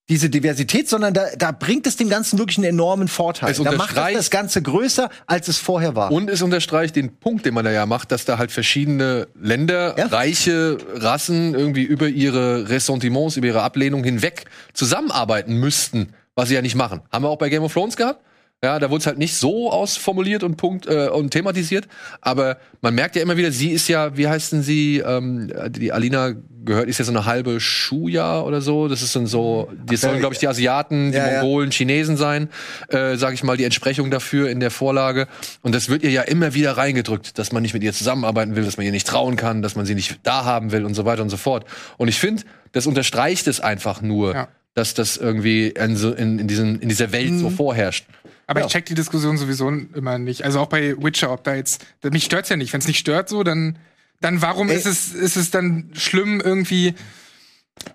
Diese 0.07 0.29
Diversität, 0.29 0.87
sondern 0.87 1.15
da, 1.15 1.25
da 1.35 1.51
bringt 1.51 1.87
es 1.87 1.95
dem 1.97 2.09
Ganzen 2.09 2.37
wirklich 2.37 2.59
einen 2.59 2.65
enormen 2.67 3.07
Vorteil. 3.07 3.49
Es 3.49 3.57
da 3.57 3.63
macht 3.63 3.73
das, 3.73 3.81
unterstreicht- 3.89 4.17
das 4.17 4.29
Ganze 4.29 4.61
größer, 4.61 5.09
als 5.25 5.47
es 5.47 5.57
vorher 5.57 5.95
war. 5.95 6.11
Und 6.11 6.29
es 6.29 6.43
unterstreicht 6.43 6.95
den 6.95 7.15
Punkt, 7.17 7.43
den 7.45 7.55
man 7.55 7.65
da 7.65 7.71
ja 7.71 7.87
macht, 7.87 8.11
dass 8.11 8.23
da 8.23 8.37
halt 8.37 8.51
verschiedene 8.51 9.27
Länder, 9.41 9.95
Ja. 9.97 10.05
reiche 10.05 10.77
Rassen 10.93 11.55
irgendwie 11.55 11.81
über 11.83 12.07
ihre 12.07 12.69
Ressentiments, 12.69 13.35
über 13.37 13.47
ihre 13.47 13.63
Ablehnung 13.63 14.03
hinweg 14.03 14.45
zusammenarbeiten 14.73 15.55
müssten, 15.59 16.09
was 16.35 16.49
sie 16.49 16.53
ja 16.55 16.61
nicht 16.61 16.75
machen. 16.75 17.01
Haben 17.11 17.23
wir 17.25 17.29
auch 17.29 17.39
bei 17.39 17.49
Game 17.49 17.63
of 17.63 17.73
Thrones 17.73 17.97
gehabt. 17.97 18.21
Ja, 18.63 18.79
da 18.79 18.89
wurde 18.89 19.01
es 19.01 19.05
halt 19.07 19.19
nicht 19.19 19.35
so 19.35 19.69
ausformuliert 19.71 20.41
und 20.41 20.55
Punkt 20.57 20.87
äh, 20.87 21.07
und 21.09 21.29
thematisiert, 21.31 21.87
aber 22.21 22.57
man 22.81 22.95
merkt 22.95 23.15
ja 23.15 23.21
immer 23.21 23.37
wieder, 23.37 23.51
sie 23.51 23.69
ist 23.69 23.87
ja, 23.89 24.17
wie 24.17 24.27
heißt 24.27 24.53
denn 24.53 24.63
sie, 24.63 24.99
ähm, 25.05 25.51
die 25.69 25.91
Alina 25.91 26.33
gehört, 26.63 26.87
ist 26.89 26.97
ja 26.97 27.05
so 27.05 27.11
eine 27.11 27.25
halbe 27.25 27.59
Schuja 27.59 28.41
oder 28.41 28.61
so. 28.61 28.87
Das 28.87 29.03
ist 29.03 29.15
dann 29.15 29.27
so, 29.27 29.69
die 29.87 29.97
sollen, 29.97 30.19
glaube 30.19 30.33
ich, 30.33 30.39
die 30.39 30.47
Asiaten, 30.47 31.11
die 31.11 31.17
Ja, 31.17 31.31
ja. 31.33 31.41
Mongolen, 31.43 31.69
Chinesen 31.69 32.17
sein, 32.17 32.49
äh, 32.87 33.17
sage 33.17 33.35
ich 33.35 33.43
mal, 33.43 33.55
die 33.55 33.65
Entsprechung 33.65 34.09
dafür 34.09 34.49
in 34.49 34.59
der 34.59 34.71
Vorlage. 34.71 35.27
Und 35.61 35.75
das 35.75 35.89
wird 35.89 36.01
ihr 36.01 36.09
ja 36.09 36.23
immer 36.23 36.55
wieder 36.55 36.71
reingedrückt, 36.75 37.37
dass 37.37 37.51
man 37.51 37.61
nicht 37.61 37.75
mit 37.75 37.83
ihr 37.83 37.93
zusammenarbeiten 37.93 38.55
will, 38.55 38.63
dass 38.65 38.77
man 38.77 38.85
ihr 38.87 38.91
nicht 38.91 39.05
trauen 39.05 39.35
kann, 39.35 39.61
dass 39.61 39.75
man 39.75 39.85
sie 39.85 39.93
nicht 39.93 40.19
da 40.23 40.43
haben 40.43 40.71
will 40.71 40.85
und 40.85 40.95
so 40.95 41.05
weiter 41.05 41.21
und 41.21 41.29
so 41.29 41.37
fort. 41.37 41.65
Und 41.97 42.07
ich 42.07 42.17
finde, 42.17 42.41
das 42.71 42.87
unterstreicht 42.87 43.45
es 43.47 43.59
einfach 43.59 44.01
nur, 44.01 44.33
Ja. 44.33 44.47
dass 44.73 44.95
das 44.95 45.17
irgendwie 45.17 45.67
in, 45.67 45.95
so, 45.95 46.13
in, 46.13 46.39
in, 46.39 46.47
diesen, 46.47 46.79
in 46.81 46.89
dieser 46.89 47.11
Welt 47.11 47.37
so 47.37 47.51
vorherrscht. 47.51 48.05
Aber 48.47 48.59
Ja. 48.61 48.65
ich 48.67 48.71
check 48.71 48.85
die 48.85 48.93
Diskussion 48.95 49.37
sowieso 49.37 49.69
immer 49.69 50.17
nicht. 50.19 50.43
Also 50.43 50.59
auch 50.59 50.67
bei 50.67 50.95
Witcher, 51.01 51.31
ob 51.31 51.43
da 51.43 51.55
jetzt. 51.55 51.83
Mich 52.03 52.25
stört's 52.25 52.49
ja 52.49 52.57
nicht. 52.57 52.71
Wenn 52.73 52.79
es 52.81 52.87
nicht 52.87 52.99
stört, 52.99 53.27
so, 53.29 53.43
dann, 53.43 53.77
dann 54.21 54.41
warum 54.41 54.69
Ey. 54.69 54.75
ist 54.75 54.85
es, 54.85 55.13
ist 55.13 55.35
es 55.35 55.51
dann 55.51 55.89
schlimm, 55.93 56.41
irgendwie 56.41 56.93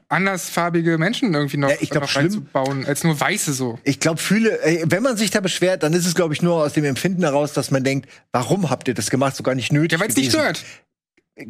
andersfarbige 0.09 0.99
Menschen 0.99 1.33
irgendwie 1.35 1.57
noch, 1.57 1.71
Ja, 1.71 1.77
ich 1.81 1.91
glaub, 1.91 2.03
noch 2.05 2.15
reinzubauen, 2.17 2.85
als 2.85 3.05
nur 3.05 3.19
weiße 3.19 3.53
so. 3.53 3.79
Ich 3.85 3.99
glaube, 4.01 4.21
viele, 4.21 4.61
ey, 4.63 4.85
wenn 4.87 5.03
man 5.03 5.17
sich 5.17 5.31
da 5.31 5.41
beschwert, 5.41 5.83
dann 5.83 5.93
ist 5.95 6.07
es, 6.07 6.15
glaube 6.15 6.35
ich, 6.35 6.43
nur 6.43 6.57
aus 6.57 6.73
dem 6.75 6.85
Empfinden 6.85 7.23
heraus, 7.23 7.53
dass 7.53 7.71
man 7.71 7.83
denkt, 7.85 8.09
warum 8.33 8.71
habt 8.71 8.89
ihr 8.89 8.95
das 8.95 9.11
gemacht? 9.11 9.37
So 9.37 9.43
gar 9.43 9.55
nicht 9.55 9.73
nötig. 9.73 9.93
Ja, 9.93 10.01
weil 10.01 10.09
es 10.11 10.17
nicht 10.17 10.33
gewesen. 10.33 10.55
stört. 10.57 10.65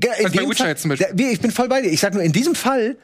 Ja, 0.04 0.12
in 0.14 0.26
Also 0.26 0.36
bei 0.38 0.42
Witcher 0.48 0.56
Fall- 0.64 0.68
jetzt 0.68 0.82
zum 0.82 0.90
Beispiel. 0.90 1.30
Ich 1.32 1.40
bin 1.40 1.50
voll 1.50 1.68
bei 1.68 1.82
dir. 1.82 1.90
Ich 1.90 2.00
sag 2.00 2.14
nur, 2.14 2.22
in 2.22 2.32
diesem 2.32 2.54
Fall 2.54 2.96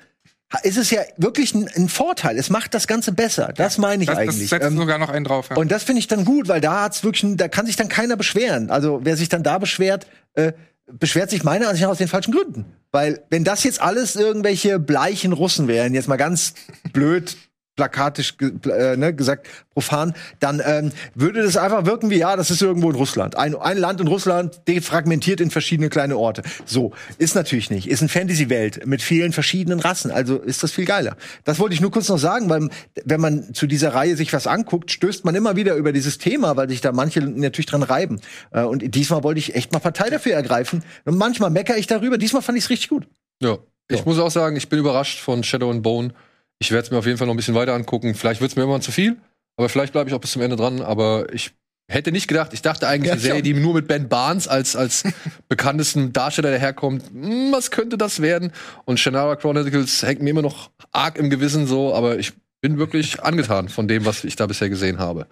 ist 0.62 0.76
es 0.78 0.90
ja 0.90 1.02
wirklich 1.16 1.54
ein, 1.54 1.68
ein 1.74 1.88
Vorteil. 1.88 2.38
Es 2.38 2.50
macht 2.50 2.72
das 2.74 2.86
Ganze 2.86 3.12
besser. 3.12 3.52
Das 3.56 3.78
meine 3.78 4.02
ich 4.04 4.08
Das, 4.08 4.16
das 4.18 4.28
eigentlich. 4.28 4.48
setzt 4.48 4.66
Ähm, 4.66 4.76
sogar 4.76 4.98
noch 4.98 5.08
einen 5.08 5.24
drauf. 5.24 5.48
Ja. 5.50 5.56
und 5.56 5.70
das 5.70 5.82
finde 5.82 5.98
ich 6.00 6.06
dann 6.08 6.24
gut, 6.24 6.48
weil 6.48 6.60
da 6.60 6.82
hat's 6.82 7.02
wirklich, 7.04 7.36
da 7.36 7.48
kann 7.48 7.66
sich 7.66 7.76
dann 7.76 7.88
keiner 7.88 8.16
beschweren. 8.16 8.70
Also 8.70 9.00
wer 9.02 9.16
sich 9.16 9.28
dann 9.28 9.42
da 9.42 9.58
beschwert, 9.58 10.06
äh, 10.34 10.52
beschwert 10.92 11.30
sich 11.30 11.42
meiner 11.42 11.66
Ansicht 11.68 11.82
nach 11.82 11.90
aus 11.90 11.98
den 11.98 12.08
falschen 12.08 12.32
Gründen. 12.32 12.64
Weil 12.92 13.22
wenn 13.28 13.42
das 13.44 13.64
jetzt 13.64 13.80
alles 13.80 14.14
irgendwelche 14.14 14.78
bleichen 14.78 15.32
Russen 15.32 15.66
wären, 15.68 15.94
jetzt 15.94 16.06
mal 16.08 16.16
ganz 16.16 16.54
blöd 16.92 17.36
plakatisch 17.76 18.34
äh, 18.40 18.96
ne, 18.96 19.14
gesagt, 19.14 19.46
profan, 19.74 20.14
dann 20.40 20.62
ähm, 20.64 20.90
würde 21.14 21.42
das 21.42 21.56
einfach 21.56 21.84
wirken 21.84 22.10
wie, 22.10 22.16
ja, 22.18 22.34
das 22.34 22.50
ist 22.50 22.62
irgendwo 22.62 22.90
in 22.90 22.96
Russland. 22.96 23.36
Ein, 23.36 23.54
ein 23.54 23.76
Land 23.76 24.00
in 24.00 24.08
Russland, 24.08 24.60
defragmentiert 24.66 25.40
in 25.40 25.50
verschiedene 25.50 25.90
kleine 25.90 26.16
Orte. 26.16 26.42
So, 26.64 26.92
ist 27.18 27.34
natürlich 27.34 27.70
nicht. 27.70 27.88
Ist 27.88 28.00
eine 28.00 28.08
Fantasy-Welt 28.08 28.86
mit 28.86 29.02
vielen 29.02 29.32
verschiedenen 29.32 29.78
Rassen. 29.80 30.10
Also 30.10 30.38
ist 30.38 30.62
das 30.62 30.72
viel 30.72 30.86
geiler. 30.86 31.16
Das 31.44 31.58
wollte 31.58 31.74
ich 31.74 31.80
nur 31.82 31.90
kurz 31.90 32.08
noch 32.08 32.18
sagen, 32.18 32.48
weil 32.48 32.68
wenn 33.04 33.20
man 33.20 33.52
zu 33.54 33.66
dieser 33.66 33.92
Reihe 33.94 34.16
sich 34.16 34.32
was 34.32 34.46
anguckt, 34.46 34.90
stößt 34.90 35.24
man 35.26 35.34
immer 35.34 35.54
wieder 35.56 35.74
über 35.74 35.92
dieses 35.92 36.16
Thema, 36.18 36.56
weil 36.56 36.68
sich 36.70 36.80
da 36.80 36.92
manche 36.92 37.20
natürlich 37.20 37.66
dran 37.66 37.82
reiben. 37.82 38.20
Äh, 38.52 38.62
und 38.62 38.94
diesmal 38.94 39.22
wollte 39.22 39.38
ich 39.38 39.54
echt 39.54 39.72
mal 39.72 39.78
Partei 39.80 40.08
dafür 40.08 40.32
ergreifen. 40.32 40.82
Und 41.04 41.18
manchmal 41.18 41.50
meckere 41.50 41.76
ich 41.76 41.86
darüber. 41.86 42.16
Diesmal 42.16 42.40
fand 42.42 42.56
ich 42.56 42.64
es 42.64 42.70
richtig 42.70 42.88
gut. 42.88 43.06
Ja. 43.42 43.58
Ich 43.88 43.98
Ja. 43.98 44.04
muss 44.06 44.18
auch 44.18 44.30
sagen, 44.30 44.56
ich 44.56 44.68
bin 44.68 44.78
überrascht 44.78 45.20
von 45.20 45.44
Shadow 45.44 45.70
and 45.70 45.82
Bone. 45.82 46.12
Ich 46.58 46.70
werde 46.70 46.86
es 46.86 46.90
mir 46.90 46.98
auf 46.98 47.06
jeden 47.06 47.18
Fall 47.18 47.26
noch 47.26 47.34
ein 47.34 47.36
bisschen 47.36 47.54
weiter 47.54 47.74
angucken. 47.74 48.14
Vielleicht 48.14 48.40
wird 48.40 48.50
es 48.50 48.56
mir 48.56 48.62
irgendwann 48.62 48.82
zu 48.82 48.92
viel, 48.92 49.16
aber 49.56 49.68
vielleicht 49.68 49.92
bleibe 49.92 50.08
ich 50.08 50.14
auch 50.14 50.20
bis 50.20 50.32
zum 50.32 50.42
Ende 50.42 50.56
dran. 50.56 50.80
Aber 50.80 51.32
ich 51.32 51.52
hätte 51.88 52.12
nicht 52.12 52.28
gedacht, 52.28 52.52
ich 52.52 52.62
dachte 52.62 52.88
eigentlich, 52.88 53.10
Ja, 53.10 53.16
die 53.16 53.22
Serie, 53.22 53.42
die 53.42 53.54
nur 53.54 53.74
mit 53.74 53.88
Ben 53.88 54.08
Barnes 54.08 54.48
als, 54.48 54.74
als 54.74 55.04
bekanntesten 55.48 56.12
Darsteller 56.12 56.50
daherkommt, 56.50 57.04
hm, 57.12 57.52
was 57.52 57.70
könnte 57.70 57.98
das 57.98 58.22
werden? 58.22 58.52
Und 58.84 58.98
Shannara 58.98 59.36
Chronicles 59.36 60.02
hängt 60.02 60.22
mir 60.22 60.30
immer 60.30 60.42
noch 60.42 60.70
arg 60.92 61.18
im 61.18 61.30
Gewissen 61.30 61.66
so, 61.66 61.94
aber 61.94 62.18
ich 62.18 62.32
bin 62.62 62.78
wirklich 62.78 63.22
angetan 63.22 63.68
von 63.68 63.86
dem, 63.86 64.04
was 64.04 64.24
ich 64.24 64.34
da 64.34 64.46
bisher 64.46 64.70
gesehen 64.70 64.98
habe. 64.98 65.26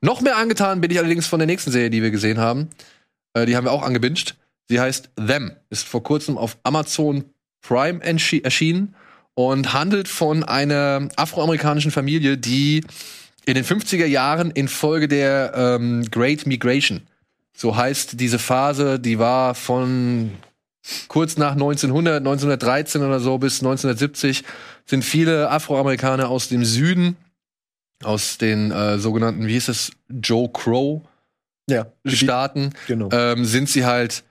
Noch 0.00 0.22
mehr 0.22 0.36
angetan 0.36 0.80
bin 0.80 0.90
ich 0.90 0.98
allerdings 0.98 1.26
von 1.26 1.38
der 1.38 1.46
nächsten 1.46 1.70
Serie, 1.70 1.90
die 1.90 2.02
wir 2.02 2.10
gesehen 2.10 2.38
haben. 2.38 2.70
Äh, 3.34 3.46
die 3.46 3.56
haben 3.56 3.64
wir 3.64 3.72
auch 3.72 3.82
angebinged. 3.82 4.36
Sie 4.68 4.80
heißt 4.80 5.10
Them, 5.16 5.52
ist 5.70 5.86
vor 5.86 6.02
kurzem 6.02 6.38
auf 6.38 6.56
Amazon 6.64 7.24
Prime 7.60 8.00
erschienen 8.02 8.94
und 9.36 9.74
handelt 9.74 10.08
von 10.08 10.42
einer 10.42 11.08
afroamerikanischen 11.16 11.90
Familie, 11.90 12.38
die 12.38 12.82
in 13.44 13.54
den 13.54 13.64
50er 13.64 14.06
Jahren 14.06 14.50
infolge 14.50 15.06
der 15.08 15.52
ähm, 15.54 16.04
Great 16.10 16.46
Migration, 16.46 17.02
so 17.54 17.76
heißt 17.76 18.18
diese 18.18 18.38
Phase, 18.38 18.98
die 18.98 19.18
war 19.18 19.54
von 19.54 20.32
kurz 21.08 21.36
nach 21.36 21.52
1900, 21.52 22.16
1913 22.16 23.02
oder 23.02 23.20
so 23.20 23.36
bis 23.38 23.60
1970, 23.60 24.42
sind 24.86 25.04
viele 25.04 25.50
Afroamerikaner 25.50 26.30
aus 26.30 26.48
dem 26.48 26.64
Süden, 26.64 27.16
aus 28.02 28.38
den 28.38 28.70
äh, 28.70 28.98
sogenannten, 28.98 29.46
wie 29.46 29.52
hieß 29.52 29.68
es, 29.68 29.92
Joe 30.08 30.48
Crow 30.50 31.02
Ja, 31.68 31.86
Staaten, 32.06 32.70
genau. 32.86 33.10
ähm, 33.12 33.44
sind 33.44 33.68
sie 33.68 33.84
halt 33.84 34.24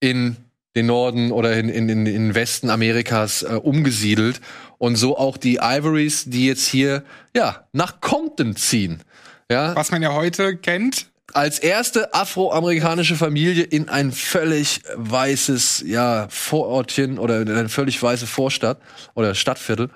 in 0.00 0.36
den 0.74 0.86
Norden 0.86 1.32
oder 1.32 1.56
in, 1.56 1.68
in, 1.68 1.88
in, 1.88 2.04
den 2.04 2.34
Westen 2.34 2.70
Amerikas 2.70 3.42
äh, 3.42 3.54
umgesiedelt. 3.54 4.40
Und 4.78 4.96
so 4.96 5.16
auch 5.16 5.36
die 5.36 5.58
Ivorys, 5.62 6.24
die 6.26 6.46
jetzt 6.46 6.66
hier, 6.66 7.04
ja, 7.36 7.66
nach 7.72 8.00
Compton 8.00 8.56
ziehen. 8.56 9.02
Ja, 9.50 9.76
Was 9.76 9.90
man 9.90 10.02
ja 10.02 10.12
heute 10.12 10.56
kennt. 10.56 11.06
als 11.34 11.58
erste 11.58 12.14
afroamerikanische 12.14 13.16
Familie 13.16 13.64
in 13.64 13.88
ein 13.88 14.12
völlig 14.12 14.80
weißes, 14.96 15.84
ja, 15.86 16.26
Vorortchen 16.30 17.18
oder 17.18 17.42
in 17.42 17.50
eine 17.50 17.68
völlig 17.68 18.02
weiße 18.02 18.26
Vorstadt 18.26 18.78
oder 19.14 19.34
Stadtviertel. 19.34 19.90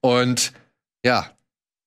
Und 0.00 0.52
ja, 1.04 1.30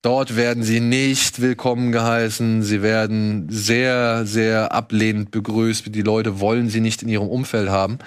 dort 0.04 0.36
werden 0.36 0.64
sie 0.64 0.80
nicht 0.80 1.42
willkommen 1.42 1.92
geheißen. 1.92 2.62
Sie 2.62 2.84
werden 2.84 3.48
sehr, 3.50 4.28
sehr 4.28 4.72
ablehnend 4.72 5.32
begrüßt. 5.32 5.96
Die 5.96 6.02
Leute 6.04 6.40
wollen 6.40 6.70
sie 6.70 6.82
nicht 6.82 7.02
in 7.02 7.10
ihrem 7.10 7.28
Umfeld 7.28 7.70
haben. 7.70 7.98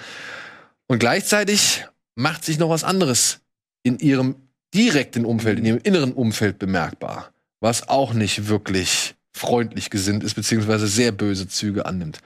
Und 0.86 1.00
gleichzeitig 1.00 1.84
macht 2.14 2.44
sich 2.44 2.58
noch 2.58 2.70
was 2.70 2.84
anderes 2.84 3.40
in 3.82 3.98
ihrem 3.98 4.36
direkten 4.74 5.24
Umfeld, 5.24 5.58
in 5.58 5.64
ihrem 5.64 5.80
inneren 5.82 6.12
Umfeld 6.12 6.58
bemerkbar, 6.58 7.32
was 7.60 7.88
auch 7.88 8.12
nicht 8.12 8.46
wirklich 8.46 9.14
freundlich 9.32 9.90
gesinnt 9.90 10.22
ist, 10.22 10.34
beziehungsweise 10.34 10.86
sehr 10.86 11.12
böse 11.12 11.48
Züge 11.48 11.86
annimmt. 11.86 12.20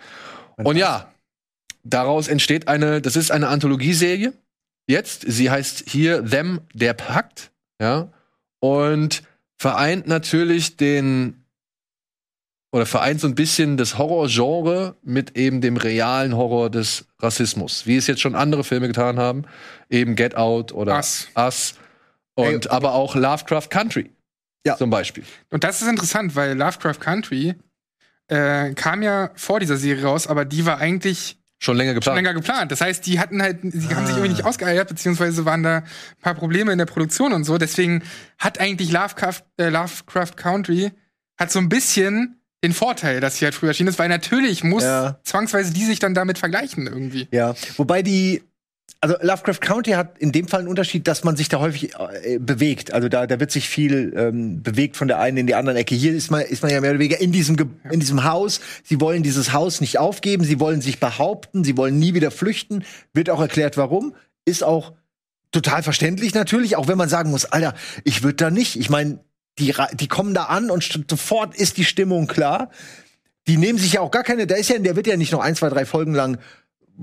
Und 0.57 0.77
ja, 0.77 1.13
daraus 1.85 2.29
entsteht 2.29 2.69
eine, 2.69 3.01
das 3.01 3.17
ist 3.17 3.31
eine 3.31 3.49
Anthologieserie. 3.49 4.33
Jetzt, 4.87 5.25
sie 5.27 5.51
heißt 5.51 5.85
hier 5.89 6.25
Them, 6.25 6.61
der 6.75 6.95
Pakt, 6.95 7.53
ja, 7.81 8.13
und 8.59 9.23
vereint 9.61 10.07
natürlich 10.07 10.79
den, 10.79 11.45
oder 12.73 12.87
vereint 12.87 13.21
so 13.21 13.27
ein 13.27 13.35
bisschen 13.35 13.77
das 13.77 13.99
Horrorgenre 13.99 14.97
mit 15.03 15.37
eben 15.37 15.61
dem 15.61 15.77
realen 15.77 16.35
Horror 16.35 16.71
des 16.71 17.05
Rassismus, 17.19 17.87
wie 17.87 17.97
es 17.97 18.07
jetzt 18.07 18.23
schon 18.23 18.35
andere 18.35 18.65
Filme 18.65 18.87
getan 18.87 19.19
haben, 19.19 19.43
eben 19.91 20.17
Get 20.17 20.35
Out 20.35 20.73
oder 20.73 20.97
Us. 20.97 21.29
Us 21.37 21.75
und 22.37 22.67
Ey, 22.67 22.71
aber 22.71 22.95
auch 22.95 23.15
Lovecraft 23.15 23.69
Country 23.69 24.11
Ja. 24.65 24.79
zum 24.79 24.89
Beispiel. 24.89 25.25
Und 25.51 25.63
das 25.63 25.83
ist 25.83 25.89
interessant, 25.89 26.35
weil 26.37 26.57
Lovecraft 26.57 26.99
Country 26.99 27.55
äh, 28.29 28.73
kam 28.73 29.03
ja 29.03 29.31
vor 29.35 29.61
dieser 29.61 29.77
Serie 29.77 30.05
raus, 30.05 30.27
aber 30.27 30.47
die 30.47 30.65
war 30.65 30.79
eigentlich 30.79 31.39
Schon 31.63 31.77
länger 31.77 31.91
schon 31.91 31.97
geplant. 32.01 32.17
länger 32.17 32.35
geplant. 32.35 32.73
Das 32.73 32.81
heißt, 32.81 33.05
die 33.07 33.21
hatten 33.21 33.43
halt, 33.43 33.59
sie 33.63 33.95
haben 33.95 34.07
sich 34.07 34.17
irgendwie 34.17 34.31
nicht 34.33 34.45
ausgeeiert, 34.47 34.89
beziehungsweise 34.89 35.45
waren 35.45 35.63
da 35.63 35.77
ein 35.77 35.85
paar 36.23 36.35
Probleme 36.35 36.73
in 36.73 36.79
der 36.79 36.87
Produktion 36.87 37.35
und 37.35 37.45
so. 37.45 37.59
Deswegen 37.59 38.03
hat 38.39 38.59
eigentlich 38.59 38.91
Lovecraft, 38.91 39.43
äh, 39.59 39.69
Lovecraft 39.69 40.33
Country 40.37 40.91
hat 41.39 41.53
so 41.53 41.59
ein 41.59 41.69
bisschen 41.69 42.41
den 42.65 42.73
Vorteil, 42.73 43.21
dass 43.21 43.37
sie 43.37 43.45
halt 43.45 43.55
früher 43.55 43.69
erschienen 43.71 43.89
ist, 43.91 43.99
weil 43.99 44.09
natürlich 44.09 44.65
muss 44.65 44.83
Ja. 44.85 45.19
zwangsweise 45.23 45.73
die 45.73 45.85
sich 45.85 45.99
dann 45.99 46.15
damit 46.15 46.39
vergleichen 46.39 46.87
irgendwie. 46.87 47.29
Ja, 47.31 47.55
wobei 47.77 48.03
die, 48.03 48.43
also 49.03 49.17
Lovecraft 49.23 49.61
County 49.61 49.93
hat 49.93 50.19
in 50.19 50.31
dem 50.31 50.47
Fall 50.47 50.61
einen 50.61 50.69
Unterschied, 50.69 51.09
dass 51.09 51.25
man 51.25 51.35
sich 51.35 51.49
da 51.49 51.59
häufig 51.59 51.95
äh, 52.23 52.39
bewegt. 52.39 52.93
Also 52.93 53.09
da, 53.09 53.27
da 53.27 53.41
wird 53.41 53.51
sich 53.51 53.69
viel 53.69 54.13
ähm, 54.15 54.63
bewegt 54.63 54.97
von 54.97 55.09
der 55.09 55.19
einen 55.19 55.39
in 55.39 55.47
die 55.47 55.55
andere 55.55 55.79
Ecke. 55.79 55.95
Hier 55.95 56.13
ist 56.13 56.31
man, 56.31 56.43
ist 56.43 56.63
man 56.63 56.71
ja 56.71 56.81
mehr 56.83 56.91
oder 56.91 56.99
weniger 56.99 57.19
in 57.19 57.33
diesem, 57.33 57.57
Ge 57.57 57.67
in 57.91 58.01
diesem 58.01 58.25
Haus. 58.25 58.61
Sie 58.85 59.01
wollen 59.01 59.23
dieses 59.23 59.55
Haus 59.55 59.81
nicht 59.81 59.99
aufgeben, 59.99 60.45
sie 60.45 60.61
wollen 60.61 60.83
sich 60.83 61.01
behaupten, 61.01 61.65
sie 61.65 61.79
wollen 61.79 61.99
nie 61.99 62.13
wieder 62.13 62.31
flüchten. 62.31 62.85
Wird 63.15 63.31
auch 63.31 63.41
erklärt, 63.41 63.79
warum. 63.79 64.15
Ist 64.45 64.63
auch 64.63 64.93
total 65.51 65.83
verständlich 65.83 66.35
natürlich, 66.35 66.77
auch 66.77 66.87
wenn 66.87 66.99
man 66.99 67.09
sagen 67.09 67.31
muss, 67.31 67.47
Alter, 67.47 67.75
ich 68.05 68.23
würde 68.23 68.37
da 68.37 68.51
nicht. 68.51 68.77
Ich 68.79 68.91
meine, 68.91 69.21
die, 69.59 69.75
die 69.95 70.09
kommen 70.09 70.35
da 70.35 70.45
an 70.45 70.71
und 70.71 71.05
sofort 71.09 71.55
ist 71.55 71.79
die 71.79 71.85
Stimmung 71.85 72.27
klar. 72.27 72.71
Die 73.47 73.57
nehmen 73.57 73.79
sich 73.79 73.95
ja 73.95 74.01
auch 74.01 74.11
gar 74.11 74.23
keine, 74.23 74.47
da 74.47 74.57
ist 74.57 74.69
ja, 74.69 74.79
der 74.79 74.95
wird 74.95 75.07
ja 75.07 75.17
nicht 75.17 75.33
noch 75.33 75.41
ein, 75.41 75.57
zwei, 75.57 75.71
drei 75.71 75.87
Folgen 75.87 76.15
lang 76.15 76.39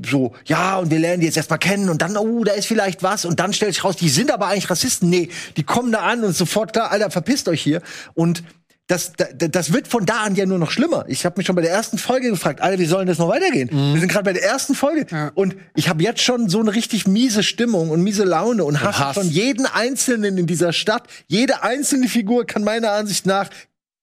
so, 0.05 0.33
ja, 0.45 0.77
und 0.77 0.91
wir 0.91 0.99
lernen 0.99 1.21
die 1.21 1.25
jetzt 1.27 1.37
erstmal 1.37 1.59
kennen 1.59 1.89
und 1.89 2.01
dann, 2.01 2.17
oh, 2.17 2.43
da 2.43 2.53
ist 2.53 2.65
vielleicht 2.67 3.03
was 3.03 3.25
und 3.25 3.39
dann 3.39 3.53
stellt 3.53 3.73
sich 3.73 3.83
raus, 3.83 3.95
die 3.95 4.09
sind 4.09 4.31
aber 4.31 4.47
eigentlich 4.47 4.69
Rassisten. 4.69 5.09
Nee, 5.09 5.29
die 5.57 5.63
kommen 5.63 5.91
da 5.91 5.99
an 6.01 6.23
und 6.23 6.35
sofort 6.35 6.73
klar, 6.73 6.91
Alter, 6.91 7.09
verpisst 7.11 7.47
euch 7.49 7.61
hier. 7.61 7.81
Und 8.13 8.43
das, 8.89 9.11
da- 9.17 9.25
das 9.49 9.73
wird 9.73 9.87
von 9.89 10.05
da 10.05 10.21
an 10.21 10.35
ja 10.35 10.45
nur 10.45 10.57
noch 10.59 10.71
schlimmer. 10.71 11.03
Ich 11.09 11.25
habe 11.25 11.35
mich 11.37 11.45
schon 11.47 11.55
bei 11.57 11.61
der 11.61 11.71
ersten 11.71 11.97
Folge 11.97 12.29
gefragt, 12.29 12.61
Alter, 12.61 12.79
wie 12.79 12.85
soll 12.85 12.99
denn 12.99 13.07
das 13.09 13.17
noch 13.17 13.27
weitergehen? 13.27 13.69
Wir 13.69 13.99
sind 13.99 14.07
gerade 14.09 14.23
bei 14.23 14.31
der 14.33 14.43
ersten 14.43 14.75
Folge 14.75 15.05
Ja. 15.11 15.31
und 15.35 15.55
ich 15.75 15.89
habe 15.89 16.01
jetzt 16.03 16.21
schon 16.21 16.47
so 16.47 16.59
eine 16.61 16.73
richtig 16.73 17.05
miese 17.05 17.43
Stimmung 17.43 17.89
und 17.89 18.01
miese 18.01 18.23
Laune 18.23 18.63
und 18.63 18.81
hasse 18.81 18.99
Hass. 18.99 19.15
schon 19.15 19.29
jeden 19.29 19.65
Einzelnen 19.65 20.37
in 20.37 20.47
dieser 20.47 20.71
Stadt. 20.71 21.03
Jede 21.27 21.63
einzelne 21.63 22.07
Figur 22.07 22.45
kann 22.45 22.63
meiner 22.63 22.91
Ansicht 22.91 23.25
nach 23.25 23.49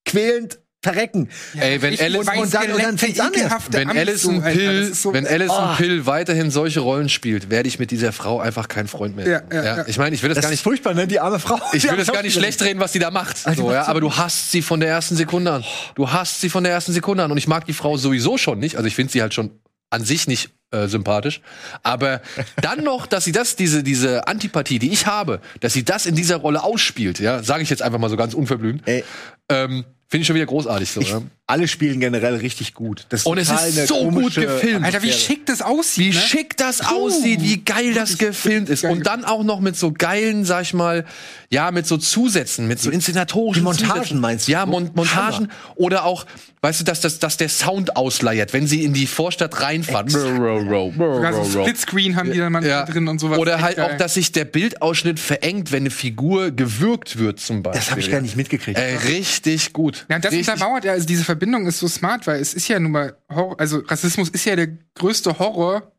quälend 0.05 0.59
verrecken. 0.85 1.29
Ey, 1.59 1.83
wenn 1.83 1.95
Ich 1.95 2.01
Alice- 2.03 2.27
weiß, 2.27 2.39
Und 2.41 2.55
dann- 2.55 2.73
und 2.73 2.83
dann 2.83 2.99
fängt's 2.99 3.19
an 3.19 3.33
wenn 3.71 3.91
Alison 3.91 4.41
das 4.43 4.53
Pill, 4.55 4.83
ist 4.93 5.03
so- 5.03 5.13
wenn 5.13 5.27
Alison 5.27 5.57
Ah. 5.59 5.75
Pill 5.77 6.07
weiterhin 6.07 6.51
solche 6.53 6.81
Rollen 6.81 7.09
spielt, 7.09 7.51
werde 7.51 7.69
ich 7.69 7.79
mit 7.81 7.91
dieser 7.91 8.13
Frau 8.13 8.39
einfach 8.39 8.69
kein 8.69 8.87
Freund 8.87 9.17
mehr. 9.17 9.27
Ja, 9.29 9.43
ja, 9.53 9.65
ja. 9.79 9.85
Ich 9.89 9.99
meine, 9.99 10.15
ich 10.15 10.23
will 10.23 10.29
das, 10.29 10.37
Das 10.37 10.43
gar 10.45 10.49
ist 10.53 10.59
nicht. 10.59 10.63
furchtbar, 10.63 10.95
ne? 10.95 11.07
Die 11.09 11.19
arme 11.19 11.39
Frau. 11.41 11.59
Ich 11.73 11.83
will 11.91 11.97
das 11.97 12.13
gar 12.13 12.23
nicht 12.23 12.35
schlecht 12.35 12.63
reden, 12.63 12.79
was 12.79 12.93
die 12.93 12.99
da 13.01 13.11
macht. 13.11 13.47
Die 13.51 13.55
So, 13.57 13.73
ja, 13.73 13.87
aber 13.89 14.01
du 14.01 14.13
hasst 14.17 14.53
sie 14.53 14.63
von 14.63 14.79
der 14.79 14.91
ersten 14.91 15.17
Sekunde 15.17 15.51
an. 15.53 15.65
Du 15.97 16.13
hasst 16.13 16.41
sie 16.41 16.51
von 16.51 16.63
der 16.63 16.73
ersten 16.73 16.93
Sekunde 16.93 17.25
an. 17.25 17.31
Und 17.33 17.39
ich 17.39 17.49
mag 17.49 17.65
die 17.67 17.73
Frau 17.73 17.97
sowieso 17.97 18.39
schon 18.39 18.59
nicht. 18.59 18.77
Also 18.77 18.87
ich 18.87 18.95
finde 18.95 19.13
sie 19.13 19.23
halt 19.23 19.35
schon 19.35 19.51
an 19.91 20.05
sich 20.05 20.27
nicht 20.29 20.51
äh, 20.73 20.89
sympathisch. 20.89 21.41
Aber 21.85 22.21
dann 22.61 22.83
noch, 22.83 23.07
dass 23.07 23.25
sie 23.25 23.31
das, 23.31 23.55
diese, 23.55 23.85
diese 23.85 24.27
Antipathie, 24.27 24.81
die 24.81 24.91
ich 24.93 25.07
habe, 25.07 25.41
dass 25.61 25.73
sie 25.73 25.85
das 25.85 26.05
in 26.05 26.17
dieser 26.17 26.37
Rolle 26.37 26.65
ausspielt, 26.65 27.21
ja, 27.21 27.45
sage 27.45 27.63
ich 27.63 27.71
jetzt 27.71 27.81
einfach 27.83 28.01
mal 28.01 28.11
so 28.11 28.17
ganz 28.17 28.35
unverblümt, 28.35 28.83
Ey. 28.89 29.05
ähm, 29.49 29.85
finde 30.09 30.23
ich 30.23 30.27
schon 30.27 30.37
wieder 30.37 30.47
großartig 30.47 30.91
so. 30.91 31.01
Ich, 31.01 31.11
ja. 31.11 31.23
Alle 31.47 31.69
spielen 31.69 32.01
generell 32.01 32.37
richtig 32.37 32.73
gut. 32.73 33.05
Das 33.11 33.25
Und 33.25 33.37
es 33.37 33.51
ist 33.51 33.89
so 33.89 34.11
gut 34.11 34.35
gefilmt. 34.35 34.83
Alter, 34.85 35.03
wie 35.03 35.13
schick 35.13 35.45
das 35.45 35.61
aussieht. 35.61 36.15
Wie 36.15 36.17
ne? 36.17 36.23
schick 36.25 36.57
das 36.57 36.81
aussieht, 36.81 37.43
wie 37.43 37.59
geil 37.59 37.93
das 37.93 38.17
gefilmt 38.17 38.71
ist. 38.71 38.85
Und 38.85 39.07
dann 39.07 39.27
auch 39.27 39.45
noch 39.45 39.61
mit 39.61 39.77
so 39.77 39.93
geilen, 39.93 40.47
sag 40.47 40.63
ich 40.63 40.73
mal, 40.73 41.05
ja, 41.51 41.71
mit 41.71 41.87
so 41.87 41.99
Zusätzen, 41.99 42.67
mit 42.67 42.81
so 42.81 42.91
inszenatorischen 42.91 43.61
Die 43.61 43.65
Montagen 43.65 43.93
Zusätzen. 43.93 44.21
meinst 44.21 44.49
du? 44.49 44.53
Ja, 44.53 44.65
Mon 44.65 44.91
Montagen. 44.95 45.51
Oder 45.77 46.05
auch, 46.05 46.25
weißt 46.63 46.81
du, 46.81 46.85
dass, 46.85 47.03
dass, 47.03 47.19
dass 47.19 47.37
der 47.37 47.51
Sound 47.51 47.95
ausleiert, 47.95 48.55
wenn 48.55 48.67
sie 48.67 48.83
in 48.83 48.95
die 48.95 49.07
Vorstadt 49.07 49.61
reinfahren. 49.61 50.09
Sogar 50.09 51.45
so 51.45 51.61
Splitscreen 51.61 52.17
haben 52.17 52.33
die 52.33 52.39
dann 52.39 52.53
manchmal 52.53 52.71
Ja. 52.71 52.85
drin 52.87 53.07
und 53.07 53.19
sowas. 53.19 53.39
Oder 53.39 53.61
halt 53.61 53.77
geil. 53.77 53.91
auch, 53.93 53.97
dass 53.99 54.15
sich 54.15 54.33
der 54.33 54.47
Bildausschnitt 54.47 55.21
verengt, 55.21 55.73
wenn 55.73 55.83
eine 55.83 55.91
Figur 55.91 56.51
gewürgt 56.53 57.19
wird, 57.19 57.39
zum 57.39 57.63
Beispiel. 57.63 57.81
Das 57.81 57.91
habe 57.91 58.01
ich 58.01 58.11
gar 58.11 58.23
nicht 58.23 58.37
mitgekriegt. 58.37 58.79
Äh, 58.79 58.97
richtig 59.09 59.75
gut. 59.75 60.07
Ja, 60.09 60.17
und 60.17 60.25
das 60.25 60.33
richtig 60.33 60.55
untermauert 60.55 60.85
ja, 60.87 60.93
also 60.93 61.07
diese 61.07 61.23
Verbindung 61.35 61.67
ist 61.67 61.81
so 61.81 61.89
smart, 61.89 62.27
weil 62.29 62.41
es 62.41 62.55
ist 62.55 62.69
ja 62.69 62.79
nun 62.79 62.93
mal 62.93 63.17
Horror, 63.29 63.59
also 63.59 63.79
Rassismus 63.79 64.29
ist 64.29 64.45
ja 64.45 64.55
der 64.55 64.69
größte 64.95 65.41
Horror, 65.41 65.93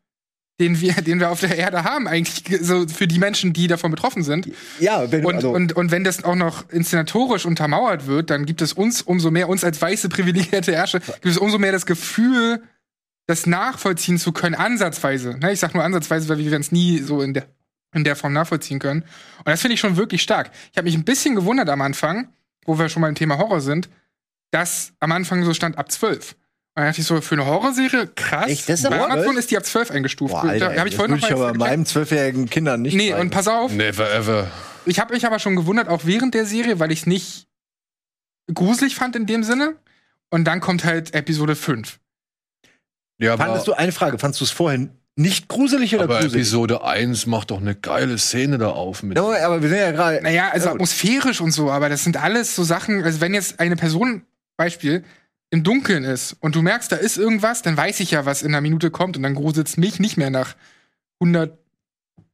den 0.58 0.80
wir, 0.80 0.94
den 1.02 1.20
wir 1.20 1.30
auf 1.30 1.40
der 1.40 1.58
Erde 1.58 1.84
haben, 1.84 2.08
eigentlich, 2.08 2.42
so 2.62 2.88
für 2.88 3.06
die 3.06 3.18
Menschen, 3.18 3.52
die 3.52 3.66
davon 3.66 3.90
betroffen 3.90 4.22
sind. 4.22 4.50
ja, 4.80 5.12
wenn 5.12 5.26
Und, 5.26 5.34
also, 5.34 5.50
und, 5.50 5.74
und 5.74 5.90
wenn 5.90 6.04
das 6.04 6.24
auch 6.24 6.34
noch 6.34 6.70
inszenatorisch 6.70 7.44
untermauert 7.44 8.06
wird, 8.06 8.30
dann 8.30 8.46
gibt 8.46 8.62
es 8.62 8.72
uns 8.72 9.02
umso 9.02 9.30
mehr, 9.30 9.50
uns 9.50 9.62
als 9.62 9.80
weiße 9.80 10.08
privilegierte 10.08 10.72
Herrscher, 10.72 11.00
gibt 11.00 11.26
es 11.26 11.36
umso 11.36 11.58
mehr 11.58 11.72
das 11.72 11.84
Gefühl, 11.84 12.62
das 13.26 13.44
nachvollziehen 13.44 14.18
zu 14.18 14.32
können, 14.32 14.54
ansatzweise. 14.54 15.36
Ne, 15.38 15.52
ich 15.52 15.60
sag 15.60 15.74
nur 15.74 15.84
ansatzweise, 15.84 16.30
weil 16.30 16.38
wir 16.38 16.50
werden 16.50 16.62
es 16.62 16.72
nie 16.72 17.00
so 17.00 17.20
in 17.20 17.34
der, 17.34 17.44
in 17.92 18.04
der 18.04 18.16
Form 18.16 18.32
nachvollziehen 18.32 18.78
können. 18.78 19.02
Und 19.38 19.48
das 19.48 19.60
finde 19.60 19.74
ich 19.74 19.80
schon 19.80 19.98
wirklich 19.98 20.22
stark. 20.22 20.50
Ich 20.72 20.78
habe 20.78 20.86
mich 20.86 20.94
ein 20.94 21.04
bisschen 21.04 21.34
gewundert 21.34 21.68
am 21.68 21.82
Anfang, 21.82 22.28
wo 22.64 22.78
wir 22.78 22.88
schon 22.88 23.02
mal 23.02 23.08
im 23.08 23.14
Thema 23.16 23.36
Horror 23.36 23.60
sind, 23.60 23.90
dass 24.56 24.92
am 25.00 25.12
Anfang 25.12 25.44
so 25.44 25.52
stand 25.54 25.78
ab 25.78 25.90
12. 25.92 26.32
Und 26.32 26.38
dann 26.82 26.86
dachte 26.86 27.00
ich 27.00 27.06
so, 27.06 27.20
für 27.20 27.34
eine 27.36 27.46
Horrorserie, 27.46 28.06
krass. 28.14 28.48
Echt? 28.50 28.68
Das 28.68 28.80
ist 28.80 28.88
Bei 28.90 28.96
aber 28.96 29.04
Amazon 29.06 29.24
zwölf? 29.24 29.38
ist 29.38 29.50
die 29.50 29.56
ab 29.56 29.64
12 29.64 29.90
eingestuft. 29.92 30.32
Boah, 30.34 30.42
da 30.44 30.48
Alter, 30.50 30.66
habe 30.78 30.88
ich 30.88 30.94
das 30.94 30.94
vorhin 30.94 31.10
würde 31.14 31.20
noch 31.22 31.28
ich 31.30 31.34
mal 31.36 31.42
aber 31.44 31.52
gecheckt. 31.52 31.70
meinen 31.70 31.86
zwölfjährigen 31.86 32.50
Kindern 32.50 32.82
nicht 32.82 32.94
Nee, 32.94 33.10
zeigen. 33.10 33.20
und 33.22 33.30
pass 33.30 33.48
auf, 33.48 33.72
Never 33.72 34.12
ever. 34.12 34.50
ich 34.84 34.98
habe 35.00 35.14
mich 35.14 35.24
aber 35.26 35.38
schon 35.38 35.56
gewundert, 35.56 35.88
auch 35.88 36.02
während 36.04 36.34
der 36.34 36.44
Serie, 36.46 36.78
weil 36.78 36.90
ich 36.92 37.00
es 37.00 37.06
nicht 37.06 37.46
gruselig 38.52 38.94
fand 38.94 39.16
in 39.16 39.26
dem 39.26 39.42
Sinne. 39.44 39.76
Und 40.30 40.44
dann 40.44 40.60
kommt 40.60 40.84
halt 40.84 41.14
Episode 41.14 41.54
5. 41.56 41.98
Ja, 43.18 43.32
aber, 43.34 43.44
Fandest 43.44 43.66
du 43.68 43.72
eine 43.74 43.92
Frage, 43.92 44.18
fandest 44.18 44.40
du 44.40 44.44
es 44.44 44.50
vorhin 44.50 44.90
nicht 45.14 45.48
gruselig 45.48 45.94
oder 45.94 46.04
aber 46.04 46.16
gruselig? 46.20 46.34
Episode 46.42 46.84
1 46.84 47.26
macht 47.26 47.50
doch 47.52 47.60
eine 47.60 47.74
geile 47.74 48.18
Szene 48.18 48.58
da 48.58 48.68
auf 48.68 49.02
mit. 49.02 49.16
Ja, 49.16 49.24
aber 49.46 49.62
wir 49.62 49.68
sind 49.70 49.78
ja 49.78 49.92
gerade. 49.92 50.20
Naja, 50.22 50.50
also 50.50 50.66
Ja, 50.66 50.72
gut. 50.72 50.80
atmosphärisch 50.80 51.40
und 51.40 51.52
so, 51.52 51.70
aber 51.70 51.88
das 51.88 52.04
sind 52.04 52.16
alles 52.22 52.54
so 52.54 52.64
Sachen, 52.64 53.02
also 53.02 53.20
wenn 53.22 53.32
jetzt 53.32 53.60
eine 53.60 53.76
Person, 53.76 54.22
Beispiel, 54.56 55.04
im 55.50 55.62
Dunkeln 55.62 56.04
ist 56.04 56.36
und 56.40 56.54
du 56.56 56.62
merkst, 56.62 56.90
da 56.90 56.96
ist 56.96 57.16
irgendwas, 57.18 57.62
dann 57.62 57.76
weiß 57.76 58.00
ich 58.00 58.10
ja, 58.10 58.26
was 58.26 58.42
in 58.42 58.48
einer 58.48 58.60
Minute 58.60 58.90
kommt 58.90 59.16
und 59.16 59.22
dann 59.22 59.34
gruselt's 59.34 59.76
mich 59.76 60.00
nicht 60.00 60.16
mehr 60.16 60.30
nach 60.30 60.56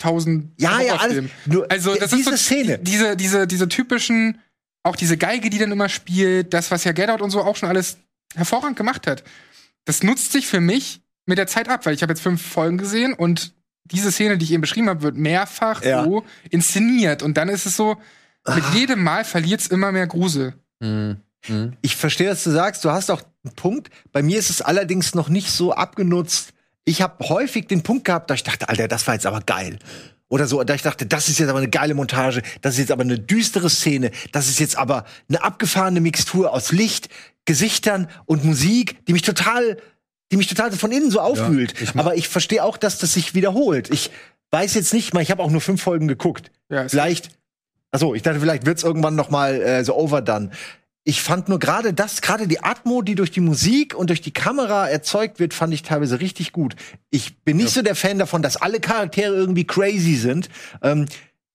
100.000 0.01 0.49
Ja, 0.59 0.81
ja, 0.81 0.97
alles. 0.97 1.25
Nur, 1.47 1.71
Also, 1.71 1.95
das 1.95 2.11
diese 2.11 2.31
ist 2.35 2.47
so, 2.49 2.55
Szene. 2.55 2.79
die- 2.79 2.91
diese, 2.91 3.17
diese, 3.17 3.47
diese 3.47 3.69
typischen, 3.69 4.39
auch 4.83 4.97
diese 4.97 5.17
Geige, 5.17 5.51
die 5.51 5.59
dann 5.59 5.73
immer 5.73 5.89
spielt, 5.89 6.53
das, 6.55 6.71
was 6.71 6.85
ja 6.85 6.93
Get 6.93 7.11
Out 7.11 7.21
und 7.23 7.31
so 7.31 7.41
auch 7.43 7.57
schon 7.57 7.69
alles 7.69 7.99
hervorragend 8.35 8.77
gemacht 8.77 9.07
hat. 9.07 9.23
Das 9.85 10.03
nutzt 10.03 10.33
sich 10.33 10.47
für 10.47 10.61
mich 10.61 11.01
mit 11.27 11.39
der 11.39 11.47
Zeit 11.47 11.69
ab, 11.69 11.87
weil 11.87 11.95
ich 11.95 12.03
habe 12.03 12.13
jetzt 12.13 12.23
fünf 12.23 12.43
Folgen 12.43 12.79
gesehen 12.79 13.13
und 13.15 13.53
diese 13.85 14.11
Szene, 14.11 14.39
die 14.39 14.45
ich 14.45 14.53
eben 14.53 14.61
beschrieben 14.61 14.89
habe, 14.89 15.03
wird 15.03 15.17
mehrfach 15.17 15.85
Ja. 15.85 16.05
so 16.05 16.25
inszeniert. 16.51 17.23
Und 17.23 17.37
dann 17.37 17.49
ist 17.49 17.67
es 17.67 17.77
so, 17.77 17.97
mit 18.55 18.65
Ah. 18.65 18.73
jedem 18.75 19.03
Mal 19.03 19.25
verliert 19.25 19.61
es 19.61 19.67
immer 19.69 19.93
mehr 19.93 20.07
Grusel. 20.07 20.55
Hm. 20.83 21.17
Hm. 21.47 21.73
Ich 21.83 21.97
verstehe, 21.97 22.31
was 22.31 22.45
du 22.45 22.51
sagst. 22.51 22.85
Du 22.85 22.91
hast 22.91 23.11
auch 23.11 23.23
einen 23.45 23.55
Punkt. 23.55 23.91
Bei 24.13 24.23
mir 24.23 24.39
ist 24.39 24.51
es 24.51 24.63
allerdings 24.63 25.15
noch 25.15 25.29
nicht 25.29 25.51
so 25.51 25.73
abgenutzt. 25.73 26.53
Ich 26.85 27.03
habe 27.03 27.29
häufig 27.29 27.67
den 27.69 27.83
Punkt 27.83 28.05
gehabt, 28.05 28.31
da 28.31 28.35
ich 28.35 28.43
dachte, 28.45 28.69
Alter, 28.69 28.89
das 28.89 29.07
war 29.07 29.15
jetzt 29.15 29.27
aber 29.27 29.41
geil. 29.41 29.79
Oder 30.29 30.47
so, 30.47 30.63
da 30.65 30.75
ich 30.75 30.83
dachte, 30.83 31.05
das 31.07 31.29
ist 31.29 31.39
jetzt 31.39 31.51
aber 31.51 31.59
eine 31.59 31.69
geile 31.69 31.93
Montage, 31.95 32.43
das 32.63 32.75
ist 32.75 32.79
jetzt 32.81 32.91
aber 32.91 33.03
eine 33.03 33.19
düstere 33.19 33.69
Szene, 33.69 34.11
das 34.33 34.49
ist 34.49 34.59
jetzt 34.61 34.79
aber 34.79 35.05
eine 35.29 35.43
abgefahrene 35.45 36.01
Mixtur 36.01 36.53
aus 36.55 36.73
Licht, 36.73 37.11
Gesichtern 37.45 38.09
und 38.25 38.43
Musik, 38.43 39.05
die 39.07 39.13
mich 39.13 39.21
total, 39.23 39.77
die 40.33 40.39
mich 40.39 40.47
total 40.47 40.73
von 40.73 40.91
innen 40.91 41.11
so 41.11 41.21
aufwühlt. 41.21 41.79
ich 41.83 41.95
mach- 41.95 42.05
aber 42.07 42.15
ich 42.15 42.29
verstehe 42.29 42.65
auch, 42.65 42.79
dass 42.79 42.97
das 42.99 43.13
sich 43.13 43.35
wiederholt. 43.35 43.91
Ich 43.93 44.11
weiß 44.53 44.73
jetzt 44.75 44.95
nicht 44.95 45.13
mal, 45.13 45.21
ich 45.23 45.31
habe 45.31 45.43
auch 45.43 45.51
nur 45.51 45.61
fünf 45.61 45.83
Folgen 45.83 46.09
geguckt. 46.09 46.51
Ja, 46.71 46.89
Vielleicht, 46.89 47.29
also 47.91 48.15
ich 48.15 48.23
dachte, 48.23 48.41
vielleicht 48.41 48.65
wird's 48.65 48.85
irgendwann 48.85 49.15
noch 49.17 49.29
mal 49.29 49.61
äh, 49.61 49.85
so 49.85 49.95
overdone. 49.97 50.51
Ich 51.05 51.21
fand 51.21 51.49
nur 51.49 51.59
gerade 51.59 51.93
das, 51.93 52.23
gerade 52.23 52.47
die 52.47 52.63
Atmo, 52.63 53.03
die 53.03 53.17
durch 53.17 53.33
die 53.33 53.41
Musik 53.41 53.95
und 53.95 54.09
durch 54.11 54.21
die 54.21 54.31
Kamera 54.33 54.89
erzeugt 54.89 55.41
wird, 55.41 55.53
fand 55.53 55.75
ich 55.75 55.83
teilweise 55.83 56.21
richtig 56.21 56.53
gut. 56.53 56.77
Ich 57.11 57.39
bin 57.45 57.57
nicht 57.57 57.71
so 57.71 57.83
der 57.83 57.97
Fan 57.97 58.19
davon, 58.19 58.41
dass 58.43 58.57
alle 58.57 58.79
Charaktere 58.79 59.35
irgendwie 59.35 59.65
crazy 59.67 60.15
sind. 60.15 60.49
Ähm, 60.81 61.07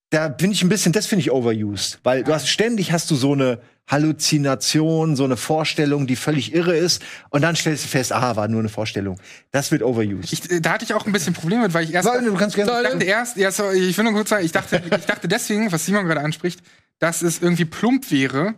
da 0.09 0.27
bin 0.27 0.51
ich 0.51 0.63
ein 0.63 0.69
bisschen, 0.69 0.91
das 0.91 1.05
finde 1.05 1.21
ich 1.21 1.31
overused, 1.31 1.99
weil 2.03 2.23
du 2.23 2.33
hast 2.33 2.47
ständig 2.49 2.91
hast 2.91 3.09
du 3.11 3.15
so 3.15 3.33
eine 3.33 3.59
Halluzination, 3.89 5.15
so 5.15 5.23
eine 5.23 5.37
Vorstellung, 5.37 6.07
die 6.07 6.15
völlig 6.15 6.53
irre 6.53 6.75
ist, 6.75 7.01
und 7.29 7.41
dann 7.41 7.55
stellst 7.55 7.85
du 7.85 7.87
fest, 7.89 8.11
aha, 8.11 8.35
war 8.35 8.47
nur 8.47 8.59
eine 8.59 8.69
Vorstellung. 8.69 9.17
Das 9.51 9.71
wird 9.71 9.81
overused. 9.83 10.33
Ich, 10.33 10.61
da 10.61 10.71
hatte 10.71 10.83
ich 10.85 10.93
auch 10.93 11.05
ein 11.05 11.11
bisschen 11.13 11.33
Probleme 11.33 11.63
mit, 11.63 11.73
weil 11.73 11.85
ich 11.85 11.93
erst. 11.93 12.07
Du 12.07 12.33
kannst 12.35 12.55
gerne- 12.55 12.71
ich 12.83 12.89
dachte 12.89 13.05
erst, 13.05 13.37
ja, 13.37 13.51
sorry, 13.51 13.79
ich 13.79 13.97
will 13.97 14.03
nur 14.05 14.13
kurz 14.13 14.29
sagen, 14.29 14.45
ich 14.45 14.51
dachte, 14.51 14.81
ich 14.97 15.05
dachte 15.05 15.27
deswegen, 15.27 15.71
was 15.71 15.85
Simon 15.85 16.05
gerade 16.05 16.21
anspricht, 16.21 16.61
dass 16.99 17.21
es 17.21 17.41
irgendwie 17.41 17.65
plump 17.65 18.11
wäre, 18.11 18.55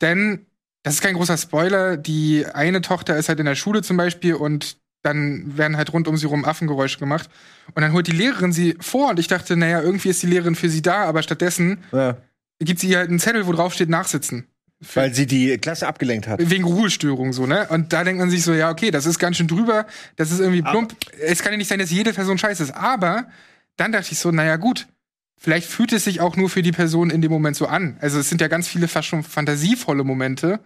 denn 0.00 0.46
das 0.82 0.94
ist 0.94 1.00
kein 1.00 1.14
großer 1.14 1.36
Spoiler. 1.36 1.96
Die 1.96 2.46
eine 2.46 2.80
Tochter 2.80 3.16
ist 3.16 3.28
halt 3.28 3.40
in 3.40 3.46
der 3.46 3.56
Schule 3.56 3.82
zum 3.82 3.96
Beispiel 3.96 4.34
und 4.34 4.78
dann 5.02 5.56
werden 5.56 5.76
halt 5.76 5.92
rund 5.92 6.08
um 6.08 6.16
sie 6.16 6.26
rum 6.26 6.44
Affengeräusche 6.44 6.98
gemacht. 6.98 7.28
Und 7.74 7.82
dann 7.82 7.92
holt 7.92 8.06
die 8.06 8.12
Lehrerin 8.12 8.52
sie 8.52 8.76
vor 8.80 9.10
und 9.10 9.18
ich 9.18 9.28
dachte, 9.28 9.56
naja, 9.56 9.80
irgendwie 9.80 10.08
ist 10.08 10.22
die 10.22 10.26
Lehrerin 10.26 10.54
für 10.54 10.68
sie 10.68 10.82
da, 10.82 11.04
aber 11.04 11.22
stattdessen 11.22 11.84
Ja, 11.92 12.16
gibt 12.60 12.80
sie 12.80 12.88
ihr 12.88 12.98
halt 12.98 13.08
einen 13.08 13.18
Zettel, 13.18 13.46
wo 13.46 13.52
drauf 13.52 13.72
steht 13.74 13.88
Nachsitzen. 13.88 14.46
Weil 14.94 15.14
sie 15.14 15.26
die 15.26 15.56
Klasse 15.56 15.86
abgelenkt 15.86 16.28
hat. 16.28 16.38
Wegen 16.50 16.64
Ruhestörung 16.64 17.32
so, 17.32 17.46
ne? 17.46 17.66
Und 17.70 17.92
da 17.92 18.04
denkt 18.04 18.20
man 18.20 18.28
sich 18.28 18.42
so, 18.42 18.52
ja, 18.52 18.70
okay, 18.70 18.90
das 18.90 19.06
ist 19.06 19.18
ganz 19.18 19.38
schön 19.38 19.48
drüber, 19.48 19.86
das 20.16 20.30
ist 20.30 20.40
irgendwie 20.40 20.62
plump. 20.62 20.94
es 21.18 21.42
kann 21.42 21.52
ja 21.52 21.56
nicht 21.56 21.68
sein, 21.68 21.78
dass 21.78 21.90
jede 21.90 22.12
Person 22.12 22.36
scheiße 22.36 22.62
ist. 22.62 22.74
Aber 22.74 23.26
dann 23.76 23.92
dachte 23.92 24.12
ich 24.12 24.18
so, 24.18 24.30
naja, 24.32 24.56
gut, 24.56 24.86
vielleicht 25.36 25.68
fühlt 25.68 25.92
es 25.92 26.04
sich 26.04 26.20
auch 26.20 26.36
nur 26.36 26.48
für 26.48 26.62
die 26.62 26.72
Person 26.72 27.10
in 27.10 27.22
dem 27.22 27.30
Moment 27.30 27.56
so 27.56 27.66
an. 27.66 27.96
Also 28.00 28.18
es 28.18 28.28
sind 28.28 28.40
ja 28.40 28.48
ganz 28.48 28.68
viele 28.68 28.88
fast 28.88 29.08
schon 29.08 29.22
fantasievolle 29.22 30.04
Momente, 30.04 30.60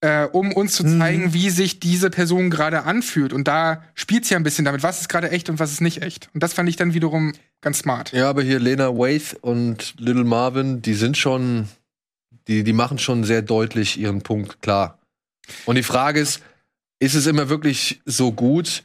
äh, 0.00 0.24
um 0.24 0.52
uns 0.52 0.74
zu 0.74 0.84
zeigen, 0.84 1.32
wie 1.32 1.50
sich 1.50 1.80
diese 1.80 2.10
Person 2.10 2.50
gerade 2.50 2.84
anfühlt. 2.84 3.32
Und 3.32 3.48
da 3.48 3.82
spielt 3.94 4.28
ja 4.28 4.36
ein 4.36 4.42
bisschen 4.42 4.64
damit, 4.64 4.82
was 4.82 5.00
ist 5.00 5.08
gerade 5.08 5.30
echt 5.30 5.48
und 5.48 5.58
was 5.58 5.72
ist 5.72 5.80
nicht 5.80 6.02
echt. 6.02 6.28
Und 6.34 6.42
das 6.42 6.52
fand 6.52 6.68
ich 6.68 6.76
dann 6.76 6.94
wiederum 6.94 7.32
ganz 7.60 7.78
smart. 7.78 8.12
Ja, 8.12 8.28
aber 8.28 8.42
hier 8.42 8.58
Lena 8.58 8.88
Waithe 8.96 9.38
und 9.40 9.94
Little 9.98 10.24
Marvin, 10.24 10.82
die 10.82 10.94
sind 10.94 11.16
schon, 11.16 11.68
die, 12.48 12.64
die 12.64 12.72
machen 12.72 12.98
schon 12.98 13.24
sehr 13.24 13.42
deutlich 13.42 13.98
ihren 13.98 14.22
Punkt 14.22 14.60
klar. 14.60 14.98
Und 15.66 15.76
die 15.76 15.82
Frage 15.82 16.20
ist, 16.20 16.42
ist 16.98 17.14
es 17.14 17.26
immer 17.26 17.48
wirklich 17.48 18.00
so 18.04 18.32
gut, 18.32 18.82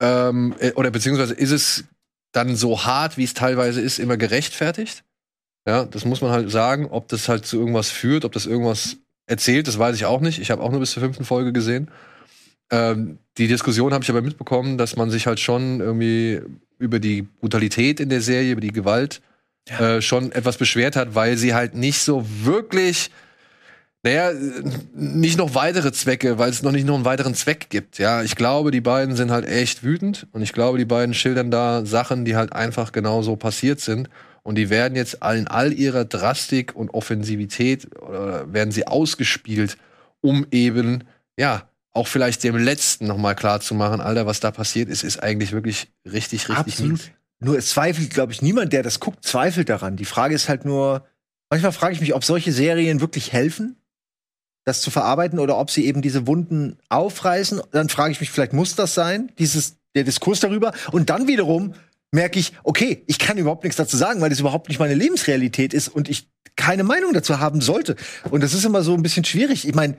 ähm, 0.00 0.54
äh, 0.58 0.72
oder 0.72 0.90
beziehungsweise 0.90 1.34
ist 1.34 1.50
es 1.50 1.84
dann 2.32 2.56
so 2.56 2.84
hart, 2.84 3.16
wie 3.16 3.24
es 3.24 3.34
teilweise 3.34 3.80
ist, 3.80 3.98
immer 3.98 4.16
gerechtfertigt? 4.16 5.04
Ja, 5.66 5.84
das 5.84 6.04
muss 6.04 6.20
man 6.20 6.32
halt 6.32 6.50
sagen, 6.50 6.88
ob 6.90 7.08
das 7.08 7.28
halt 7.28 7.46
zu 7.46 7.58
irgendwas 7.58 7.90
führt, 7.90 8.24
ob 8.24 8.32
das 8.32 8.46
irgendwas 8.46 8.96
erzählt, 9.26 9.68
das 9.68 9.78
weiß 9.78 9.94
ich 9.94 10.04
auch 10.04 10.20
nicht. 10.20 10.40
Ich 10.40 10.50
habe 10.50 10.62
auch 10.62 10.70
nur 10.70 10.80
bis 10.80 10.92
zur 10.92 11.02
fünften 11.02 11.24
Folge 11.24 11.52
gesehen. 11.52 11.88
Ähm, 12.70 13.18
die 13.38 13.46
Diskussion 13.46 13.92
habe 13.92 14.02
ich 14.02 14.10
aber 14.10 14.22
mitbekommen, 14.22 14.78
dass 14.78 14.96
man 14.96 15.10
sich 15.10 15.26
halt 15.26 15.38
schon 15.38 15.80
irgendwie 15.80 16.40
über 16.78 16.98
die 16.98 17.22
Brutalität 17.22 18.00
in 18.00 18.08
der 18.08 18.20
Serie, 18.20 18.52
über 18.52 18.60
die 18.60 18.72
Gewalt 18.72 19.22
äh, 19.78 20.00
schon 20.00 20.32
etwas 20.32 20.56
beschwert 20.56 20.96
hat, 20.96 21.14
weil 21.14 21.36
sie 21.36 21.54
halt 21.54 21.74
nicht 21.74 22.00
so 22.00 22.26
wirklich, 22.42 23.10
naja, 24.04 24.32
nicht 24.94 25.38
noch 25.38 25.54
weitere 25.54 25.92
Zwecke, 25.92 26.38
weil 26.38 26.50
es 26.50 26.62
noch 26.62 26.72
nicht 26.72 26.86
noch 26.86 26.96
einen 26.96 27.04
weiteren 27.04 27.34
Zweck 27.34 27.66
gibt. 27.70 27.98
Ja, 27.98 28.22
ich 28.22 28.34
glaube, 28.34 28.72
die 28.72 28.80
beiden 28.80 29.14
sind 29.14 29.30
halt 29.30 29.46
echt 29.46 29.84
wütend 29.84 30.26
und 30.32 30.42
ich 30.42 30.52
glaube, 30.52 30.78
die 30.78 30.84
beiden 30.84 31.14
schildern 31.14 31.50
da 31.52 31.86
Sachen, 31.86 32.24
die 32.24 32.34
halt 32.34 32.52
einfach 32.52 32.90
genauso 32.90 33.36
passiert 33.36 33.80
sind. 33.80 34.08
Und 34.42 34.56
die 34.56 34.70
werden 34.70 34.96
jetzt 34.96 35.14
in 35.14 35.46
all 35.46 35.72
ihrer 35.72 36.04
Drastik 36.04 36.74
und 36.74 36.90
Offensivität 36.94 37.96
oder 38.00 38.52
werden 38.52 38.72
sie 38.72 38.88
ausgespielt, 38.88 39.76
um 40.20 40.46
eben, 40.50 41.04
ja, 41.38 41.68
auch 41.92 42.08
vielleicht 42.08 42.42
dem 42.42 42.56
Letzten 42.56 43.06
nochmal 43.06 43.36
klar 43.36 43.60
zu 43.60 43.74
machen, 43.74 44.00
Alter, 44.00 44.26
was 44.26 44.40
da 44.40 44.50
passiert 44.50 44.88
ist, 44.88 45.04
ist 45.04 45.22
eigentlich 45.22 45.52
wirklich 45.52 45.92
richtig, 46.04 46.48
richtig 46.48 46.58
Absolut. 46.58 46.92
mies. 46.92 47.10
Nur 47.38 47.58
es 47.58 47.68
zweifelt, 47.68 48.10
glaube 48.10 48.32
ich, 48.32 48.42
niemand, 48.42 48.72
der 48.72 48.82
das 48.82 48.98
guckt, 48.98 49.24
zweifelt 49.24 49.68
daran. 49.68 49.96
Die 49.96 50.04
Frage 50.04 50.34
ist 50.34 50.48
halt 50.48 50.64
nur, 50.64 51.06
manchmal 51.50 51.72
frage 51.72 51.94
ich 51.94 52.00
mich, 52.00 52.14
ob 52.14 52.24
solche 52.24 52.50
Serien 52.50 53.00
wirklich 53.00 53.32
helfen, 53.32 53.76
das 54.64 54.80
zu 54.80 54.90
verarbeiten 54.90 55.38
oder 55.38 55.58
ob 55.58 55.70
sie 55.70 55.86
eben 55.86 56.02
diese 56.02 56.26
Wunden 56.26 56.78
aufreißen. 56.88 57.60
Dann 57.72 57.88
frage 57.88 58.12
ich 58.12 58.20
mich, 58.20 58.30
vielleicht 58.30 58.52
muss 58.52 58.74
das 58.74 58.94
sein, 58.94 59.32
dieses, 59.38 59.76
der 59.94 60.04
Diskurs 60.04 60.40
darüber. 60.40 60.72
Und 60.92 61.10
dann 61.10 61.26
wiederum 61.26 61.74
merke 62.12 62.38
ich, 62.38 62.52
okay, 62.62 63.02
ich 63.06 63.18
kann 63.18 63.38
überhaupt 63.38 63.64
nichts 63.64 63.76
dazu 63.76 63.96
sagen, 63.96 64.20
weil 64.20 64.30
das 64.30 64.40
überhaupt 64.40 64.68
nicht 64.68 64.78
meine 64.78 64.94
Lebensrealität 64.94 65.74
ist 65.74 65.88
und 65.88 66.08
ich 66.08 66.28
keine 66.56 66.84
Meinung 66.84 67.12
dazu 67.12 67.40
haben 67.40 67.60
sollte. 67.60 67.96
Und 68.30 68.42
das 68.42 68.54
ist 68.54 68.64
immer 68.64 68.82
so 68.82 68.94
ein 68.94 69.02
bisschen 69.02 69.24
schwierig. 69.24 69.66
Ich 69.66 69.74
meine, 69.74 69.96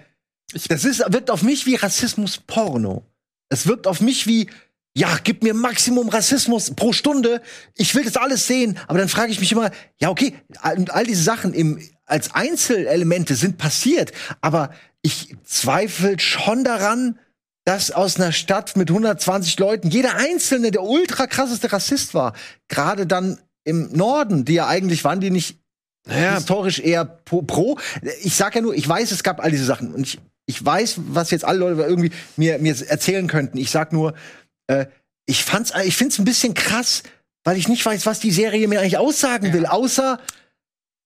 das 0.69 0.85
ist, 0.85 0.99
wirkt 1.11 1.31
auf 1.31 1.41
mich 1.41 1.65
wie 1.65 1.75
Rassismus-Porno. 1.75 3.03
Es 3.49 3.67
wirkt 3.67 3.87
auf 3.87 4.01
mich 4.01 4.27
wie, 4.27 4.49
ja, 4.95 5.17
gib 5.23 5.43
mir 5.43 5.55
Maximum 5.55 6.09
Rassismus 6.09 6.71
pro 6.75 6.93
Stunde. 6.93 7.41
Ich 7.75 7.95
will 7.95 8.03
das 8.03 8.17
alles 8.17 8.45
sehen. 8.45 8.77
Aber 8.87 8.99
dann 8.99 9.09
frage 9.09 9.31
ich 9.31 9.39
mich 9.39 9.51
immer, 9.51 9.71
ja, 9.99 10.09
okay, 10.09 10.35
all, 10.61 10.85
all 10.89 11.05
diese 11.05 11.23
Sachen 11.23 11.53
im, 11.53 11.79
als 12.05 12.33
Einzelelemente 12.33 13.35
sind 13.35 13.57
passiert. 13.57 14.11
Aber 14.41 14.73
ich 15.01 15.35
zweifle 15.43 16.19
schon 16.19 16.63
daran, 16.63 17.19
dass 17.65 17.91
aus 17.91 18.17
einer 18.17 18.31
Stadt 18.31 18.75
mit 18.75 18.89
120 18.89 19.57
Leuten 19.59 19.89
jeder 19.89 20.15
Einzelne 20.15 20.71
der 20.71 20.83
ultra 20.83 21.27
krasseste 21.27 21.71
Rassist 21.71 22.13
war. 22.13 22.33
Gerade 22.67 23.07
dann 23.07 23.39
im 23.63 23.91
Norden, 23.93 24.45
die 24.45 24.55
ja 24.55 24.67
eigentlich 24.67 25.03
waren, 25.03 25.21
die 25.21 25.31
nicht 25.31 25.59
Naja, 26.05 26.35
historisch 26.35 26.79
eher 26.79 27.05
pro, 27.05 27.41
pro. 27.41 27.79
Ich 28.21 28.35
sag 28.35 28.55
ja 28.55 28.61
nur, 28.61 28.75
ich 28.75 28.87
weiß, 28.87 29.11
es 29.11 29.23
gab 29.23 29.41
all 29.41 29.51
diese 29.51 29.65
Sachen 29.65 29.93
und 29.93 30.01
ich, 30.05 30.19
ich 30.45 30.63
weiß, 30.63 30.95
was 31.07 31.31
jetzt 31.31 31.45
alle 31.45 31.59
Leute 31.59 31.81
irgendwie 31.83 32.11
mir, 32.35 32.59
mir 32.59 32.75
erzählen 32.89 33.27
könnten. 33.27 33.57
Ich 33.57 33.71
sag 33.71 33.93
nur, 33.93 34.13
äh, 34.67 34.87
ich 35.25 35.45
fand's, 35.45 35.71
ich 35.85 35.95
find's 35.95 36.19
ein 36.19 36.25
bisschen 36.25 36.53
krass, 36.53 37.03
weil 37.45 37.57
ich 37.57 37.69
nicht 37.69 37.85
weiß, 37.85 38.05
was 38.05 38.19
die 38.19 38.31
Serie 38.31 38.67
mir 38.67 38.81
eigentlich 38.81 38.97
aussagen 38.97 39.53
will, 39.53 39.65
außer 39.65 40.19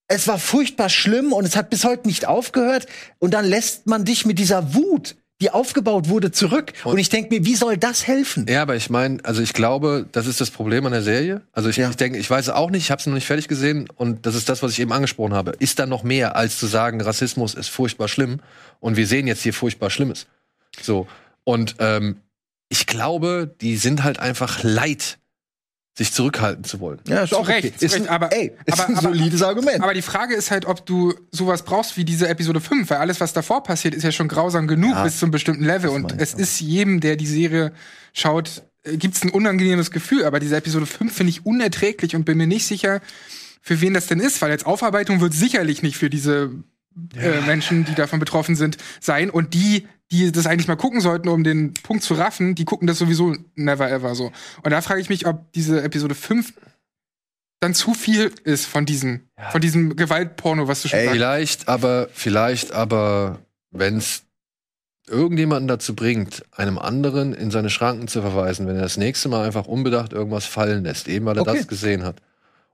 es 0.08 0.26
war 0.26 0.38
furchtbar 0.38 0.88
schlimm 0.88 1.32
und 1.32 1.44
es 1.44 1.54
hat 1.56 1.70
bis 1.70 1.84
heute 1.84 2.08
nicht 2.08 2.26
aufgehört 2.26 2.86
und 3.18 3.32
dann 3.34 3.44
lässt 3.44 3.86
man 3.86 4.04
dich 4.04 4.26
mit 4.26 4.38
dieser 4.38 4.74
Wut, 4.74 5.16
die 5.40 5.50
aufgebaut 5.52 6.08
wurde, 6.08 6.32
zurück 6.32 6.72
und, 6.82 6.98
ich 6.98 7.10
denke 7.10 7.32
mir, 7.32 7.44
wie 7.44 7.54
soll 7.54 7.76
das 7.76 8.06
helfen? 8.08 8.46
Ja, 8.48 8.62
aber 8.62 8.74
ich 8.74 8.90
meine, 8.90 9.24
also 9.24 9.40
ich 9.40 9.52
glaube, 9.52 10.06
das 10.10 10.26
ist 10.26 10.40
das 10.40 10.50
Problem 10.50 10.84
an 10.86 10.92
der 10.92 11.02
Serie. 11.02 11.42
Also 11.52 11.68
ich, 11.68 11.76
Ja. 11.76 11.90
ich 11.90 11.96
denke, 11.96 12.18
ich 12.18 12.28
weiß 12.28 12.46
es 12.46 12.50
auch 12.52 12.70
nicht, 12.70 12.82
ich 12.82 12.90
habe 12.90 12.98
es 13.00 13.06
noch 13.06 13.14
nicht 13.14 13.26
fertig 13.26 13.46
gesehen 13.46 13.88
und 13.94 14.26
das 14.26 14.34
ist 14.34 14.48
das, 14.48 14.62
was 14.64 14.72
ich 14.72 14.80
eben 14.80 14.92
angesprochen 14.92 15.34
habe. 15.34 15.52
Ist 15.60 15.78
da 15.78 15.86
noch 15.86 16.02
mehr, 16.02 16.34
als 16.34 16.58
zu 16.58 16.66
sagen, 16.66 17.00
Rassismus 17.00 17.54
ist 17.54 17.68
furchtbar 17.68 18.08
schlimm 18.08 18.40
und 18.80 18.96
wir 18.96 19.06
sehen 19.06 19.26
jetzt 19.28 19.42
hier 19.42 19.54
furchtbar 19.54 19.90
Schlimmes. 19.90 20.26
So. 20.82 21.06
Und 21.44 21.76
ähm, 21.78 22.16
ich 22.68 22.86
glaube, 22.86 23.54
die 23.60 23.76
sind 23.76 24.02
halt 24.02 24.18
einfach 24.18 24.62
leid, 24.64 25.17
sich 25.98 26.12
zurückhalten 26.12 26.62
zu 26.62 26.78
wollen. 26.78 27.00
Ja, 27.08 27.24
ist 27.24 27.30
Zu 27.30 27.38
auch 27.38 27.48
Recht, 27.48 27.74
okay. 27.74 27.84
Ist 27.84 27.94
Recht, 27.94 28.04
ein, 28.04 28.08
aber- 28.08 28.32
ey, 28.32 28.52
ist 28.64 28.72
aber- 28.80 28.88
ein 28.88 28.96
aber- 28.96 29.08
solides 29.08 29.42
Argument. 29.42 29.82
Aber 29.82 29.94
die 29.94 30.02
Frage 30.02 30.34
ist 30.36 30.52
halt, 30.52 30.64
ob 30.64 30.86
du 30.86 31.12
sowas 31.32 31.64
brauchst 31.64 31.96
wie 31.96 32.04
diese 32.04 32.28
Episode 32.28 32.60
5, 32.60 32.88
weil 32.88 32.98
alles, 32.98 33.20
was 33.20 33.32
davor 33.32 33.64
passiert, 33.64 33.94
ist 33.94 34.04
ja 34.04 34.12
schon 34.12 34.28
grausam 34.28 34.68
genug 34.68 34.92
Ja, 34.92 35.02
bis 35.02 35.18
zu 35.18 35.24
einem 35.26 35.32
bestimmten 35.32 35.64
Level. 35.64 35.90
Und 35.90 36.14
es 36.20 36.36
auch. 36.36 36.38
ist 36.38 36.60
jedem, 36.60 37.00
der 37.00 37.16
die 37.16 37.26
Serie 37.26 37.72
schaut, 38.12 38.62
gibt 38.84 39.16
es 39.16 39.24
ein 39.24 39.30
unangenehmes 39.30 39.90
Gefühl. 39.90 40.24
Aber 40.24 40.38
diese 40.38 40.54
Episode 40.56 40.86
5 40.86 41.12
finde 41.12 41.30
ich 41.30 41.44
unerträglich 41.44 42.14
und 42.14 42.24
bin 42.24 42.38
mir 42.38 42.46
nicht 42.46 42.66
sicher, 42.66 43.00
für 43.60 43.80
wen 43.80 43.92
das 43.92 44.06
denn 44.06 44.20
ist, 44.20 44.40
weil 44.40 44.52
als 44.52 44.64
Aufarbeitung 44.64 45.20
wird 45.20 45.34
sicherlich 45.34 45.82
nicht 45.82 45.96
für 45.96 46.08
diese 46.10 46.52
äh, 47.16 47.40
Menschen, 47.46 47.84
die 47.84 47.94
davon 47.96 48.20
betroffen 48.20 48.54
sind, 48.56 48.76
sein. 49.00 49.30
Und 49.30 49.52
die, 49.52 49.86
die 50.10 50.32
das 50.32 50.46
eigentlich 50.46 50.68
mal 50.68 50.76
gucken 50.76 51.00
sollten, 51.00 51.28
um 51.28 51.44
den 51.44 51.74
Punkt 51.74 52.02
zu 52.02 52.14
raffen, 52.14 52.54
die 52.54 52.64
gucken 52.64 52.86
das 52.86 52.98
sowieso 52.98 53.34
never 53.54 53.90
ever 53.90 54.14
so. 54.14 54.32
Und 54.62 54.70
da 54.70 54.80
frage 54.80 55.00
ich 55.00 55.08
mich, 55.08 55.26
ob 55.26 55.52
diese 55.52 55.82
Episode 55.82 56.14
5 56.14 56.54
dann 57.60 57.74
zu 57.74 57.92
viel 57.92 58.32
ist 58.44 58.66
von 58.66 58.86
diesen, 58.86 59.28
von 59.50 59.60
diesem 59.60 59.96
Gewaltporno, 59.96 60.68
was 60.68 60.82
du 60.82 60.88
schon 60.88 60.98
Ey, 61.00 61.06
sagst. 61.06 61.16
Vielleicht 61.16 61.68
aber, 61.68 62.08
vielleicht 62.12 62.72
aber, 62.72 63.40
wenn 63.70 63.96
es 63.96 64.22
irgendjemanden 65.08 65.68
dazu 65.68 65.94
bringt, 65.96 66.44
einem 66.52 66.78
anderen 66.78 67.32
in 67.34 67.50
seine 67.50 67.70
Schranken 67.70 68.08
zu 68.08 68.20
verweisen, 68.20 68.66
wenn 68.66 68.76
er 68.76 68.82
das 68.82 68.96
nächste 68.96 69.28
Mal 69.28 69.44
einfach 69.44 69.66
unbedacht 69.66 70.12
irgendwas 70.12 70.44
fallen 70.44 70.84
lässt, 70.84 71.08
eben 71.08 71.24
weil 71.26 71.36
er 71.36 71.42
Okay. 71.42 71.56
das 71.56 71.66
gesehen 71.68 72.04
hat. 72.04 72.22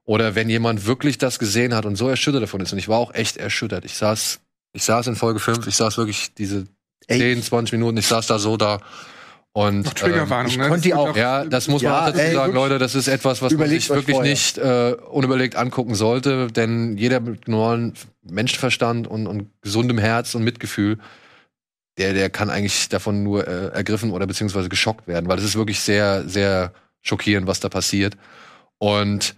Oder 0.03 0.35
wenn 0.35 0.49
jemand 0.49 0.85
wirklich 0.85 1.17
das 1.17 1.39
gesehen 1.39 1.73
hat 1.73 1.85
und 1.85 1.95
so 1.95 2.07
erschüttert 2.07 2.43
davon 2.43 2.61
ist. 2.61 2.71
Und 2.71 2.77
ich 2.77 2.87
war 2.87 2.99
auch 2.99 3.13
echt 3.13 3.37
erschüttert. 3.37 3.85
Ich 3.85 3.95
saß, 3.95 4.39
ich 4.73 4.83
saß 4.83 5.07
in 5.07 5.15
Folge 5.15 5.39
5, 5.39 5.65
ich 5.65 5.75
saß 5.75 5.97
wirklich 5.97 6.33
diese 6.35 6.65
Ey. 7.07 7.19
10, 7.19 7.43
20 7.43 7.73
Minuten, 7.73 7.97
ich 7.97 8.07
saß 8.07 8.27
da 8.27 8.39
so 8.39 8.57
da. 8.57 8.79
Und 9.53 9.85
Noch 9.85 9.93
Triggerwarnung, 9.93 10.51
ich 10.51 10.57
ne? 10.57 10.67
konnte 10.67 10.81
die 10.81 10.93
auch- 10.93 11.15
ja, 11.15 11.45
das 11.45 11.69
muss 11.69 11.81
man 11.81 11.93
Ja, 11.93 12.01
auch 12.01 12.05
dazu 12.07 12.19
ey, 12.19 12.33
sagen, 12.33 12.53
wirklich. 12.53 12.55
Leute, 12.55 12.77
das 12.77 12.93
ist 12.93 13.07
etwas, 13.07 13.41
was 13.41 13.53
man 13.53 13.69
sich 13.69 13.89
wirklich 13.89 14.15
vorher. 14.15 14.29
nicht 14.31 14.57
äh, 14.57 14.95
unüberlegt 15.09 15.55
angucken 15.55 15.95
sollte, 15.95 16.47
denn 16.47 16.97
jeder 16.97 17.21
mit 17.21 17.47
normalen 17.47 17.93
Menschenverstand 18.23 19.07
und, 19.07 19.27
und 19.27 19.49
gesundem 19.61 19.97
Herz 19.97 20.35
und 20.35 20.43
Mitgefühl, 20.43 20.97
der, 21.97 22.13
der 22.13 22.29
kann 22.29 22.49
eigentlich 22.49 22.89
davon 22.89 23.23
nur 23.23 23.47
äh, 23.47 23.67
ergriffen 23.67 24.11
oder 24.11 24.27
beziehungsweise 24.27 24.67
geschockt 24.67 25.07
werden, 25.07 25.29
weil 25.29 25.37
es 25.37 25.45
ist 25.45 25.55
wirklich 25.55 25.79
sehr, 25.79 26.27
sehr 26.27 26.73
schockierend, 27.01 27.47
was 27.47 27.61
da 27.61 27.69
passiert. 27.69 28.17
Und 28.77 29.35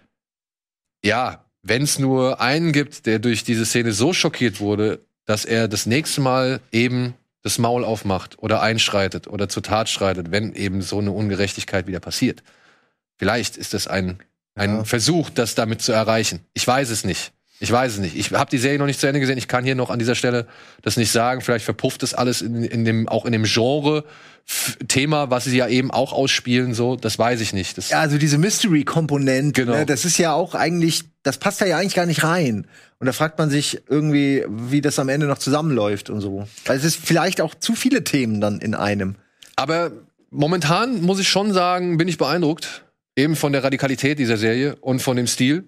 ja, 1.05 1.45
wenn 1.61 1.83
es 1.83 1.99
nur 1.99 2.41
einen 2.41 2.71
gibt, 2.71 3.05
der 3.05 3.19
durch 3.19 3.43
diese 3.43 3.67
Szene 3.67 3.91
so 3.93 4.13
schockiert 4.13 4.59
wurde, 4.59 5.05
dass 5.25 5.45
er 5.45 5.67
das 5.67 5.85
nächste 5.85 6.21
Mal 6.21 6.59
eben 6.71 7.13
das 7.47 7.59
Maul 7.59 7.85
aufmacht 7.85 8.37
oder 8.39 8.61
einschreitet 8.61 9.27
oder 9.27 9.47
zur 9.47 9.63
Tat 9.63 9.87
schreitet, 9.89 10.31
wenn 10.31 10.53
eben 10.53 10.81
so 10.81 10.99
eine 10.99 11.11
Ungerechtigkeit 11.11 11.87
wieder 11.87 12.01
passiert. 12.01 12.43
Vielleicht 13.17 13.55
ist 13.55 13.73
das 13.73 13.87
ein, 13.87 14.19
ein 14.55 14.75
Ja. 14.77 14.83
Versuch, 14.83 15.29
das 15.29 15.55
damit 15.55 15.81
zu 15.81 15.93
erreichen. 15.93 16.41
Ich 16.53 16.67
weiß 16.67 16.89
es 16.89 17.05
nicht. 17.05 17.31
Ich 17.59 17.71
weiß 17.71 17.93
es 17.93 17.99
nicht. 17.99 18.15
Ich 18.15 18.31
habe 18.33 18.49
die 18.51 18.57
Serie 18.59 18.77
noch 18.77 18.85
nicht 18.85 18.99
zu 18.99 19.07
Ende 19.07 19.19
gesehen. 19.19 19.37
Ich 19.37 19.47
kann 19.47 19.63
hier 19.63 19.73
noch 19.75 19.89
an 19.89 19.97
dieser 19.99 20.13
Stelle 20.15 20.45
das 20.83 20.95
nicht 20.97 21.11
sagen. 21.11 21.41
Vielleicht 21.41 21.65
verpufft 21.65 22.03
das 22.03 22.13
alles 22.13 22.41
in, 22.41 22.63
in 22.63 22.85
dem, 22.85 23.07
auch 23.07 23.25
in 23.25 23.31
dem 23.31 23.43
Genre 23.45 24.03
Thema, 24.87 25.29
was 25.29 25.43
sie 25.43 25.57
ja 25.57 25.67
eben 25.67 25.91
auch 25.91 26.13
ausspielen, 26.13 26.73
so. 26.73 26.95
Das 26.95 27.19
weiß 27.19 27.41
ich 27.41 27.51
nicht. 27.53 27.77
Das, 27.77 27.89
Ja, 27.89 27.99
also 27.99 28.17
diese 28.17 28.37
Mystery-Komponente, 28.37 29.65
Genau. 29.65 29.77
ne, 29.77 29.85
das 29.85 30.05
ist 30.05 30.17
ja 30.17 30.31
auch 30.33 30.55
eigentlich, 30.55 31.03
das 31.23 31.37
passt 31.37 31.59
da 31.59 31.65
ja 31.65 31.77
eigentlich 31.77 31.95
gar 31.95 32.05
nicht 32.05 32.23
rein. 32.23 32.65
Und 32.99 33.07
da 33.07 33.11
fragt 33.11 33.37
man 33.39 33.49
sich 33.49 33.81
irgendwie, 33.89 34.45
wie 34.47 34.79
das 34.81 34.99
am 34.99 35.09
Ende 35.09 35.27
noch 35.27 35.37
zusammenläuft 35.37 36.09
und 36.09 36.21
so. 36.21 36.47
Weil 36.65 36.77
es 36.77 36.85
ist 36.85 36.95
vielleicht 37.03 37.41
auch 37.41 37.55
zu 37.55 37.75
viele 37.75 38.03
Themen 38.05 38.39
dann 38.39 38.59
in 38.59 38.73
einem. 38.73 39.15
Aber 39.57 39.91
momentan 40.29 41.01
muss 41.01 41.19
ich 41.19 41.27
schon 41.27 41.51
sagen, 41.53 41.97
bin 41.97 42.07
ich 42.07 42.17
beeindruckt. 42.17 42.85
Eben 43.17 43.35
von 43.35 43.51
der 43.51 43.63
Radikalität 43.63 44.17
dieser 44.19 44.37
Serie 44.37 44.75
und 44.77 45.01
von 45.01 45.17
dem 45.17 45.27
Stil 45.27 45.65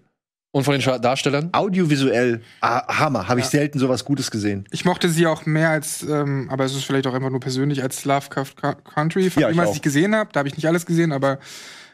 und 0.52 0.64
von 0.64 0.78
den 0.80 1.02
Darstellern. 1.02 1.50
Audiovisuell, 1.52 2.42
ah, 2.62 3.00
Hammer, 3.00 3.28
habe 3.28 3.40
ich 3.40 3.46
Ja. 3.48 3.52
selten 3.52 3.78
sowas 3.80 4.04
Gutes 4.06 4.32
gesehen. 4.32 4.66
Ich 4.72 4.84
mochte 4.86 5.10
sie 5.10 5.28
auch 5.28 5.46
mehr 5.46 5.70
als, 5.70 6.02
ähm, 6.04 6.48
aber 6.50 6.66
es 6.66 6.74
ist 6.76 6.84
vielleicht 6.86 7.06
auch 7.08 7.14
einfach 7.14 7.30
nur 7.30 7.40
persönlich, 7.40 7.84
als 7.84 8.04
Lovecraft 8.06 8.56
Country, 8.96 9.30
von 9.30 9.42
Ja, 9.42 9.48
dem, 9.50 9.54
ich 9.54 9.58
was 9.60 9.70
auch. 9.70 9.76
ich 9.76 9.82
gesehen 9.82 10.16
habe. 10.16 10.32
Da 10.34 10.40
habe 10.40 10.50
ich 10.50 10.56
nicht 10.56 10.68
alles 10.68 10.86
gesehen, 10.86 11.12
aber 11.12 11.40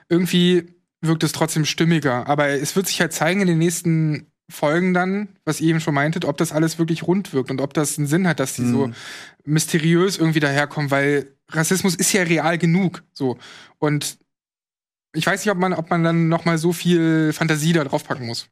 irgendwie 0.09 0.67
wirkt 1.01 1.23
es 1.23 1.31
trotzdem 1.33 1.65
stimmiger. 1.65 2.27
Aber 2.27 2.47
es 2.49 2.75
wird 2.75 2.87
sich 2.87 3.01
halt 3.01 3.13
zeigen 3.13 3.41
in 3.41 3.47
den 3.47 3.57
nächsten 3.57 4.27
Folgen 4.49 4.93
dann, 4.93 5.29
was 5.43 5.59
ihr 5.59 5.69
eben 5.69 5.79
schon 5.81 5.93
meintet, 5.95 6.23
ob 6.23 6.37
das 6.37 6.51
alles 6.51 6.77
wirklich 6.79 7.03
rund 7.07 7.33
wirkt 7.33 7.49
und 7.51 7.61
ob 7.61 7.73
das 7.73 7.97
einen 7.97 8.07
Sinn 8.07 8.27
hat, 8.27 8.39
dass 8.39 8.53
die 8.53 8.65
so 8.65 8.87
Mhm. 8.87 8.93
mysteriös 9.43 10.17
irgendwie 10.17 10.39
daherkommen, 10.39 10.91
weil 10.91 11.27
Rassismus 11.49 11.95
ist 11.95 12.13
ja 12.13 12.23
real 12.23 12.57
genug. 12.57 13.03
So. 13.13 13.37
Und 13.79 14.17
ich 15.15 15.25
weiß 15.25 15.43
nicht, 15.43 15.51
ob 15.51 15.57
man, 15.57 15.73
ob 15.73 15.89
man 15.89 16.03
dann 16.03 16.27
noch 16.29 16.45
mal 16.45 16.57
so 16.57 16.73
viel 16.73 17.31
Fantasie 17.33 17.73
da 17.73 17.83
drauf 17.83 18.03
packen 18.03 18.25
muss. 18.25 18.47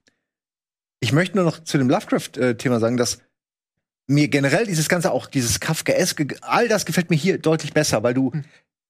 Ich 1.00 1.12
möchte 1.12 1.36
nur 1.36 1.46
noch 1.46 1.64
zu 1.64 1.78
dem 1.78 1.90
Lovecraft-Thema 1.90 2.80
sagen, 2.80 2.98
dass 2.98 3.20
mir 4.08 4.28
generell 4.28 4.66
dieses 4.66 4.90
ganze 4.90 5.12
auch 5.12 5.28
dieses 5.28 5.60
Kafkaeske, 5.60 6.28
all 6.42 6.68
das 6.68 6.86
gefällt 6.86 7.10
mir 7.10 7.16
hier 7.16 7.38
deutlich 7.38 7.74
besser, 7.74 8.04
weil 8.04 8.14
du, 8.14 8.32
Hm. 8.32 8.44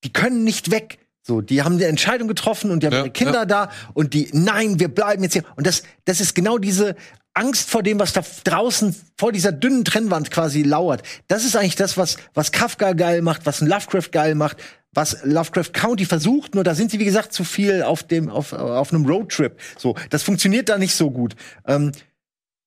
die 0.04 0.14
können 0.14 0.44
nicht 0.44 0.72
weg. 0.72 1.00
So, 1.26 1.40
die 1.42 1.62
haben 1.64 1.76
eine 1.76 1.86
Entscheidung 1.86 2.28
getroffen 2.28 2.70
und 2.70 2.84
die 2.84 2.88
haben 2.88 2.94
Ja, 2.94 3.00
ihre 3.00 3.12
Kinder 3.12 3.46
da 3.46 3.72
und 3.94 4.14
die, 4.14 4.30
nein, 4.34 4.80
wir 4.80 4.90
bleiben 4.94 5.24
jetzt 5.24 5.34
hier. 5.34 5.46
Und 5.56 5.66
das, 5.66 5.84
das 6.06 6.20
ist 6.20 6.36
genau 6.36 6.58
diese 6.58 6.96
Angst 7.34 7.70
vor 7.70 7.82
dem, 7.82 8.00
was 8.00 8.12
da 8.14 8.22
draußen 8.44 8.94
vor 9.18 9.32
dieser 9.32 9.52
dünnen 9.52 9.86
Trennwand 9.86 10.32
quasi 10.32 10.64
lauert. 10.64 11.02
Das 11.28 11.46
ist 11.46 11.56
eigentlich 11.56 11.76
das, 11.78 11.96
was, 11.98 12.18
was 12.34 12.52
Kafka 12.52 12.94
geil 12.94 13.22
macht, 13.22 13.46
was 13.46 13.62
ein 13.62 13.68
Lovecraft 13.68 14.12
geil 14.12 14.36
macht, 14.36 14.58
was 14.94 15.24
Lovecraft 15.24 15.74
County 15.74 16.06
versucht, 16.06 16.56
nur 16.56 16.64
da 16.64 16.76
sind 16.76 16.92
sie, 16.92 17.00
wie 17.00 17.06
gesagt, 17.06 17.34
zu 17.34 17.44
viel 17.44 17.84
auf 17.84 18.04
dem, 18.04 18.30
auf, 18.30 18.54
auf 18.54 18.94
einem 18.94 19.06
Roadtrip. 19.06 19.60
So, 19.78 19.96
das 20.10 20.24
funktioniert 20.24 20.70
da 20.70 20.78
nicht 20.78 20.96
so 20.96 21.12
gut. 21.12 21.36
Ähm, 21.68 21.92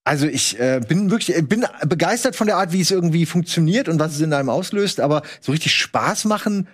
also 0.05 0.27
ich 0.27 0.59
äh, 0.61 0.81
bin 0.87 1.11
wirklich 1.11 1.37
äh, 1.37 1.43
bin 1.43 1.67
begeistert 1.85 2.37
von 2.37 2.47
der 2.47 2.57
Art, 2.57 2.73
wie 2.73 2.81
es 2.81 2.93
irgendwie 2.93 3.27
funktioniert 3.27 3.89
und 3.89 3.99
was 3.99 4.15
es 4.15 4.21
in 4.21 4.33
einem 4.33 4.51
auslöst, 4.51 5.01
aber 5.01 5.23
so 5.41 5.51
richtig 5.51 5.75
Spaß 5.75 6.27
machen, 6.27 6.69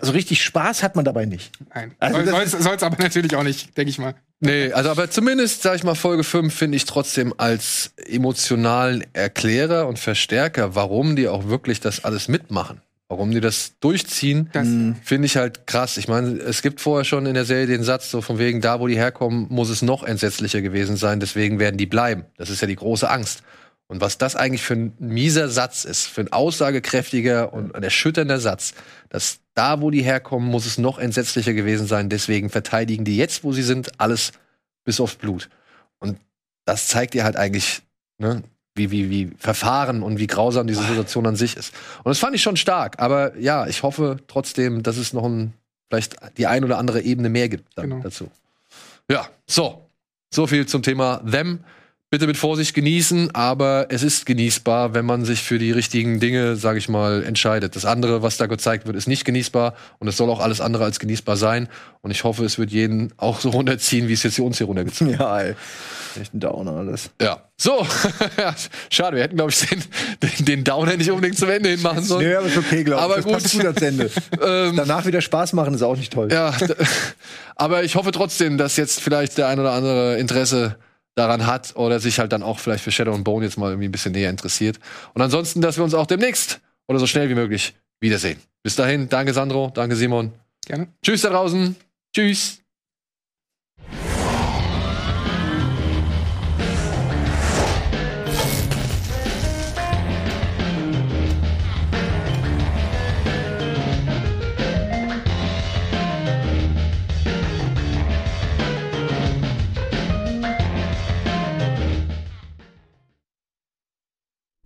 so 0.00 0.12
richtig 0.12 0.42
Spaß 0.44 0.82
hat 0.82 0.94
man 0.94 1.04
dabei 1.04 1.26
nicht. 1.26 1.50
Nein. 1.74 1.96
Also 1.98 2.24
Soll 2.58 2.74
es 2.76 2.82
aber 2.82 2.96
natürlich 3.02 3.34
auch 3.34 3.42
nicht, 3.42 3.76
denke 3.76 3.90
ich 3.90 3.98
mal. 3.98 4.14
Nee, 4.38 4.72
also 4.72 4.88
aber 4.88 5.10
zumindest, 5.10 5.62
sag 5.62 5.74
ich 5.74 5.84
mal, 5.84 5.94
Folge 5.94 6.24
5 6.24 6.54
finde 6.54 6.76
ich 6.76 6.86
trotzdem 6.86 7.34
als 7.36 7.92
emotionalen 8.06 9.04
Erklärer 9.12 9.86
und 9.86 9.98
Verstärker, 9.98 10.74
warum 10.74 11.16
die 11.16 11.28
auch 11.28 11.48
wirklich 11.48 11.80
das 11.80 12.04
alles 12.04 12.28
mitmachen. 12.28 12.80
Warum 13.10 13.32
die 13.32 13.40
das 13.40 13.74
durchziehen, 13.80 14.50
Das, 14.52 14.68
finde 15.02 15.26
ich 15.26 15.36
halt 15.36 15.66
krass. 15.66 15.96
Ich 15.96 16.06
meine, 16.06 16.38
es 16.38 16.62
gibt 16.62 16.80
vorher 16.80 17.04
schon 17.04 17.26
in 17.26 17.34
der 17.34 17.44
Serie 17.44 17.66
den 17.66 17.82
Satz, 17.82 18.08
so 18.08 18.20
von 18.22 18.38
wegen, 18.38 18.60
da 18.60 18.78
wo 18.78 18.86
die 18.86 18.94
herkommen, 18.94 19.48
muss 19.50 19.68
es 19.68 19.82
noch 19.82 20.04
entsetzlicher 20.04 20.62
gewesen 20.62 20.94
sein, 20.94 21.18
deswegen 21.18 21.58
werden 21.58 21.76
die 21.76 21.86
bleiben. 21.86 22.26
Das 22.36 22.50
ist 22.50 22.60
ja 22.60 22.68
die 22.68 22.76
große 22.76 23.10
Angst. 23.10 23.42
Und 23.88 24.00
was 24.00 24.16
das 24.16 24.36
eigentlich 24.36 24.62
für 24.62 24.74
ein 24.74 24.92
mieser 25.00 25.48
Satz 25.48 25.84
ist, 25.84 26.06
für 26.06 26.20
ein 26.20 26.32
aussagekräftiger 26.32 27.52
und 27.52 27.74
ein 27.74 27.82
erschütternder 27.82 28.38
Satz, 28.38 28.74
dass 29.08 29.40
da, 29.54 29.80
wo 29.80 29.90
die 29.90 30.02
herkommen, 30.02 30.48
muss 30.48 30.64
es 30.64 30.78
noch 30.78 31.00
entsetzlicher 31.00 31.52
gewesen 31.52 31.88
sein, 31.88 32.10
deswegen 32.10 32.48
verteidigen 32.48 33.04
die 33.04 33.16
jetzt, 33.16 33.42
wo 33.42 33.52
sie 33.52 33.64
sind, 33.64 34.00
alles 34.00 34.30
bis 34.84 35.00
aufs 35.00 35.16
Blut. 35.16 35.50
Und 35.98 36.20
das 36.64 36.86
zeigt 36.86 37.14
dir 37.14 37.24
halt 37.24 37.34
eigentlich, 37.34 37.82
ne, 38.18 38.44
wie, 38.80 38.90
wie, 38.90 39.10
wie 39.10 39.30
verfahren 39.38 40.02
und 40.02 40.18
wie 40.18 40.26
grausam 40.26 40.66
diese 40.66 40.82
Situation 40.82 41.26
an 41.26 41.36
sich 41.36 41.56
ist. 41.56 41.74
Und 41.98 42.08
das 42.10 42.18
fand 42.18 42.34
ich 42.34 42.42
schon 42.42 42.56
stark. 42.56 42.98
Aber 42.98 43.36
ja, 43.38 43.66
ich 43.66 43.82
hoffe 43.82 44.16
trotzdem, 44.26 44.82
dass 44.82 44.96
es 44.96 45.12
noch 45.12 45.24
ein, 45.24 45.52
vielleicht 45.90 46.16
die 46.38 46.46
ein 46.46 46.64
oder 46.64 46.78
andere 46.78 47.02
Ebene 47.02 47.28
mehr 47.28 47.48
gibt 47.48 47.76
dann 47.76 47.90
Genau. 47.90 48.02
dazu. 48.02 48.30
Ja, 49.10 49.28
so. 49.46 49.86
So 50.32 50.46
viel 50.46 50.64
zum 50.66 50.82
Thema 50.82 51.18
Them. 51.28 51.60
Bitte 52.12 52.26
mit 52.26 52.36
Vorsicht 52.36 52.74
genießen, 52.74 53.36
aber 53.36 53.86
es 53.88 54.02
ist 54.02 54.26
genießbar, 54.26 54.94
wenn 54.94 55.06
man 55.06 55.24
sich 55.24 55.42
für 55.42 55.60
die 55.60 55.70
richtigen 55.70 56.18
Dinge, 56.18 56.56
sage 56.56 56.78
ich 56.78 56.88
mal, 56.88 57.22
entscheidet. 57.22 57.76
Das 57.76 57.84
andere, 57.84 58.20
was 58.20 58.36
da 58.36 58.46
gezeigt 58.46 58.84
wird, 58.88 58.96
ist 58.96 59.06
nicht 59.06 59.24
genießbar 59.24 59.76
und 60.00 60.08
es 60.08 60.16
soll 60.16 60.28
auch 60.28 60.40
alles 60.40 60.60
andere 60.60 60.82
als 60.82 60.98
genießbar 60.98 61.36
sein. 61.36 61.68
Und 62.02 62.10
ich 62.10 62.24
hoffe, 62.24 62.44
es 62.44 62.58
wird 62.58 62.72
jeden 62.72 63.12
auch 63.16 63.38
so 63.38 63.50
runterziehen, 63.50 64.08
wie 64.08 64.14
es 64.14 64.24
jetzt 64.24 64.34
hier 64.34 64.44
uns 64.44 64.58
hier 64.58 64.66
runtergezogen 64.66 65.20
hat. 65.20 65.20
Ja, 65.20 65.40
ey. 65.40 65.54
Echt 66.20 66.34
ein 66.34 66.40
Downer 66.40 66.72
alles. 66.72 67.10
Ja. 67.22 67.44
So, 67.56 67.86
schade, 68.90 69.14
wir 69.14 69.22
hätten, 69.22 69.36
glaube 69.36 69.52
ich, 69.52 69.60
den, 69.60 69.84
den, 70.20 70.44
den 70.46 70.64
Downer 70.64 70.96
nicht 70.96 71.12
unbedingt 71.12 71.38
zum 71.38 71.48
Ende 71.48 71.68
hin 71.68 71.80
machen 71.80 72.02
sollen. 72.02 72.26
Nee, 72.26 72.34
aber 72.34 72.48
ist 72.48 72.58
okay, 72.58 72.82
glaube 72.82 73.02
ich. 73.02 73.04
Aber 73.04 73.16
das 73.16 73.24
gut. 73.24 73.34
passt 73.34 73.52
gut 73.52 73.64
ans 73.66 73.82
Ende. 73.82 74.10
Ähm, 74.42 74.74
Danach 74.74 75.06
wieder 75.06 75.20
Spaß 75.20 75.52
machen 75.52 75.74
ist 75.74 75.82
auch 75.82 75.96
nicht 75.96 76.12
toll. 76.12 76.28
Ja, 76.32 76.52
aber 77.54 77.84
ich 77.84 77.94
hoffe 77.94 78.10
trotzdem, 78.10 78.58
dass 78.58 78.76
jetzt 78.76 79.00
vielleicht 79.00 79.38
der 79.38 79.46
ein 79.46 79.60
oder 79.60 79.72
andere 79.72 80.18
Interesse 80.18 80.76
daran 81.14 81.46
hat 81.46 81.76
oder 81.76 82.00
sich 82.00 82.18
halt 82.18 82.32
dann 82.32 82.42
auch 82.42 82.58
vielleicht 82.58 82.84
für 82.84 82.92
Shadow 82.92 83.14
and 83.14 83.24
Bone 83.24 83.44
jetzt 83.44 83.58
mal 83.58 83.70
irgendwie 83.70 83.88
ein 83.88 83.92
bisschen 83.92 84.12
näher 84.12 84.30
interessiert. 84.30 84.78
Und 85.14 85.22
ansonsten, 85.22 85.60
dass 85.60 85.76
wir 85.76 85.84
uns 85.84 85.94
auch 85.94 86.06
demnächst 86.06 86.60
oder 86.88 86.98
so 86.98 87.06
schnell 87.06 87.28
wie 87.28 87.34
möglich 87.34 87.74
wiedersehen. 88.00 88.38
Bis 88.62 88.76
dahin, 88.76 89.08
danke 89.08 89.32
Sandro, 89.32 89.70
danke 89.74 89.96
Simon. 89.96 90.32
gerne. 90.66 90.88
Tschüss 91.02 91.22
da 91.22 91.30
draußen. 91.30 91.76
Tschüss. 92.14 92.59